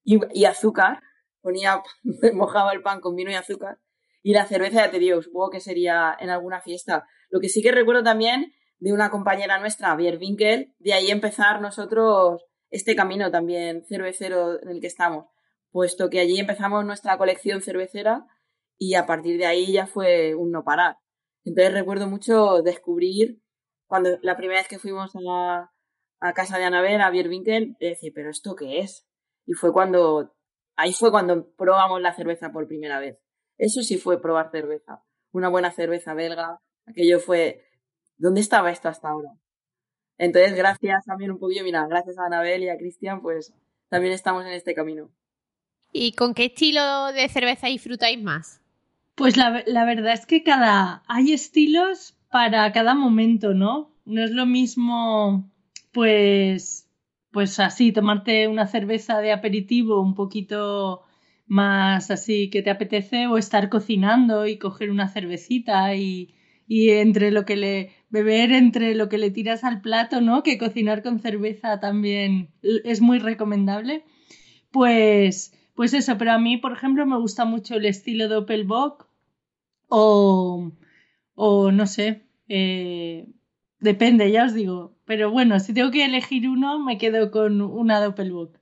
y 0.05 0.45
azúcar. 0.45 1.03
Ponía, 1.45 1.83
mojaba 2.35 2.73
el 2.73 2.83
pan 2.83 3.01
con 3.01 3.15
vino 3.15 3.31
y 3.31 3.35
azúcar. 3.35 3.79
Y 4.23 4.33
la 4.33 4.47
cerveza, 4.47 4.87
ya 4.87 4.91
te 4.91 4.99
digo, 4.99 5.21
supongo 5.21 5.51
que 5.51 5.61
sería 5.61 6.17
en 6.19 6.31
alguna 6.31 6.63
fiesta. 6.63 7.07
Lo 7.29 7.41
que 7.41 7.51
sí 7.51 7.63
que 7.63 7.71
recuerdo 7.71 8.03
también 8.03 8.55
de 8.79 8.95
una 8.95 9.11
compañera 9.11 9.59
nuestra, 9.59 9.95
Bierwinkel, 9.95 10.75
de 10.79 10.95
ahí 10.95 11.11
empezar 11.11 11.61
nosotros 11.61 12.43
este 12.71 12.97
camino 12.97 13.31
también 13.31 13.85
cervecero 13.85 14.61
en 14.63 14.69
el 14.71 14.81
que 14.81 14.87
estamos, 14.87 15.27
puesto 15.71 16.09
que 16.09 16.21
allí 16.21 16.41
empezamos 16.41 16.85
nuestra 16.87 17.19
colección 17.19 17.61
cervecera 17.61 18.27
y 18.79 18.95
a 18.95 19.05
partir 19.05 19.39
de 19.39 19.47
ahí 19.47 19.73
ya 19.73 19.87
fue 19.87 20.35
un 20.35 20.51
no 20.51 20.65
parar. 20.65 20.97
Entonces 21.45 21.75
recuerdo 21.75 22.09
mucho 22.09 22.63
descubrir, 22.63 23.43
cuando 23.87 24.19
la 24.23 24.37
primera 24.37 24.61
vez 24.61 24.69
que 24.69 24.79
fuimos 24.79 25.13
a, 25.29 25.71
casa 26.35 26.57
de 26.57 26.65
Anabel, 26.65 27.03
a 27.03 27.11
Bierwinkel, 27.11 27.77
decir, 27.79 28.13
pero 28.15 28.31
¿esto 28.31 28.57
qué 28.57 28.81
es? 28.81 29.07
Y 29.47 29.53
fue 29.53 29.73
cuando, 29.73 30.35
ahí 30.77 30.93
fue 30.93 31.11
cuando 31.11 31.49
probamos 31.57 32.01
la 32.01 32.15
cerveza 32.15 32.53
por 32.53 32.67
primera 32.67 32.99
vez. 32.99 33.19
Eso 33.59 33.83
sí 33.83 33.99
fue 33.99 34.21
probar 34.21 34.51
cerveza. 34.51 35.03
Una 35.33 35.49
buena 35.49 35.71
cerveza 35.71 36.15
belga. 36.15 36.59
Aquello 36.87 37.21
fue, 37.21 37.65
¿dónde 38.17 38.41
estaba 38.41 38.71
esto 38.71 38.89
hasta 38.89 39.09
ahora? 39.09 39.31
Entonces, 40.19 40.55
gracias 40.55 41.05
también 41.05 41.33
un 41.33 41.39
poquillo, 41.39 41.65
mira, 41.65 41.87
gracias 41.87 42.19
a 42.19 42.27
Anabel 42.27 42.63
y 42.63 42.69
a 42.69 42.77
Cristian, 42.77 43.21
pues 43.21 43.53
también 43.89 44.13
estamos 44.13 44.45
en 44.45 44.53
este 44.53 44.75
camino. 44.75 45.11
¿Y 45.93 46.13
con 46.13 46.35
qué 46.35 46.47
estilo 46.47 47.13
de 47.13 47.29
cerveza 47.29 47.69
disfrutáis 47.69 48.23
más? 48.23 48.61
Pues 49.15 49.37
la, 49.37 49.63
la 49.67 49.85
verdad 49.85 50.13
es 50.13 50.27
que 50.27 50.43
cada 50.43 51.03
hay 51.07 51.33
estilos 51.33 52.17
para 52.31 52.73
cada 52.73 52.95
momento, 52.95 53.55
¿no? 53.55 53.93
No 54.05 54.25
es 54.25 54.33
lo 54.33 54.45
mismo, 54.45 55.51
pues, 55.93 56.84
pues 57.35 57.61
así, 57.61 57.93
tomarte 57.93 58.49
una 58.49 58.67
cerveza 58.69 59.21
de 59.21 59.33
aperitivo 59.33 60.01
un 60.01 60.15
poquito 60.15 61.03
más 61.47 62.11
así 62.11 62.51
que 62.51 62.63
te 62.63 62.71
apetece 62.71 63.27
o 63.27 63.39
estar 63.39 63.69
cocinando 63.71 64.47
y 64.47 64.59
coger 64.59 64.91
una 64.91 65.09
cervecita 65.09 65.95
y, 65.97 66.35
y 66.69 66.91
entre 66.91 67.31
lo 67.33 67.45
que 67.45 67.57
le 67.57 67.91
beber 68.11 68.53
entre 68.53 68.95
lo 68.95 69.09
que 69.11 69.19
le 69.19 69.31
tiras 69.33 69.65
al 69.65 69.83
plato, 69.83 70.21
¿no? 70.23 70.43
Que 70.45 70.59
cocinar 70.59 71.03
con 71.03 71.19
cerveza 71.21 71.81
también 71.81 72.51
es 72.63 73.01
muy 73.03 73.19
recomendable. 73.19 74.05
Pues 74.73 75.53
pues 75.75 75.95
eso, 75.95 76.19
pero 76.19 76.33
a 76.33 76.39
mí, 76.39 76.57
por 76.59 76.73
ejemplo, 76.73 77.07
me 77.07 77.19
gusta 77.19 77.45
mucho 77.45 77.77
el 77.77 77.87
estilo 77.87 78.29
de 78.29 78.35
Doppelbock 78.37 79.09
o, 79.89 80.73
o 81.35 81.73
no 81.73 81.87
sé, 81.87 82.23
eh, 82.49 83.27
depende, 83.81 84.31
ya 84.31 84.45
os 84.47 84.55
digo. 84.55 84.94
Pero 85.07 85.31
bueno, 85.31 85.61
si 85.61 85.75
tengo 85.75 85.91
que 85.91 86.05
elegir 86.05 86.49
uno, 86.49 86.79
me 86.79 86.99
quedo 86.99 87.31
con 87.31 87.61
una 87.61 88.01
Doppelbock. 88.03 88.57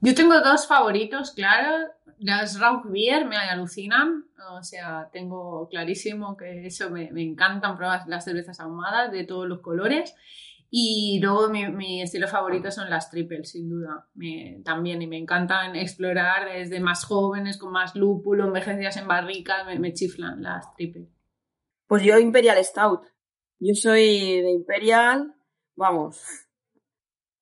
Yo 0.00 0.14
tengo 0.14 0.40
dos 0.40 0.66
favoritos, 0.68 1.32
claro. 1.32 1.88
Las 2.18 2.58
Rauch 2.60 2.84
Beer 2.86 3.26
me 3.26 3.36
alucinan. 3.36 4.24
O 4.52 4.62
sea, 4.62 5.08
tengo 5.12 5.68
clarísimo 5.68 6.36
que 6.36 6.66
eso 6.66 6.90
me, 6.90 7.10
me 7.12 7.22
encantan 7.22 7.76
probar 7.76 8.02
las 8.06 8.24
cervezas 8.24 8.60
ahumadas 8.60 9.10
de 9.12 9.24
todos 9.24 9.48
los 9.48 9.60
colores. 9.60 10.14
Y 10.70 11.18
luego 11.22 11.48
mi, 11.48 11.66
mi 11.68 12.02
estilo 12.02 12.28
favorito 12.28 12.70
son 12.70 12.90
las 12.90 13.10
triples, 13.10 13.50
sin 13.52 13.70
duda. 13.70 14.06
Me- 14.14 14.60
también, 14.64 15.00
y 15.00 15.06
me 15.06 15.16
encantan 15.16 15.74
explorar 15.74 16.46
desde 16.52 16.78
más 16.80 17.04
jóvenes, 17.06 17.56
con 17.56 17.72
más 17.72 17.96
lúpulo, 17.96 18.44
envejecidas 18.46 18.98
en 18.98 19.08
barricas, 19.08 19.64
me, 19.66 19.78
me 19.78 19.94
chiflan 19.94 20.42
las 20.42 20.74
triples. 20.74 21.08
Pues 21.86 22.02
yo 22.02 22.18
Imperial 22.18 22.62
Stout. 22.62 23.00
Yo 23.60 23.74
soy 23.74 24.42
de 24.42 24.50
Imperial, 24.50 25.34
vamos, 25.78 26.20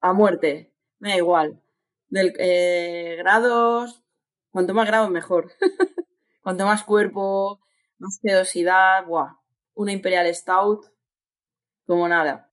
a 0.01 0.13
muerte, 0.13 0.73
me 0.99 1.11
da 1.11 1.17
igual. 1.17 1.61
Del, 2.09 2.35
eh, 2.39 3.17
grados, 3.19 4.05
cuanto 4.51 4.75
más 4.75 4.87
grados 4.87 5.11
mejor. 5.11 5.51
cuanto 6.43 6.65
más 6.67 6.85
cuerpo, 6.85 7.61
más 7.99 8.19
sedosidad, 8.23 9.05
buah. 9.07 9.37
Una 9.75 9.93
Imperial 9.93 10.33
Stout, 10.35 10.85
como 11.87 12.09
nada. 12.09 12.53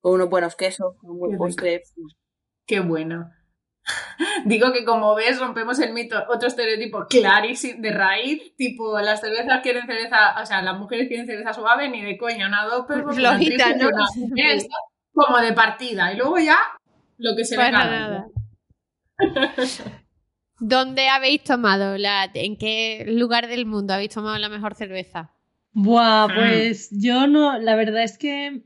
Con 0.00 0.14
unos 0.14 0.30
buenos 0.30 0.56
quesos, 0.56 0.94
con 0.98 1.10
un 1.10 1.18
buen 1.18 1.32
Qué 1.32 1.36
rico. 1.36 1.44
postre. 1.46 1.82
Qué 2.66 2.80
bueno. 2.80 3.30
Digo 4.44 4.72
que 4.72 4.84
como 4.84 5.14
ves 5.14 5.40
rompemos 5.40 5.78
el 5.80 5.92
mito, 5.92 6.22
otro 6.28 6.48
estereotipo 6.48 7.06
clarísimo 7.08 7.82
de 7.82 7.90
raíz, 7.92 8.54
tipo 8.56 8.98
las 9.00 9.20
cervezas 9.20 9.60
quieren 9.62 9.86
cerveza, 9.86 10.40
o 10.40 10.46
sea, 10.46 10.62
las 10.62 10.78
mujeres 10.78 11.08
quieren 11.08 11.26
cerveza 11.26 11.52
suave, 11.52 11.88
ni 11.88 12.02
de 12.02 12.16
coña, 12.16 12.46
una 12.46 12.66
una 12.66 13.12
Flojita, 13.12 13.74
¿no? 13.76 13.88
una- 13.88 14.06
como 15.12 15.38
de 15.38 15.52
partida, 15.52 16.12
y 16.12 16.16
luego 16.16 16.38
ya 16.38 16.56
lo 17.18 17.36
que 17.36 17.44
se 17.44 17.56
Para 17.56 17.84
venga. 17.84 17.98
nada. 18.00 18.26
¿Dónde 20.60 21.08
habéis 21.08 21.42
tomado? 21.42 21.98
La, 21.98 22.30
¿En 22.34 22.56
qué 22.56 23.04
lugar 23.08 23.48
del 23.48 23.66
mundo 23.66 23.94
habéis 23.94 24.14
tomado 24.14 24.38
la 24.38 24.48
mejor 24.48 24.74
cerveza? 24.74 25.32
Buah, 25.72 26.28
Mm. 26.28 26.34
pues 26.34 26.88
yo 26.92 27.26
no, 27.26 27.58
la 27.58 27.74
verdad 27.76 28.02
es 28.04 28.16
que 28.18 28.62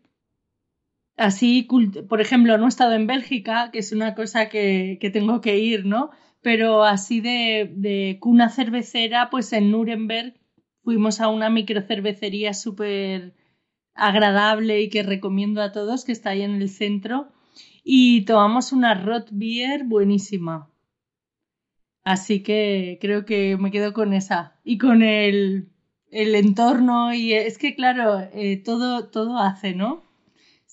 así, 1.17 1.69
por 2.09 2.21
ejemplo, 2.21 2.59
no 2.59 2.67
he 2.67 2.69
estado 2.69 2.93
en 2.95 3.07
Bélgica, 3.07 3.71
que 3.73 3.79
es 3.81 3.93
una 3.93 4.14
cosa 4.14 4.49
que, 4.49 4.99
que 5.01 5.11
tengo 5.11 5.41
que 5.41 5.59
ir, 5.59 5.87
¿no? 5.87 6.11
Pero 6.43 6.85
así 6.85 7.21
de, 7.21 7.73
de 7.75 8.19
cuna 8.21 8.49
cervecera, 8.49 9.31
pues 9.31 9.53
en 9.53 9.71
Nuremberg 9.71 10.35
fuimos 10.83 11.21
a 11.21 11.29
una 11.29 11.51
microcervecería 11.51 12.55
súper 12.55 13.35
agradable 13.95 14.81
y 14.83 14.91
que 14.91 15.03
recomiendo 15.03 15.62
a 15.62 15.73
todos, 15.73 16.05
que 16.05 16.12
está 16.12 16.31
ahí 16.31 16.43
en 16.43 16.55
el 16.55 16.69
centro, 16.69 17.29
y 17.83 18.25
tomamos 18.25 18.73
una 18.73 18.95
Rot 18.95 19.29
Beer 19.33 19.85
buenísima. 19.85 20.71
Así 22.05 22.43
que 22.43 22.99
creo 23.01 23.25
que 23.25 23.57
me 23.57 23.73
quedo 23.73 23.93
con 23.93 24.12
esa. 24.12 24.61
Y 24.62 24.79
con 24.79 25.03
el, 25.03 25.71
el 26.12 26.35
entorno, 26.37 27.12
y 27.12 27.33
es 27.33 27.59
que 27.59 27.75
claro, 27.75 28.21
eh, 28.33 28.62
todo, 28.64 29.09
todo 29.09 29.39
hace, 29.39 29.75
¿no? 29.75 30.06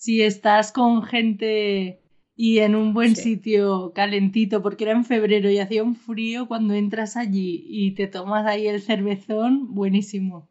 Si 0.03 0.21
estás 0.21 0.73
con 0.73 1.03
gente 1.03 2.01
y 2.35 2.59
en 2.59 2.75
un 2.75 2.93
buen 2.93 3.15
Sí. 3.15 3.21
sitio 3.23 3.93
calentito, 3.95 4.61
porque 4.61 4.83
era 4.83 4.91
en 4.91 5.05
febrero 5.05 5.49
y 5.49 5.59
hacía 5.59 5.81
un 5.81 5.95
frío, 5.95 6.45
cuando 6.49 6.73
entras 6.73 7.15
allí 7.15 7.63
y 7.69 7.95
te 7.95 8.07
tomas 8.07 8.45
ahí 8.45 8.67
el 8.67 8.81
cervezón, 8.81 9.73
buenísimo. 9.73 10.49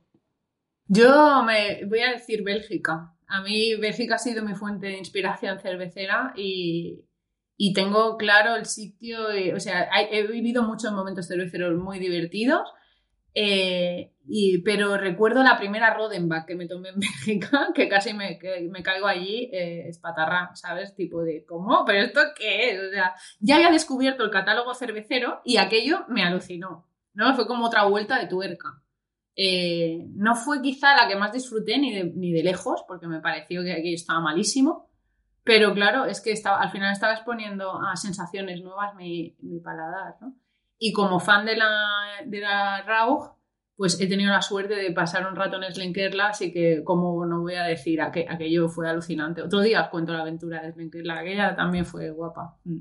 Yo 0.88 1.42
me 1.44 1.84
voy 1.84 1.98
a 2.00 2.12
decir 2.12 2.42
Bélgica. 2.42 3.14
A 3.26 3.42
mí 3.42 3.74
Bélgica 3.74 4.14
ha 4.14 4.18
sido 4.18 4.42
mi 4.42 4.54
fuente 4.54 4.86
de 4.86 4.96
inspiración 4.96 5.58
cervecera 5.60 6.32
y, 6.34 7.04
y 7.58 7.74
tengo 7.74 8.16
claro 8.16 8.56
el 8.56 8.64
sitio, 8.64 9.36
y- 9.36 9.52
o 9.52 9.60
sea, 9.60 9.86
hay- 9.92 10.06
he 10.12 10.26
vivido 10.26 10.62
muchos 10.62 10.92
momentos 10.92 11.28
cerveceros 11.28 11.78
muy 11.78 11.98
divertidos, 11.98 12.62
eh, 13.34 14.12
pero 14.64 14.96
recuerdo 14.96 15.42
la 15.42 15.58
primera 15.58 15.94
Rodenbach 15.94 16.46
que 16.46 16.54
me 16.54 16.66
tomé 16.66 16.90
en 16.90 17.00
Bélgica, 17.00 17.68
que 17.74 17.88
casi 17.88 18.14
me, 18.14 18.38
me 18.70 18.82
caigo 18.82 19.06
allí 19.06 19.50
eh, 19.52 19.88
espatarrá, 19.88 20.50
¿sabes? 20.54 20.94
Tipo 20.94 21.22
de, 21.22 21.44
¿cómo? 21.44 21.84
¿Pero 21.84 22.04
esto 22.04 22.20
qué 22.36 22.70
es? 22.70 22.80
Ya 23.40 23.56
había 23.56 23.70
descubierto 23.70 24.24
el 24.24 24.30
catálogo 24.30 24.74
cervecero 24.74 25.40
y 25.44 25.56
aquello 25.56 26.04
me 26.08 26.22
alucinó, 26.22 26.86
¿no? 27.14 27.34
Fue 27.34 27.46
como 27.46 27.66
otra 27.66 27.84
vuelta 27.84 28.18
de 28.18 28.26
tuerca. 28.26 28.82
Eh, 29.34 30.04
no 30.14 30.34
fue 30.34 30.60
quizá 30.60 30.94
la 30.94 31.08
que 31.08 31.16
más 31.16 31.32
disfruté 31.32 31.78
ni 31.78 31.94
de, 31.94 32.04
ni 32.04 32.32
de 32.32 32.42
lejos, 32.42 32.84
porque 32.86 33.06
me 33.06 33.20
pareció 33.20 33.62
que 33.62 33.72
aquello 33.72 33.94
estaba 33.94 34.20
malísimo. 34.20 34.90
Pero 35.44 35.74
claro, 35.74 36.04
es 36.04 36.20
que 36.20 36.30
estaba, 36.30 36.60
al 36.60 36.70
final 36.70 36.92
estaba 36.92 37.14
exponiendo 37.14 37.80
a 37.82 37.96
sensaciones 37.96 38.62
nuevas 38.62 38.94
mi, 38.94 39.34
mi 39.40 39.58
paladar, 39.58 40.16
¿no? 40.20 40.36
Y 40.84 40.92
como 40.92 41.20
fan 41.20 41.46
de 41.46 41.54
la, 41.56 41.70
de 42.26 42.40
la 42.40 42.82
Rauch, 42.82 43.30
pues 43.76 44.00
he 44.00 44.08
tenido 44.08 44.32
la 44.32 44.42
suerte 44.42 44.74
de 44.74 44.90
pasar 44.90 45.24
un 45.28 45.36
rato 45.36 45.62
en 45.62 45.72
Slenkerla, 45.72 46.30
así 46.30 46.52
que 46.52 46.82
como 46.82 47.24
no 47.24 47.40
voy 47.42 47.54
a 47.54 47.62
decir, 47.62 48.00
aqu- 48.00 48.26
aquello 48.28 48.68
fue 48.68 48.88
alucinante. 48.90 49.42
Otro 49.42 49.60
día 49.60 49.82
os 49.82 49.88
cuento 49.90 50.12
la 50.12 50.22
aventura 50.22 50.60
de 50.60 50.72
Slenkerla, 50.72 51.20
aquella 51.20 51.54
también 51.54 51.86
fue 51.86 52.10
guapa. 52.10 52.58
Mm. 52.64 52.78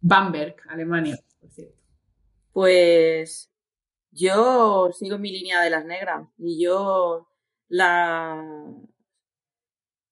Bamberg, 0.00 0.56
Alemania, 0.68 1.16
por 1.40 1.50
cierto. 1.52 1.76
Pues 2.52 3.52
yo 4.10 4.90
sigo 4.92 5.18
mi 5.18 5.30
línea 5.30 5.62
de 5.62 5.70
las 5.70 5.84
negras 5.84 6.26
y 6.38 6.60
yo 6.64 7.28
la 7.68 8.42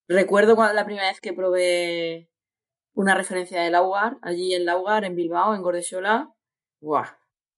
recuerdo 0.06 0.54
cuando 0.54 0.74
la 0.74 0.84
primera 0.84 1.08
vez 1.08 1.20
que 1.20 1.32
probé 1.32 2.30
una 2.92 3.16
referencia 3.16 3.60
de 3.60 3.70
Laugar, 3.72 4.18
allí 4.22 4.54
en 4.54 4.66
Laugar, 4.66 5.04
en 5.04 5.16
Bilbao, 5.16 5.54
en 5.54 5.62
Gordesola. 5.62 6.32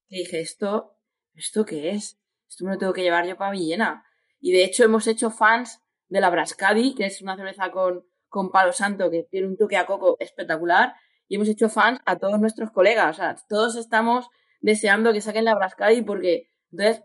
¡Guau! 0.09 0.19
dije, 0.19 0.39
¿esto, 0.41 0.97
¿esto 1.33 1.65
qué 1.65 1.91
es? 1.91 2.19
Esto 2.49 2.65
me 2.65 2.71
lo 2.71 2.77
tengo 2.77 2.93
que 2.93 3.03
llevar 3.03 3.27
yo 3.27 3.37
para 3.37 3.51
Villena. 3.51 4.05
Y 4.39 4.51
de 4.51 4.63
hecho 4.63 4.83
hemos 4.83 5.07
hecho 5.07 5.29
fans 5.29 5.81
de 6.07 6.21
la 6.21 6.29
Brascadi, 6.29 6.95
que 6.95 7.05
es 7.05 7.21
una 7.21 7.35
cerveza 7.35 7.71
con, 7.71 8.05
con 8.29 8.51
palo 8.51 8.71
santo 8.71 9.09
que 9.11 9.23
tiene 9.23 9.47
un 9.47 9.57
toque 9.57 9.77
a 9.77 9.85
coco 9.85 10.17
espectacular. 10.19 10.93
Y 11.27 11.35
hemos 11.35 11.49
hecho 11.49 11.69
fans 11.69 11.99
a 12.05 12.17
todos 12.17 12.39
nuestros 12.39 12.71
colegas. 12.71 13.17
O 13.17 13.19
sea, 13.19 13.35
todos 13.49 13.75
estamos 13.75 14.27
deseando 14.61 15.11
que 15.11 15.21
saquen 15.21 15.45
la 15.45 15.55
Brascadi 15.55 16.01
porque, 16.01 16.49
entonces, 16.71 17.03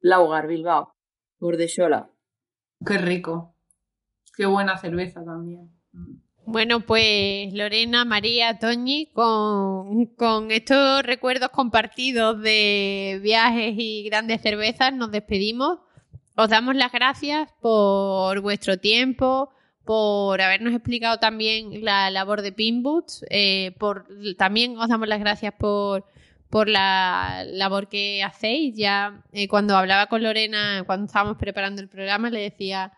Laugar, 0.00 0.46
Bilbao, 0.46 0.94
Gordesola. 1.38 2.10
Qué 2.84 2.98
rico. 2.98 3.56
Qué 4.36 4.44
buena 4.46 4.76
cerveza 4.76 5.24
también. 5.24 5.70
Bueno, 6.46 6.80
pues 6.80 7.54
Lorena, 7.54 8.04
María, 8.04 8.58
Toñi, 8.58 9.06
con, 9.14 10.50
estos 10.50 11.02
recuerdos 11.02 11.48
compartidos 11.48 12.40
de 12.42 13.18
viajes 13.22 13.74
y 13.78 14.04
grandes 14.04 14.42
cervezas, 14.42 14.92
nos 14.92 15.10
despedimos. 15.10 15.78
Os 16.36 16.48
damos 16.50 16.74
las 16.76 16.92
gracias 16.92 17.48
por 17.62 18.40
vuestro 18.40 18.78
tiempo, 18.78 19.50
por 19.84 20.40
habernos 20.42 20.74
explicado 20.74 21.18
también 21.18 21.82
la 21.82 22.10
labor 22.10 22.42
de 22.42 22.52
Pinboots, 22.52 23.24
eh, 23.30 23.74
por, 23.78 24.06
también 24.36 24.76
os 24.76 24.88
damos 24.88 25.08
las 25.08 25.20
gracias 25.20 25.54
por, 25.58 26.04
por 26.50 26.68
la 26.68 27.44
labor 27.46 27.88
que 27.88 28.22
hacéis. 28.22 28.76
Ya 28.76 29.22
eh, 29.32 29.48
cuando 29.48 29.76
hablaba 29.76 30.08
con 30.08 30.22
Lorena, 30.22 30.82
cuando 30.84 31.06
estábamos 31.06 31.38
preparando 31.38 31.80
el 31.80 31.88
programa, 31.88 32.28
le 32.28 32.40
decía 32.40 32.92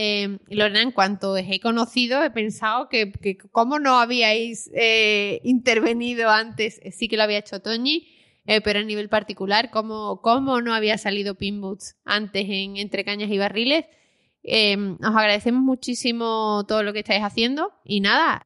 eh, 0.00 0.38
Lorena, 0.48 0.80
en 0.80 0.92
cuanto 0.92 1.32
os 1.32 1.40
he 1.40 1.58
conocido, 1.58 2.22
he 2.22 2.30
pensado 2.30 2.88
que, 2.88 3.10
que 3.10 3.36
cómo 3.36 3.80
no 3.80 3.98
habíais 3.98 4.70
eh, 4.72 5.40
intervenido 5.42 6.30
antes, 6.30 6.80
sí 6.92 7.08
que 7.08 7.16
lo 7.16 7.24
había 7.24 7.38
hecho 7.38 7.60
Toñi, 7.60 8.06
eh, 8.46 8.60
pero 8.60 8.78
a 8.78 8.84
nivel 8.84 9.08
particular, 9.08 9.72
cómo, 9.72 10.20
cómo 10.22 10.60
no 10.60 10.72
había 10.72 10.98
salido 10.98 11.34
Pinboots 11.34 11.96
antes 12.04 12.44
en 12.48 12.76
Entre 12.76 13.04
Cañas 13.04 13.28
y 13.32 13.38
Barriles. 13.38 13.86
Eh, 14.44 14.76
os 14.76 15.16
agradecemos 15.16 15.64
muchísimo 15.64 16.64
todo 16.68 16.84
lo 16.84 16.92
que 16.92 17.00
estáis 17.00 17.24
haciendo 17.24 17.72
y 17.82 17.98
nada, 18.00 18.42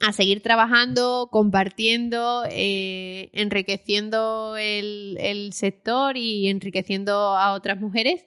a 0.00 0.12
seguir 0.12 0.42
trabajando, 0.42 1.28
compartiendo, 1.30 2.42
eh, 2.50 3.30
enriqueciendo 3.34 4.56
el 4.56 5.50
sector 5.52 6.16
y 6.16 6.48
enriqueciendo 6.48 7.36
a 7.36 7.52
otras 7.52 7.80
mujeres. 7.80 8.26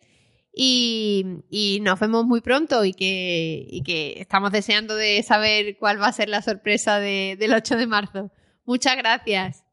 Y, 0.58 1.80
nos 1.82 2.00
vemos 2.00 2.26
muy 2.26 2.42
pronto 2.42 2.86
y 2.86 2.94
que, 2.94 4.16
estamos 4.18 4.52
deseando 4.52 4.96
de 4.96 5.22
saber 5.24 5.78
cuál 5.78 6.02
va 6.02 6.08
a 6.08 6.14
ser 6.14 6.30
la 6.30 6.42
sorpresa 6.42 7.00
de, 7.00 7.36
del 7.38 7.54
8 7.54 7.76
de 7.76 7.88
marzo. 7.88 8.32
Muchas 8.66 8.96
gracias. 8.96 9.64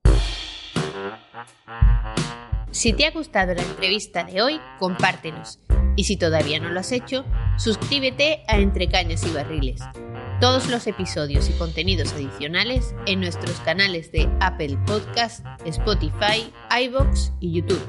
Si 2.72 2.92
te 2.94 3.06
ha 3.06 3.10
gustado 3.10 3.54
la 3.54 3.62
entrevista 3.62 4.24
de 4.24 4.42
hoy, 4.42 4.60
compártenos. 4.78 5.60
Y 5.94 6.04
si 6.04 6.16
todavía 6.16 6.58
no 6.58 6.70
lo 6.70 6.80
has 6.80 6.90
hecho, 6.90 7.24
suscríbete 7.58 8.42
a 8.48 8.56
Entre 8.58 8.88
Cañas 8.88 9.24
y 9.26 9.30
Barriles. 9.30 9.82
Todos 10.40 10.68
los 10.68 10.86
episodios 10.86 11.48
y 11.50 11.52
contenidos 11.52 12.14
adicionales 12.14 12.94
en 13.06 13.20
nuestros 13.20 13.60
canales 13.60 14.10
de 14.10 14.28
Apple 14.40 14.78
Podcast, 14.86 15.44
Spotify, 15.64 16.50
iBox 16.80 17.32
y 17.40 17.52
YouTube. 17.52 17.86